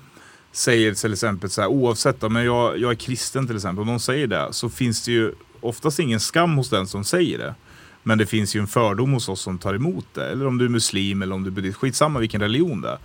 säger 0.52 0.94
till 0.94 1.12
exempel 1.12 1.50
så 1.50 1.60
här, 1.60 1.68
oavsett 1.68 2.22
om 2.22 2.36
jag, 2.36 2.78
jag 2.78 2.90
är 2.90 2.94
kristen 2.94 3.46
till 3.46 3.56
exempel, 3.56 3.82
om 3.82 3.88
de 3.88 4.00
säger 4.00 4.26
det 4.26 4.48
så 4.50 4.70
finns 4.70 5.04
det 5.04 5.12
ju 5.12 5.32
oftast 5.60 5.98
ingen 5.98 6.20
skam 6.20 6.56
hos 6.56 6.70
den 6.70 6.86
som 6.86 7.04
säger 7.04 7.38
det. 7.38 7.54
Men 8.02 8.18
det 8.18 8.26
finns 8.26 8.56
ju 8.56 8.60
en 8.60 8.66
fördom 8.66 9.12
hos 9.12 9.28
oss 9.28 9.40
som 9.40 9.58
tar 9.58 9.74
emot 9.74 10.06
det. 10.14 10.30
Eller 10.30 10.46
om 10.46 10.58
du 10.58 10.64
är 10.64 10.68
muslim 10.68 11.22
eller 11.22 11.34
om 11.34 11.42
du 11.42 11.50
är 11.50 11.54
buddhist. 11.54 11.78
Skitsamma 11.78 12.18
vilken 12.18 12.40
religion 12.40 12.80
det 12.80 12.88
är. 12.88 12.98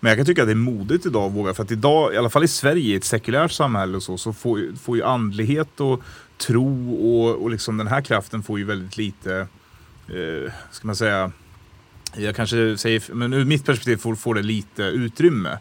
Men 0.00 0.10
jag 0.10 0.18
kan 0.18 0.26
tycka 0.26 0.42
att 0.42 0.48
det 0.48 0.52
är 0.52 0.56
modigt 0.56 1.06
idag 1.06 1.24
att 1.24 1.36
våga. 1.36 1.54
För 1.54 1.62
att 1.62 1.70
idag, 1.70 2.14
i 2.14 2.16
alla 2.16 2.30
fall 2.30 2.44
i 2.44 2.48
Sverige, 2.48 2.94
i 2.94 2.94
ett 2.94 3.04
sekulärt 3.04 3.52
samhälle 3.52 3.96
och 3.96 4.02
så, 4.02 4.18
så 4.18 4.32
får, 4.32 4.76
får 4.76 4.96
ju 4.96 5.02
andlighet 5.02 5.80
och 5.80 6.02
tro 6.46 6.94
och, 6.94 7.42
och 7.42 7.50
liksom 7.50 7.76
den 7.76 7.86
här 7.86 8.00
kraften 8.00 8.42
får 8.42 8.58
ju 8.58 8.64
väldigt 8.64 8.96
lite, 8.96 9.46
eh, 10.08 10.52
ska 10.70 10.86
man 10.86 10.96
säga, 10.96 11.32
jag 12.16 12.36
kanske 12.36 12.76
säger, 12.78 13.14
men 13.14 13.32
ur 13.32 13.44
mitt 13.44 13.66
perspektiv 13.66 13.96
får, 13.96 14.14
får 14.14 14.34
det 14.34 14.42
lite 14.42 14.82
utrymme. 14.82 15.58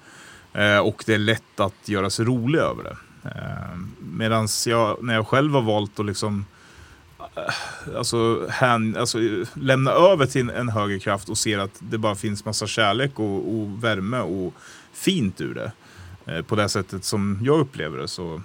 Eh, 0.54 0.78
och 0.78 1.04
det 1.06 1.13
är 1.13 1.17
lätt 1.17 1.60
att 1.60 1.89
göra 1.89 2.10
sig 2.10 2.26
rolig 2.26 2.60
över 2.60 2.84
det. 2.84 2.98
Eh, 3.30 3.78
Medan 4.00 4.48
jag, 4.65 5.04
när 5.04 5.13
jag 5.13 5.28
själv 5.28 5.54
har 5.54 5.62
valt 5.62 6.00
att 6.00 6.06
liksom 6.06 6.46
Eh, 7.36 7.98
alltså, 7.98 8.48
hän, 8.50 8.96
alltså, 8.98 9.17
lämna 9.54 9.91
över 9.91 10.26
till 10.26 10.50
en 10.50 10.70
högre 10.70 11.00
kraft 11.00 11.30
och 11.30 11.38
ser 11.38 11.60
att 11.60 11.78
det 11.80 11.98
bara 11.98 12.15
finns 12.15 12.46
massa 12.46 12.67
kärlek 12.67 13.20
och, 13.20 13.56
och 13.56 13.84
värme 13.84 14.20
och 14.20 14.54
fint 14.94 15.41
ur 15.41 15.54
det. 15.54 15.72
Eh, 16.26 16.41
på 16.41 16.56
det 16.56 16.70
sättet 16.70 17.06
som 17.06 17.39
jag 17.41 17.60
upplever 17.60 17.98
det. 17.98 18.08
Så, 18.08 18.41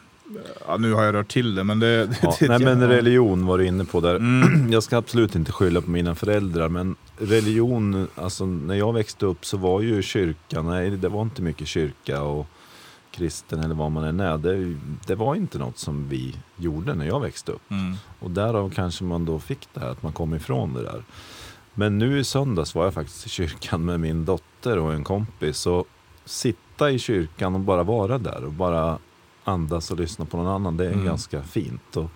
ja, 0.67 0.77
nu 0.77 0.93
har 0.93 1.05
jag 1.05 1.15
rört 1.15 1.29
till 1.29 1.55
det 1.55 1.65
men 1.65 1.79
det... 1.79 2.09
Ja, 2.23 2.37
det 2.41 2.49
nej 2.49 2.59
men 2.59 2.89
religion 2.89 3.47
var 3.47 3.59
du 3.59 3.67
inne 3.67 3.85
på 3.85 4.01
där. 4.01 4.17
Mm. 4.17 4.71
Jag 4.73 4.83
ska 4.83 4.97
absolut 4.97 5.35
inte 5.35 5.53
skylla 5.53 5.81
på 5.81 5.91
mina 5.91 6.15
föräldrar 6.15 6.69
men 6.69 6.97
religion, 7.19 8.09
alltså 8.15 8.47
när 8.47 8.75
jag 8.75 8.93
växte 8.93 9.27
upp 9.27 9.47
så 9.47 9.57
var 9.57 9.81
ju 9.81 10.03
kyrkan, 10.03 10.67
nej 10.67 10.91
det 10.91 11.09
var 11.09 11.23
inte 11.23 11.43
mycket 11.43 11.69
kyrka 11.69 12.23
och 12.23 12.47
kristen 13.11 13.61
eller 13.61 13.75
vad 13.75 13.93
man 13.93 14.05
än 14.05 14.21
är. 14.21 14.39
Det, 14.39 14.77
det 15.07 15.15
var 15.15 15.35
inte 15.35 15.59
något 15.59 15.79
som 15.79 16.09
vi 16.09 16.37
gjorde 16.57 16.95
när 16.95 17.07
jag 17.07 17.21
växte 17.21 17.53
upp. 17.53 17.71
Mm. 17.71 17.95
Och 18.19 18.31
därav 18.31 18.71
kanske 18.71 19.05
man 19.05 19.25
då 19.25 19.39
fick 19.39 19.69
det 19.75 19.81
här, 19.81 19.91
att 19.91 20.03
man 20.03 20.13
kom 20.13 20.35
ifrån 20.35 20.75
det 20.75 20.83
där. 20.83 21.05
Men 21.75 21.99
nu 21.99 22.19
i 22.19 22.25
söndags 22.25 22.75
var 22.75 22.85
jag 22.85 22.95
faktiskt 22.95 23.27
i 23.27 23.29
kyrkan 23.29 23.85
med 23.85 24.01
min 24.01 24.25
dotter 24.25 24.79
och 24.79 24.93
en 24.93 25.05
kompis. 25.05 25.67
Och 25.67 25.87
sitta 26.25 26.91
i 26.91 26.99
kyrkan 26.99 27.55
och 27.55 27.61
bara 27.61 27.83
vara 27.83 28.19
där 28.19 28.45
och 28.45 28.53
bara 28.53 28.99
andas 29.47 29.91
och 29.91 29.97
lyssna 29.97 30.25
på 30.25 30.37
någon 30.37 30.47
annan, 30.47 30.77
det 30.77 30.87
är 30.87 30.93
mm. 30.93 31.05
ganska 31.05 31.43
fint. 31.43 31.97
Och 31.97 32.11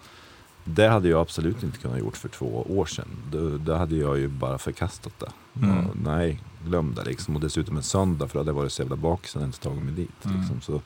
det 0.65 0.89
hade 0.89 1.09
jag 1.09 1.21
absolut 1.21 1.63
inte 1.63 1.79
kunnat 1.79 1.99
gjort 1.99 2.17
för 2.17 2.29
två 2.29 2.67
år 2.69 2.87
sedan. 2.87 3.09
Då, 3.31 3.59
då 3.59 3.75
hade 3.75 3.97
jag 3.97 4.19
ju 4.19 4.29
bara 4.29 4.59
förkastat 4.59 5.13
det. 5.19 5.33
Mm. 5.67 5.87
Och, 5.87 5.97
nej, 6.05 6.43
glöm 6.65 6.95
det 6.95 7.05
liksom. 7.05 7.35
Och 7.35 7.41
dessutom 7.41 7.77
en 7.77 7.83
söndag 7.83 8.29
för 8.29 8.35
då 8.35 8.41
hade 8.41 8.49
jag 8.49 8.55
varit 8.55 8.73
så 8.73 8.83
jävla 8.83 8.97
bakis 8.97 9.37
och 9.37 9.43
inte 9.43 9.61
tagit 9.61 9.83
mig 9.83 9.95
dit. 9.95 10.25
Mm. 10.25 10.41
Liksom. 10.41 10.61
Så 10.61 10.81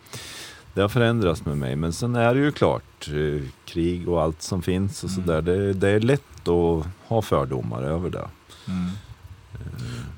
det 0.75 0.81
har 0.81 0.89
förändrats 0.89 1.45
med 1.45 1.59
mig. 1.59 1.77
Men 1.77 1.93
sen 1.93 2.17
är 2.17 2.35
det 2.35 2.41
ju 2.41 2.53
klart, 2.53 3.09
eh, 3.09 3.43
krig 3.65 4.09
och 4.09 4.23
allt 4.23 4.43
som 4.43 4.63
finns 4.63 5.05
och 5.05 5.11
mm. 5.11 5.25
sådär. 5.25 5.43
Det, 5.43 5.73
det, 5.73 5.89
är 5.89 6.01
lätt 6.01 6.49
att 6.49 6.87
ha 7.09 7.23
fördomar 7.23 7.83
över 7.83 8.11
det. 8.11 8.29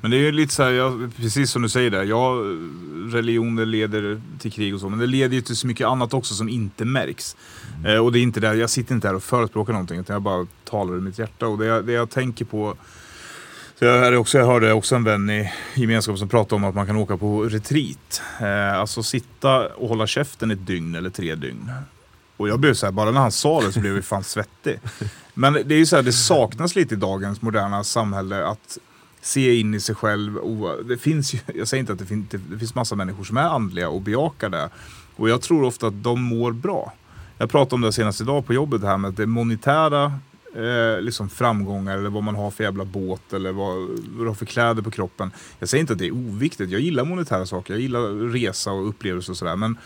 Men 0.07 0.11
det 0.11 0.17
är 0.17 0.21
ju 0.21 0.33
lite 0.33 0.55
så 0.55 0.63
här, 0.63 0.71
ja, 0.71 0.93
precis 1.17 1.51
som 1.51 1.63
du 1.63 1.69
säger 1.69 1.91
där. 1.91 2.05
Ja, 2.05 2.33
religioner 3.13 3.67
leder 3.67 4.21
till 4.39 4.53
krig 4.53 4.75
och 4.75 4.81
så, 4.81 4.89
men 4.89 4.99
det 4.99 5.07
leder 5.07 5.35
ju 5.35 5.41
till 5.41 5.57
så 5.57 5.67
mycket 5.67 5.87
annat 5.87 6.15
också 6.15 6.35
som 6.35 6.49
inte 6.49 6.85
märks. 6.85 7.37
Mm. 7.79 7.95
Eh, 7.95 8.05
och 8.05 8.13
det 8.13 8.19
är 8.19 8.23
inte 8.23 8.41
där, 8.41 8.55
jag 8.55 8.71
sitter 8.71 8.95
inte 8.95 9.09
här 9.09 9.15
och 9.15 9.23
förespråkar 9.23 9.73
någonting, 9.73 10.01
utan 10.01 10.15
jag 10.15 10.23
bara 10.23 10.47
talar 10.65 10.95
ur 10.95 11.01
mitt 11.01 11.19
hjärta. 11.19 11.47
Och 11.47 11.59
det, 11.59 11.67
jag, 11.67 11.85
det 11.85 11.93
jag 11.93 12.11
tänker 12.11 12.45
på 12.45 12.77
så 13.79 13.85
jag, 13.85 14.21
också, 14.21 14.39
jag 14.39 14.47
hörde 14.47 14.73
också 14.73 14.95
en 14.95 15.05
vän 15.05 15.31
i 15.31 15.53
gemenskapen 15.75 16.19
som 16.19 16.29
pratade 16.29 16.55
om 16.55 16.65
att 16.65 16.75
man 16.75 16.87
kan 16.87 16.97
åka 16.97 17.17
på 17.17 17.43
retreat. 17.43 18.23
Eh, 18.41 18.79
alltså 18.79 19.03
sitta 19.03 19.67
och 19.67 19.89
hålla 19.89 20.07
käften 20.07 20.51
ett 20.51 20.67
dygn 20.67 20.95
eller 20.95 21.11
tre 21.11 21.35
dygn. 21.35 21.71
Och 22.37 22.49
jag 22.49 22.61
blev 22.61 22.75
så 22.75 22.87
här, 22.87 22.93
bara 22.93 23.11
när 23.11 23.21
han 23.21 23.33
sa 23.33 23.61
det 23.61 23.73
så 23.73 23.81
blev 23.81 23.95
jag 23.95 24.05
fan 24.05 24.25
svettig. 24.25 24.81
Men 25.35 25.53
det 25.53 25.75
är 25.75 25.79
ju 25.79 25.87
så 25.87 25.97
här, 25.97 26.03
det 26.03 26.13
saknas 26.13 26.77
lite 26.77 26.95
i 26.95 26.99
dagens 26.99 27.43
moderna 27.43 27.85
samhälle 27.85 28.47
att 28.47 28.79
se 29.27 29.61
in 29.61 29.75
i 29.75 29.81
sig 29.81 29.95
själv. 29.95 30.37
Och 30.37 30.85
det 30.85 30.99
finns 30.99 31.35
ju, 31.35 31.39
jag 31.55 31.69
säger 31.69 31.81
inte 31.81 31.93
att 31.93 31.99
det 31.99 32.07
finns, 32.07 32.29
det 32.31 32.59
finns 32.59 32.75
massa 32.75 32.95
människor 32.95 33.25
som 33.25 33.37
är 33.37 33.43
andliga 33.43 33.89
och 33.89 34.03
bejakar 34.03 34.49
det. 34.49 34.71
Och 35.17 35.29
jag 35.29 35.43
tror 35.43 35.65
ofta 35.65 35.87
att 35.87 36.03
de 36.03 36.23
mår 36.23 36.53
bra. 36.53 36.93
Jag 37.39 37.51
pratade 37.51 37.75
om 37.75 37.81
det 37.81 37.93
senast 37.93 38.21
idag 38.21 38.47
på 38.47 38.55
jobbet 38.55 38.83
här 38.83 38.97
med 38.97 39.09
att 39.09 39.17
det 39.17 39.27
monetära 39.27 40.05
eh, 40.55 41.01
liksom 41.01 41.29
framgångar 41.29 41.99
eller 41.99 42.11
vad 42.11 42.23
man 42.23 42.35
har 42.35 42.51
för 42.51 42.65
jävla 42.65 42.85
båt 42.85 43.33
eller 43.33 43.53
vad, 43.53 43.77
vad 43.77 44.25
du 44.25 44.27
har 44.27 44.35
för 44.35 44.47
kläder 44.47 44.83
på 44.83 44.91
kroppen. 44.91 45.31
Jag 45.59 45.69
säger 45.69 45.81
inte 45.81 45.93
att 45.93 45.99
det 45.99 46.07
är 46.07 46.15
oviktigt. 46.15 46.71
Jag 46.71 46.81
gillar 46.81 47.05
monetära 47.05 47.47
saker. 47.47 47.75
Jag 47.75 47.81
gillar 47.81 48.31
resa 48.33 48.73
och 48.73 48.89
upplevelser 48.89 49.33
och 49.33 49.37
sådär. 49.37 49.57
Men 49.57 49.77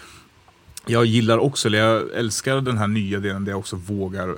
jag 0.87 1.05
gillar 1.05 1.39
också, 1.39 1.69
eller 1.69 1.79
jag 1.79 2.15
älskar 2.15 2.61
den 2.61 2.79
här 2.79 2.87
nya 2.87 3.19
delen 3.19 3.45
där 3.45 3.53
jag 3.53 3.59
också 3.59 3.77
vågar 3.77 4.37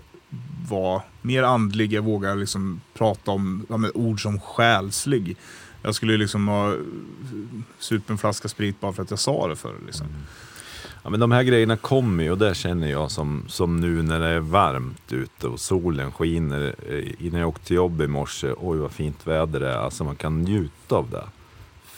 vara 0.72 1.02
mer 1.22 1.42
andlig. 1.42 1.92
Jag 1.92 2.02
vågar 2.02 2.36
liksom 2.36 2.80
prata 2.94 3.30
om 3.30 3.66
ja, 3.68 3.76
med 3.76 3.90
ord 3.94 4.22
som 4.22 4.40
själslig. 4.40 5.36
Jag 5.82 5.94
skulle 5.94 6.16
liksom 6.16 6.48
ha 6.48 6.74
supit 7.78 8.10
en 8.10 8.18
flaska 8.18 8.48
sprit 8.48 8.80
bara 8.80 8.92
för 8.92 9.02
att 9.02 9.10
jag 9.10 9.18
sa 9.18 9.48
det 9.48 9.56
förr. 9.56 9.74
Liksom. 9.86 10.06
Ja, 11.02 11.10
men 11.10 11.20
de 11.20 11.32
här 11.32 11.42
grejerna 11.42 11.76
kommer 11.76 12.24
ju 12.24 12.30
och 12.30 12.38
det 12.38 12.54
känner 12.54 12.90
jag 12.90 13.10
som, 13.10 13.44
som 13.48 13.80
nu 13.80 14.02
när 14.02 14.20
det 14.20 14.28
är 14.28 14.40
varmt 14.40 15.12
ute 15.12 15.46
och 15.46 15.60
solen 15.60 16.12
skiner. 16.12 16.74
Eh, 16.88 17.26
Innan 17.26 17.40
jag 17.40 17.48
åkte 17.48 17.66
till 17.66 17.76
jobb 17.76 18.00
i 18.00 18.06
morse, 18.06 18.52
oj 18.58 18.78
vad 18.78 18.92
fint 18.92 19.26
väder 19.26 19.60
det 19.60 19.70
är. 19.70 19.76
Alltså 19.78 20.04
man 20.04 20.16
kan 20.16 20.42
njuta 20.42 20.96
av 20.96 21.10
det. 21.10 21.24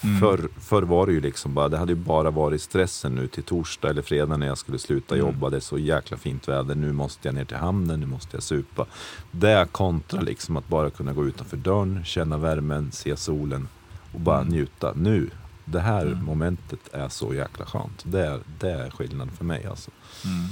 Mm. 0.05 0.21
Förr, 0.21 0.49
förr 0.61 0.83
var 0.83 1.07
det 1.07 1.13
ju 1.13 1.21
liksom 1.21 1.55
bara, 1.55 1.69
det 1.69 1.79
hade 1.79 1.93
ju 1.93 1.97
bara 1.99 2.31
varit 2.31 2.63
stressen 2.63 3.15
nu 3.15 3.27
till 3.27 3.43
torsdag 3.43 3.91
eller 3.91 4.03
fredag 4.03 4.37
när 4.37 4.47
jag 4.47 4.59
skulle 4.59 4.79
sluta 4.79 5.15
Mm. 5.15 5.27
jobba. 5.27 5.51
Det 5.51 5.57
är 5.57 5.61
så 5.61 5.79
jäkla 5.79 6.17
fint 6.17 6.49
väder, 6.49 6.75
nu 6.75 6.93
måste 6.93 7.29
jag 7.29 7.35
ner 7.35 7.45
till 7.45 7.57
hamnen, 7.57 8.01
nu 8.01 8.07
måste 8.07 8.37
jag 8.37 8.43
supa. 8.43 8.87
Det 9.31 9.69
kontra 9.73 10.21
liksom 10.21 10.57
att 10.57 10.69
bara 10.69 10.91
kunna 10.91 11.13
gå 11.13 11.27
utanför 11.27 11.57
dörren, 11.57 12.05
känna 12.05 12.39
värmen, 12.39 12.93
se 12.93 13.17
solen 13.17 13.69
och 14.13 14.21
bara 14.21 14.41
Mm. 14.41 14.53
njuta. 14.53 14.93
Nu, 14.97 15.31
det 15.65 15.81
här 15.81 16.07
Mm. 16.07 16.25
momentet 16.25 16.81
är 16.93 17.09
så 17.09 17.35
jäkla 17.35 17.67
skönt. 17.67 18.03
Det 18.07 18.27
är, 18.27 18.41
det 18.61 18.71
är 18.71 18.91
skillnad 18.91 19.31
för 19.39 19.45
mig 19.45 19.67
alltså. 19.67 19.91
Mm. 20.25 20.47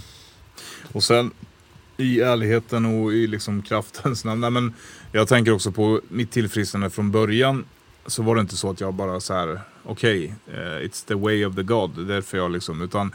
Och 0.92 1.02
sen 1.02 1.30
i 1.96 2.20
ärligheten 2.20 2.86
och 2.86 3.12
i 3.12 3.26
liksom 3.26 3.62
kraftens 3.62 4.24
namn. 4.24 4.40
Nej, 4.40 4.50
men 4.50 4.74
jag 5.12 5.28
tänker 5.28 5.52
också 5.52 5.72
på 5.72 6.00
mitt 6.08 6.30
tillfrisknande 6.30 6.90
från 6.90 7.10
början. 7.10 7.64
Så 8.06 8.22
var 8.22 8.34
det 8.34 8.40
inte 8.40 8.56
så 8.56 8.70
att 8.70 8.80
jag 8.80 8.94
bara 8.94 9.20
så 9.20 9.34
här, 9.34 9.60
okej, 9.84 10.34
eh, 10.46 10.86
it's 10.86 11.06
the 11.06 11.14
way 11.14 11.44
of 11.44 11.54
the 11.54 11.62
God. 11.62 11.90
Det 11.96 12.02
är 12.02 12.14
därför 12.14 12.38
jag 12.38 12.50
liksom, 12.50 12.82
utan, 12.82 13.12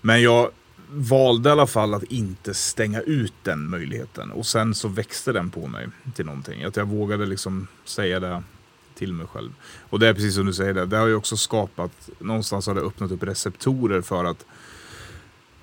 men 0.00 0.22
jag 0.22 0.50
valde 0.90 1.48
i 1.48 1.52
alla 1.52 1.66
fall 1.66 1.94
att 1.94 2.02
inte 2.02 2.54
stänga 2.54 3.00
ut 3.00 3.34
den 3.42 3.70
möjligheten. 3.70 4.30
Och 4.30 4.46
sen 4.46 4.74
så 4.74 4.88
växte 4.88 5.32
den 5.32 5.50
på 5.50 5.66
mig 5.66 5.88
till 6.14 6.26
någonting. 6.26 6.64
Att 6.64 6.76
jag 6.76 6.88
vågade 6.88 7.26
liksom 7.26 7.66
säga 7.84 8.20
det 8.20 8.42
till 8.94 9.12
mig 9.12 9.26
själv. 9.26 9.50
Och 9.90 9.98
det 9.98 10.08
är 10.08 10.14
precis 10.14 10.34
som 10.34 10.46
du 10.46 10.52
säger, 10.52 10.74
det, 10.74 10.86
det 10.86 10.96
har 10.96 11.06
ju 11.06 11.14
också 11.14 11.36
skapat, 11.36 12.10
någonstans 12.18 12.66
har 12.66 12.74
det 12.74 12.80
öppnat 12.80 13.10
upp 13.10 13.22
receptorer 13.22 14.00
för 14.00 14.24
att 14.24 14.44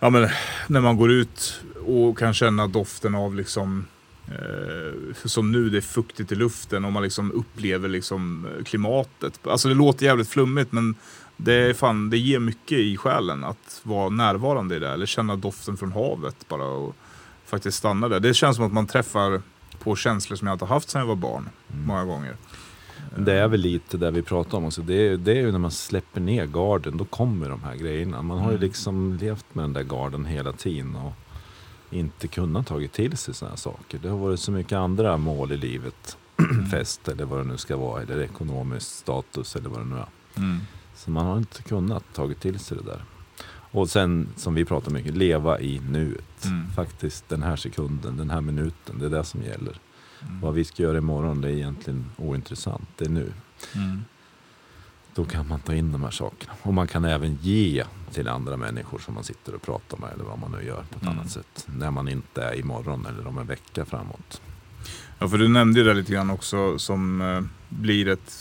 Ja 0.04 0.10
men 0.10 0.30
när 0.68 0.82
man 0.82 0.98
går 0.98 1.12
ut 1.12 1.62
och 1.86 2.18
kan 2.18 2.34
känna 2.34 2.68
doften 2.68 3.16
av 3.16 3.36
liksom 3.36 3.88
som 5.26 5.52
nu, 5.52 5.70
det 5.70 5.78
är 5.78 5.82
fuktigt 5.82 6.32
i 6.32 6.36
luften 6.36 6.86
och 6.86 6.92
man 6.94 7.04
liksom 7.04 7.32
upplever 7.32 7.90
liksom 7.90 8.46
eh, 8.58 8.64
klimatet. 8.64 9.40
Alltså 9.48 9.68
det 9.68 9.74
låter 9.76 10.06
jävligt 10.06 10.30
flummigt 10.30 10.72
men 10.72 10.96
det, 11.38 11.54
är 11.54 11.74
fan, 11.74 12.10
det 12.10 12.18
ger 12.18 12.40
mycket 12.40 12.80
i 12.80 12.98
själen 12.98 13.44
att 13.44 13.82
vara 13.84 14.10
närvarande 14.10 14.76
i 14.76 14.80
det. 14.80 14.90
Eller 14.90 15.06
känna 15.06 15.36
doften 15.36 15.78
från 15.78 15.92
havet 15.92 16.36
bara 16.48 16.66
och 16.66 16.96
faktiskt 17.46 17.78
stanna 17.78 18.08
där. 18.10 18.20
Det 18.20 18.34
känns 18.34 18.56
som 18.56 18.66
att 18.66 18.74
man 18.74 18.88
träffar 18.88 19.42
på 19.80 19.96
känslor 19.96 20.38
som 20.38 20.48
jag 20.48 20.56
inte 20.56 20.66
haft 20.66 20.90
sedan 20.90 21.00
jag 21.00 21.08
var 21.08 21.16
barn. 21.16 21.50
Många 21.86 22.06
gånger. 22.06 22.36
Det 23.18 23.34
är 23.34 23.48
väl 23.48 23.60
lite 23.60 23.98
det 23.98 24.12
vi 24.12 24.22
pratar 24.22 24.58
om 24.58 24.66
också. 24.66 24.82
Det 24.82 25.08
är, 25.08 25.18
det 25.18 25.32
är 25.32 25.36
ju 25.36 25.52
när 25.52 25.60
man 25.60 25.72
släpper 25.72 26.22
ner 26.22 26.46
garden, 26.46 26.98
då 26.98 27.06
kommer 27.06 27.50
de 27.50 27.64
här 27.64 27.76
grejerna. 27.76 28.22
Man 28.22 28.38
har 28.38 28.52
ju 28.52 28.56
Mm. 28.58 28.62
liksom 28.68 29.18
levt 29.22 29.46
med 29.54 29.64
den 29.64 29.74
där 29.74 29.84
garden 29.84 30.26
hela 30.26 30.52
tiden 30.54 30.96
och 30.96 31.14
inte 31.92 32.28
kunnat 32.28 32.68
tagit 32.68 32.94
till 32.94 33.18
sig 33.18 33.34
sådana 33.34 33.58
saker. 33.58 34.00
Det 34.00 34.10
har 34.10 34.18
varit 34.18 34.40
så 34.40 34.52
mycket 34.52 34.74
andra 34.74 35.18
mål 35.18 35.52
i 35.52 35.58
livet. 35.58 36.18
Fest 36.72 37.08
eller 37.08 37.26
vad 37.26 37.40
det 37.40 37.44
nu 37.44 37.58
ska 37.58 37.78
vara, 37.78 38.02
eller 38.02 38.22
ekonomisk 38.22 38.88
status 38.88 39.56
eller 39.56 39.70
vad 39.70 39.80
det 39.80 39.86
nu 39.86 39.96
är. 39.96 40.08
Mm. 40.38 40.60
Så 40.96 41.12
man 41.12 41.26
har 41.26 41.38
inte 41.38 41.64
kunnat 41.64 42.14
tagit 42.14 42.40
till 42.40 42.60
sig 42.60 42.78
det 42.78 42.84
där. 42.84 43.04
Och 43.72 43.90
sen, 43.90 44.28
som 44.36 44.54
vi 44.54 44.66
pratar 44.66 44.92
mycket, 44.92 45.18
leva 45.18 45.60
i 45.60 45.80
nuet. 45.80 46.46
Mm. 46.46 46.72
Faktiskt 46.72 47.30
den 47.30 47.44
här 47.44 47.56
sekunden, 47.56 48.18
den 48.18 48.30
här 48.30 48.42
minuten, 48.42 49.00
det 49.00 49.06
är 49.06 49.10
det 49.10 49.24
som 49.24 49.42
gäller. 49.42 49.78
Mm. 50.22 50.42
Vad 50.42 50.54
vi 50.54 50.64
ska 50.64 50.84
göra 50.84 50.98
imorgon, 50.98 51.42
det 51.42 51.48
är 51.48 51.54
egentligen 51.54 52.06
ointressant. 52.18 52.88
Det 52.98 53.06
är 53.06 53.10
nu. 53.10 53.34
Mm. 53.76 54.02
Då 55.16 55.26
kan 55.26 55.48
man 55.48 55.60
ta 55.60 55.74
in 55.74 55.92
de 55.92 56.04
här 56.04 56.12
sakerna. 56.12 56.54
Och 56.62 56.74
man 56.74 56.88
kan 56.88 57.06
även 57.06 57.38
ge 57.42 57.84
till 58.12 58.28
andra 58.28 58.58
människor 58.58 59.00
som 59.00 59.14
man 59.14 59.24
sitter 59.24 59.56
och 59.56 59.62
pratar 59.62 59.98
med 59.98 60.10
eller 60.14 60.24
vad 60.24 60.40
man 60.40 60.52
nu 60.52 60.68
gör 60.68 60.84
på 60.92 60.96
ett 60.98 61.02
Mm. 61.04 61.20
annat 61.20 61.32
sätt. 61.32 61.66
När 61.66 61.92
man 61.92 62.08
inte 62.08 62.44
är 62.44 62.60
imorgon 62.60 63.06
eller 63.06 63.28
om 63.28 63.38
en 63.38 63.48
vecka 63.48 63.86
framåt. 63.86 64.42
Ja, 65.20 65.28
för 65.28 65.38
du 65.38 65.48
nämnde 65.48 65.80
ju 65.80 65.86
det 65.86 65.94
lite 65.94 66.12
grann 66.14 66.30
också 66.30 66.80
som 66.80 67.22
eh, 67.22 67.42
blir 67.70 68.08
ett, 68.08 68.34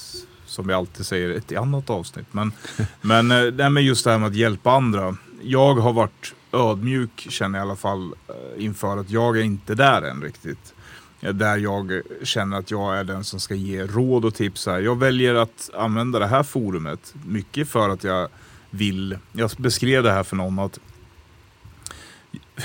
som 0.46 0.66
vi 0.66 0.74
alltid 0.74 1.06
säger, 1.06 1.30
ett 1.30 1.56
annat 1.56 1.90
avsnitt. 1.90 2.26
Men, 2.32 2.52
men 3.00 3.30
eh, 3.30 3.42
det 3.44 3.62
här 3.62 3.70
med 3.70 3.82
just 3.82 4.04
det 4.04 4.10
här 4.10 4.18
med 4.18 4.28
att 4.28 4.34
hjälpa 4.34 4.70
andra. 4.72 5.16
Jag 5.42 5.74
har 5.74 5.92
varit 5.92 6.34
ödmjuk, 6.52 7.26
känner 7.30 7.58
jag 7.58 7.66
i 7.66 7.68
alla 7.68 7.76
fall, 7.76 8.14
eh, 8.28 8.64
inför 8.64 8.96
att 8.96 9.10
jag 9.10 9.38
är 9.38 9.42
inte 9.42 9.74
där 9.74 10.02
än 10.02 10.22
riktigt. 10.22 10.74
Eh, 11.20 11.32
där 11.34 11.56
jag 11.56 12.02
känner 12.22 12.58
att 12.58 12.70
jag 12.70 12.98
är 12.98 13.04
den 13.04 13.24
som 13.24 13.40
ska 13.40 13.54
ge 13.54 13.86
råd 13.86 14.24
och 14.24 14.34
tips 14.34 14.66
här. 14.66 14.80
Jag 14.80 14.98
väljer 14.98 15.34
att 15.34 15.70
använda 15.74 16.18
det 16.18 16.26
här 16.26 16.42
forumet 16.42 17.14
mycket 17.26 17.68
för 17.68 17.88
att 17.88 18.04
jag 18.04 18.28
vill, 18.70 19.18
jag 19.32 19.50
beskrev 19.58 20.02
det 20.02 20.12
här 20.12 20.22
för 20.22 20.36
någon 20.36 20.58
att 20.58 20.78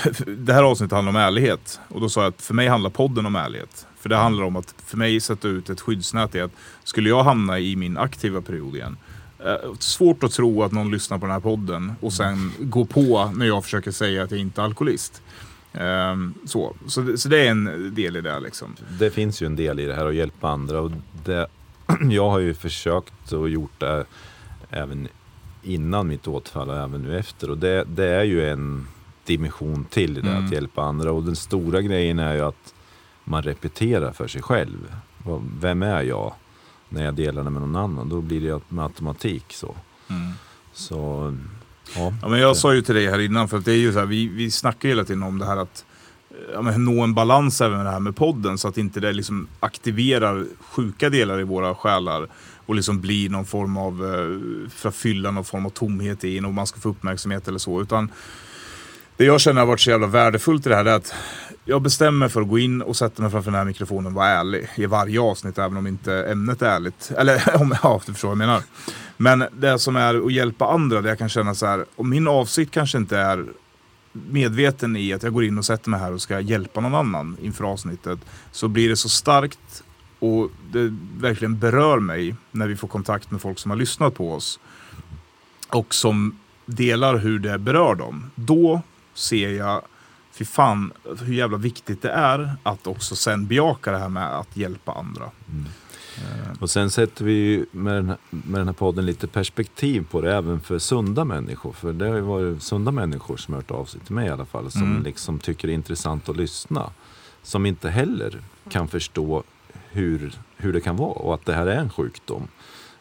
det 0.26 0.52
här 0.52 0.62
avsnittet 0.62 0.92
handlar 0.92 1.10
om 1.10 1.16
ärlighet. 1.16 1.80
Och 1.88 2.00
då 2.00 2.08
sa 2.08 2.22
jag 2.22 2.28
att 2.28 2.42
för 2.42 2.54
mig 2.54 2.68
handlar 2.68 2.90
podden 2.90 3.26
om 3.26 3.36
ärlighet. 3.36 3.86
För 3.98 4.08
det 4.08 4.16
handlar 4.16 4.44
om 4.44 4.56
att 4.56 4.74
för 4.84 4.96
mig 4.96 5.20
sätta 5.20 5.48
ut 5.48 5.70
ett 5.70 5.80
skyddsnät 5.80 6.34
i 6.34 6.40
att 6.40 6.52
skulle 6.84 7.08
jag 7.08 7.24
hamna 7.24 7.58
i 7.58 7.76
min 7.76 7.96
aktiva 7.96 8.40
period 8.40 8.76
igen. 8.76 8.96
Eh, 9.44 9.74
svårt 9.78 10.24
att 10.24 10.32
tro 10.32 10.62
att 10.62 10.72
någon 10.72 10.90
lyssnar 10.90 11.18
på 11.18 11.26
den 11.26 11.32
här 11.32 11.40
podden 11.40 11.92
och 12.00 12.12
sen 12.12 12.52
går 12.58 12.84
på 12.84 13.32
när 13.34 13.46
jag 13.46 13.64
försöker 13.64 13.90
säga 13.90 14.22
att 14.22 14.30
jag 14.30 14.40
inte 14.40 14.60
är 14.60 14.64
alkoholist. 14.64 15.22
Ehm, 15.76 16.34
så. 16.44 16.76
Så, 16.86 17.00
det, 17.00 17.18
så 17.18 17.28
det 17.28 17.38
är 17.46 17.50
en 17.50 17.94
del 17.94 18.16
i 18.16 18.20
det 18.20 18.40
liksom. 18.40 18.74
Det 18.98 19.10
finns 19.10 19.42
ju 19.42 19.46
en 19.46 19.56
del 19.56 19.80
i 19.80 19.86
det 19.86 19.94
här 19.94 20.06
att 20.06 20.14
hjälpa 20.14 20.48
andra. 20.48 20.80
Och 20.80 20.90
det, 21.24 21.46
jag 22.10 22.30
har 22.30 22.38
ju 22.38 22.54
försökt 22.54 23.32
och 23.32 23.48
gjort 23.48 23.80
det 23.80 24.04
även 24.70 25.08
innan 25.62 26.08
mitt 26.08 26.28
återfall 26.28 26.68
och 26.68 26.76
även 26.76 27.02
nu 27.02 27.18
efter. 27.18 27.50
Och 27.50 27.58
det, 27.58 27.84
det 27.84 28.06
är 28.06 28.24
ju 28.24 28.48
en 28.50 28.86
dimension 29.24 29.84
till 29.84 30.18
i 30.18 30.20
det, 30.20 30.30
Mm. 30.30 30.44
att 30.46 30.52
hjälpa 30.52 30.82
andra. 30.82 31.12
Och 31.12 31.22
den 31.22 31.36
stora 31.36 31.80
grejen 31.80 32.18
är 32.18 32.34
ju 32.34 32.40
att 32.40 32.74
man 33.24 33.42
repeterar 33.42 34.12
för 34.12 34.28
sig 34.28 34.42
själv. 34.42 34.94
Vem 35.60 35.82
är 35.82 36.02
jag? 36.02 36.34
När 36.88 37.04
jag 37.04 37.14
delar 37.14 37.44
det 37.44 37.50
med 37.50 37.62
någon 37.62 37.76
annan. 37.76 38.08
Då 38.08 38.20
blir 38.20 38.40
det 38.40 38.60
med 38.68 38.84
automatik 38.84 39.44
så. 39.52 39.74
Så, 40.72 41.36
ja. 41.94 42.12
Ja, 42.22 42.28
men 42.28 42.40
jag 42.40 42.50
det- 42.50 42.58
sa 42.58 42.74
ju 42.74 42.82
till 42.82 42.94
dig 42.94 43.06
här 43.10 43.18
innan, 43.18 43.48
för 43.48 43.58
att 43.58 43.64
det 43.64 43.72
är 43.72 43.76
ju 43.76 43.92
så 43.92 43.98
här, 43.98 44.06
vi, 44.06 44.26
vi 44.28 44.50
snackar 44.50 44.88
hela 44.88 45.04
tiden 45.04 45.22
om 45.22 45.38
det 45.38 45.46
här 45.46 45.56
att 45.56 45.84
ja, 46.52 46.62
men 46.62 46.84
nå 46.84 47.02
en 47.02 47.14
balans 47.14 47.60
även 47.60 47.76
med 47.76 47.86
det 47.86 47.90
här 47.92 48.00
med 48.00 48.16
podden 48.16 48.58
så 48.58 48.68
att 48.68 48.78
inte 48.78 49.00
det 49.00 49.12
liksom 49.12 49.48
aktiverar 49.60 50.44
sjuka 50.60 51.10
delar 51.10 51.40
i 51.40 51.44
våra 51.44 51.74
själar 51.74 52.26
och 52.66 52.74
liksom 52.74 53.00
blir 53.00 53.30
någon 53.30 53.44
form 53.44 53.76
av, 53.76 54.04
eh, 54.04 54.70
för 54.70 54.88
att 54.88 54.96
fylla 54.96 55.30
någon 55.30 55.44
form 55.44 55.66
av 55.66 55.70
tomhet 55.70 56.24
i 56.24 56.38
en 56.38 56.44
och 56.44 56.54
man 56.54 56.66
ska 56.66 56.80
få 56.80 56.88
uppmärksamhet 56.88 57.48
eller 57.48 57.58
så. 57.58 57.82
Utan 57.82 58.10
det 59.16 59.24
jag 59.24 59.40
känner 59.40 59.60
har 59.60 59.66
varit 59.66 59.80
så 59.80 59.90
jävla 59.90 60.06
värdefullt 60.06 60.66
i 60.66 60.68
det 60.68 60.76
här 60.76 60.84
är 60.84 60.92
att 60.96 61.14
jag 61.64 61.82
bestämmer 61.82 62.18
mig 62.18 62.28
för 62.28 62.40
att 62.42 62.48
gå 62.48 62.58
in 62.58 62.82
och 62.82 62.96
sätta 62.96 63.22
mig 63.22 63.30
framför 63.30 63.50
den 63.50 63.58
här 63.58 63.64
mikrofonen 63.64 64.06
och 64.06 64.12
vara 64.12 64.28
ärlig 64.28 64.68
i 64.76 64.86
varje 64.86 65.20
avsnitt 65.20 65.58
även 65.58 65.76
om 65.76 65.86
inte 65.86 66.14
ämnet 66.24 66.62
är 66.62 66.66
ärligt. 66.70 67.10
Eller 67.18 67.56
om, 67.60 67.74
ja, 67.82 68.00
du 68.06 68.12
förstår 68.12 68.28
vad 68.28 68.32
jag 68.34 68.38
menar. 68.38 68.62
Men 69.16 69.44
det 69.52 69.78
som 69.78 69.96
är 69.96 70.26
att 70.26 70.32
hjälpa 70.32 70.66
andra, 70.66 71.00
det 71.00 71.08
jag 71.08 71.18
kan 71.18 71.28
känna 71.28 71.54
så 71.54 71.66
här, 71.66 71.84
om 71.96 72.10
min 72.10 72.28
avsikt 72.28 72.70
kanske 72.70 72.98
inte 72.98 73.18
är 73.18 73.46
medveten 74.12 74.96
i 74.96 75.12
att 75.12 75.22
jag 75.22 75.32
går 75.32 75.44
in 75.44 75.58
och 75.58 75.64
sätter 75.64 75.90
mig 75.90 76.00
här 76.00 76.12
och 76.12 76.22
ska 76.22 76.40
hjälpa 76.40 76.80
någon 76.80 76.94
annan 76.94 77.36
inför 77.42 77.64
avsnittet, 77.64 78.18
så 78.52 78.68
blir 78.68 78.88
det 78.88 78.96
så 78.96 79.08
starkt 79.08 79.82
och 80.18 80.50
det 80.72 80.96
verkligen 81.18 81.58
berör 81.58 81.98
mig 81.98 82.34
när 82.50 82.68
vi 82.68 82.76
får 82.76 82.88
kontakt 82.88 83.30
med 83.30 83.40
folk 83.40 83.58
som 83.58 83.70
har 83.70 83.78
lyssnat 83.78 84.14
på 84.14 84.32
oss 84.32 84.60
och 85.68 85.94
som 85.94 86.38
delar 86.66 87.16
hur 87.16 87.38
det 87.38 87.58
berör 87.58 87.94
dem. 87.94 88.30
Då 88.34 88.82
ser 89.14 89.50
jag, 89.50 89.82
fy 90.32 90.44
fan, 90.44 90.92
hur 91.20 91.34
jävla 91.34 91.56
viktigt 91.56 92.02
det 92.02 92.10
är 92.10 92.56
att 92.62 92.86
också 92.86 93.16
sen 93.16 93.46
bejaka 93.46 93.92
det 93.92 93.98
här 93.98 94.08
med 94.08 94.38
att 94.38 94.56
hjälpa 94.56 94.92
andra. 94.92 95.30
Mm. 95.48 95.64
Och 96.60 96.70
sen 96.70 96.90
sätter 96.90 97.24
vi 97.24 97.32
ju 97.32 97.66
med 97.72 97.94
den, 97.94 98.08
här, 98.08 98.16
med 98.30 98.60
den 98.60 98.66
här 98.66 98.74
podden 98.74 99.06
lite 99.06 99.26
perspektiv 99.26 100.06
på 100.10 100.20
det 100.20 100.34
även 100.34 100.60
för 100.60 100.78
sunda 100.78 101.24
människor. 101.24 101.72
För 101.72 101.92
det 101.92 102.06
har 102.08 102.14
ju 102.14 102.20
varit 102.20 102.62
sunda 102.62 102.90
människor 102.90 103.36
som 103.36 103.54
hört 103.54 103.70
av 103.70 103.84
sig 103.84 104.00
till 104.00 104.14
mig 104.14 104.26
i 104.26 104.30
alla 104.30 104.44
fall. 104.46 104.70
Som 104.70 104.82
Mm. 104.82 105.02
liksom 105.02 105.38
tycker 105.38 105.68
det 105.68 105.72
är 105.72 105.74
intressant 105.74 106.28
att 106.28 106.36
lyssna. 106.36 106.90
Som 107.42 107.66
inte 107.66 107.90
heller 107.90 108.40
kan 108.70 108.88
förstå 108.88 109.42
hur, 109.90 110.32
hur 110.56 110.72
det 110.72 110.80
kan 110.80 110.96
vara 110.96 111.12
och 111.12 111.34
att 111.34 111.44
det 111.46 111.52
här 111.54 111.66
är 111.66 111.76
en 111.78 111.90
sjukdom. 111.90 112.48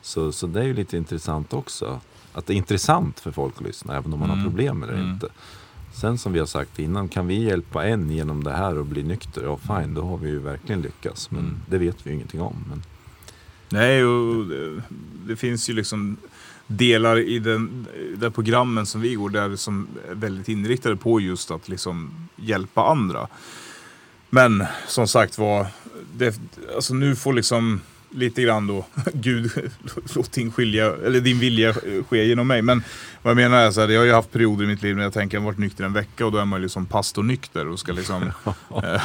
Så, 0.02 0.32
så 0.32 0.48
det 0.48 0.60
är 0.60 0.64
ju 0.66 0.74
lite 0.74 0.98
intressant 0.98 1.54
också. 1.54 2.00
Att 2.34 2.46
det 2.46 2.54
är 2.54 2.58
intressant 2.58 3.20
för 3.20 3.32
folk 3.32 3.54
att 3.58 3.64
lyssna 3.68 3.96
även 3.98 4.14
om 4.14 4.20
man 4.20 4.30
Mm. 4.30 4.40
har 4.40 4.50
problem 4.50 4.84
eller 4.84 4.94
Mm. 4.94 5.10
inte. 5.12 5.28
Sen 5.94 6.18
som 6.18 6.34
vi 6.34 6.40
har 6.40 6.46
sagt 6.46 6.80
innan, 6.80 7.08
kan 7.10 7.28
vi 7.28 7.44
hjälpa 7.44 7.86
en 7.86 8.10
genom 8.12 8.44
det 8.44 8.52
här 8.52 8.78
och 8.78 8.86
bli 8.86 9.04
nykter, 9.04 9.44
ja 9.44 9.58
fine, 9.58 9.94
då 9.94 10.02
har 10.02 10.18
vi 10.18 10.30
ju 10.30 10.40
verkligen 10.40 10.82
lyckats. 10.82 11.32
Men 11.32 11.40
Mm. 11.40 11.58
det 11.70 11.78
vet 11.78 11.96
vi 12.06 12.10
ju 12.10 12.16
ingenting 12.16 12.42
om. 12.42 12.56
Men 12.70 12.84
Nej, 13.76 14.06
och 14.06 14.46
det, 14.46 14.82
det 15.28 15.36
finns 15.36 15.70
ju 15.70 15.74
liksom 15.74 16.18
delar 16.68 17.20
i 17.20 17.40
den, 17.40 17.88
där 18.18 18.30
programmen 18.30 18.86
som 18.86 19.02
vi 19.02 19.14
går 19.14 19.30
där 19.30 19.56
som 19.56 19.88
är 20.10 20.16
väldigt 20.16 20.50
inriktade 20.50 20.96
på 20.96 21.20
just 21.20 21.52
att 21.52 21.70
liksom 21.70 22.12
hjälpa 22.36 22.88
andra. 22.88 23.28
Men 24.30 24.66
som 24.88 25.08
sagt 25.08 25.38
var, 25.38 25.68
det, 26.14 26.40
alltså 26.76 26.94
nu 26.94 27.16
får 27.16 27.34
liksom 27.34 27.82
lite 28.16 28.42
grann 28.42 28.68
då, 28.68 28.86
Gud, 29.14 29.52
låt 30.16 30.32
din, 30.32 30.52
skilja, 30.52 30.96
eller 31.06 31.20
din 31.20 31.40
vilja 31.40 31.74
ske 32.10 32.26
genom 32.26 32.48
mig. 32.48 32.62
Men 32.62 32.84
vad 33.22 33.32
jag 33.32 33.36
menar 33.36 33.58
är 33.58 33.72
så 33.72 33.82
här, 33.82 33.90
jag 33.90 34.00
har 34.00 34.06
ju 34.06 34.14
haft 34.14 34.32
perioder 34.32 34.64
i 34.64 34.68
mitt 34.68 34.82
liv 34.82 34.96
när 34.96 35.04
jag 35.04 35.14
tänker 35.14 35.38
jag 35.38 35.42
har 35.42 35.46
varit 35.46 35.60
nykter 35.60 35.84
en 35.84 35.94
vecka 35.94 36.26
och 36.26 36.32
då 36.32 36.38
är 36.38 36.46
man 36.46 36.60
ju 36.60 36.64
liksom 36.64 36.86
pastornykter 36.86 37.68
och 37.68 37.80
ska 37.80 37.92
liksom... 37.92 38.24
eh, 38.84 39.02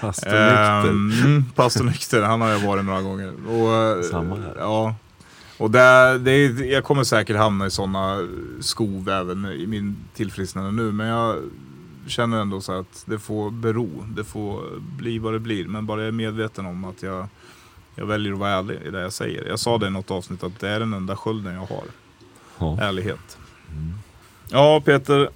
Pastornykter. 0.00 0.88
Mm, 0.88 1.44
pastornykter, 1.54 2.22
han 2.22 2.40
har 2.40 2.50
jag 2.50 2.58
varit 2.58 2.84
några 2.84 3.02
gånger. 3.02 3.48
Och, 3.48 4.04
Samma 4.04 4.36
här. 4.36 4.54
Ja. 4.58 4.94
Och 5.58 5.70
där, 5.70 6.18
det 6.18 6.30
är, 6.30 6.64
jag 6.72 6.84
kommer 6.84 7.04
säkert 7.04 7.36
hamna 7.36 7.66
i 7.66 7.70
sådana 7.70 8.28
skov 8.60 9.08
även 9.08 9.46
i 9.46 9.66
min 9.66 9.96
tillfrisknande 10.14 10.82
nu. 10.82 10.92
Men 10.92 11.06
jag 11.06 11.36
känner 12.06 12.40
ändå 12.40 12.60
så 12.60 12.72
att 12.72 13.04
det 13.06 13.18
får 13.18 13.50
bero. 13.50 14.04
Det 14.16 14.24
får 14.24 14.80
bli 14.80 15.18
vad 15.18 15.32
det 15.32 15.40
blir. 15.40 15.68
Men 15.68 15.86
bara 15.86 16.00
jag 16.00 16.08
är 16.08 16.12
medveten 16.12 16.66
om 16.66 16.84
att 16.84 17.02
jag, 17.02 17.28
jag 17.94 18.06
väljer 18.06 18.32
att 18.32 18.38
vara 18.38 18.50
ärlig 18.50 18.78
i 18.86 18.90
det 18.90 19.00
jag 19.00 19.12
säger. 19.12 19.44
Jag 19.48 19.58
sa 19.58 19.78
det 19.78 19.86
i 19.86 19.90
något 19.90 20.10
avsnitt 20.10 20.42
att 20.44 20.60
det 20.60 20.68
är 20.68 20.80
den 20.80 20.92
enda 20.94 21.16
skölden 21.16 21.54
jag 21.54 21.60
har. 21.60 21.84
Ja. 22.58 22.78
Ärlighet. 22.80 23.38
Ja 24.48 24.82
Peter, 24.84 25.28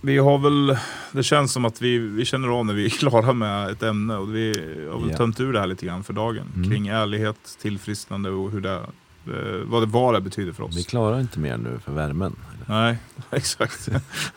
vi 0.00 0.18
har 0.18 0.38
väl, 0.38 0.78
det 1.12 1.22
känns 1.22 1.52
som 1.52 1.64
att 1.64 1.82
vi, 1.82 1.98
vi 1.98 2.24
känner 2.24 2.48
av 2.48 2.66
när 2.66 2.74
vi 2.74 2.84
är 2.84 2.90
klara 2.98 3.32
med 3.32 3.68
ett 3.70 3.82
ämne 3.82 4.16
och 4.16 4.34
vi 4.34 4.48
har 4.92 5.00
väl 5.00 5.10
Ja. 5.10 5.16
tömt 5.16 5.40
ur 5.40 5.52
det 5.52 5.60
här 5.60 5.66
lite 5.66 5.86
grann 5.86 6.04
för 6.04 6.12
dagen. 6.12 6.46
Mm. 6.56 6.70
Kring 6.70 6.88
ärlighet, 6.88 7.36
tillfrisknande 7.62 8.30
och 8.30 8.50
hur 8.50 8.60
det, 8.60 8.74
eh, 8.74 9.62
vad, 9.64 9.82
det, 9.82 9.86
vad 9.86 10.14
det 10.14 10.20
betyder 10.20 10.52
för 10.52 10.62
oss. 10.62 10.76
Vi 10.76 10.84
klarar 10.84 11.20
inte 11.20 11.38
mer 11.38 11.56
nu 11.56 11.78
för 11.84 11.92
värmen. 11.92 12.36
Nej, 12.66 12.96
exakt. 13.30 13.86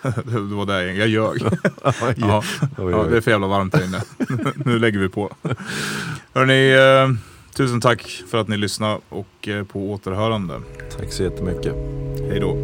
det 0.01 0.37
var 0.37 0.65
där 0.65 0.81
jag, 0.81 0.95
jag 0.97 1.07
ljög. 1.07 1.41
ja, 2.15 2.43
det 3.09 3.17
är 3.17 3.21
för 3.21 3.31
jävla 3.31 3.47
varmt 3.47 3.75
här 3.75 3.83
inne. 3.85 4.01
nu 4.65 4.79
lägger 4.79 4.99
vi 4.99 5.09
på. 5.09 5.35
Hörrni, 6.33 6.71
eh, 6.71 7.28
tusen 7.53 7.81
tack 7.81 8.23
för 8.27 8.37
att 8.37 8.47
ni 8.47 8.57
lyssnade 8.57 8.99
och 9.09 9.47
eh, 9.47 9.63
på 9.63 9.91
återhörande. 9.91 10.61
Tack 10.97 11.13
så 11.13 11.23
jättemycket. 11.23 11.73
Hej 12.29 12.39
då. 12.39 12.57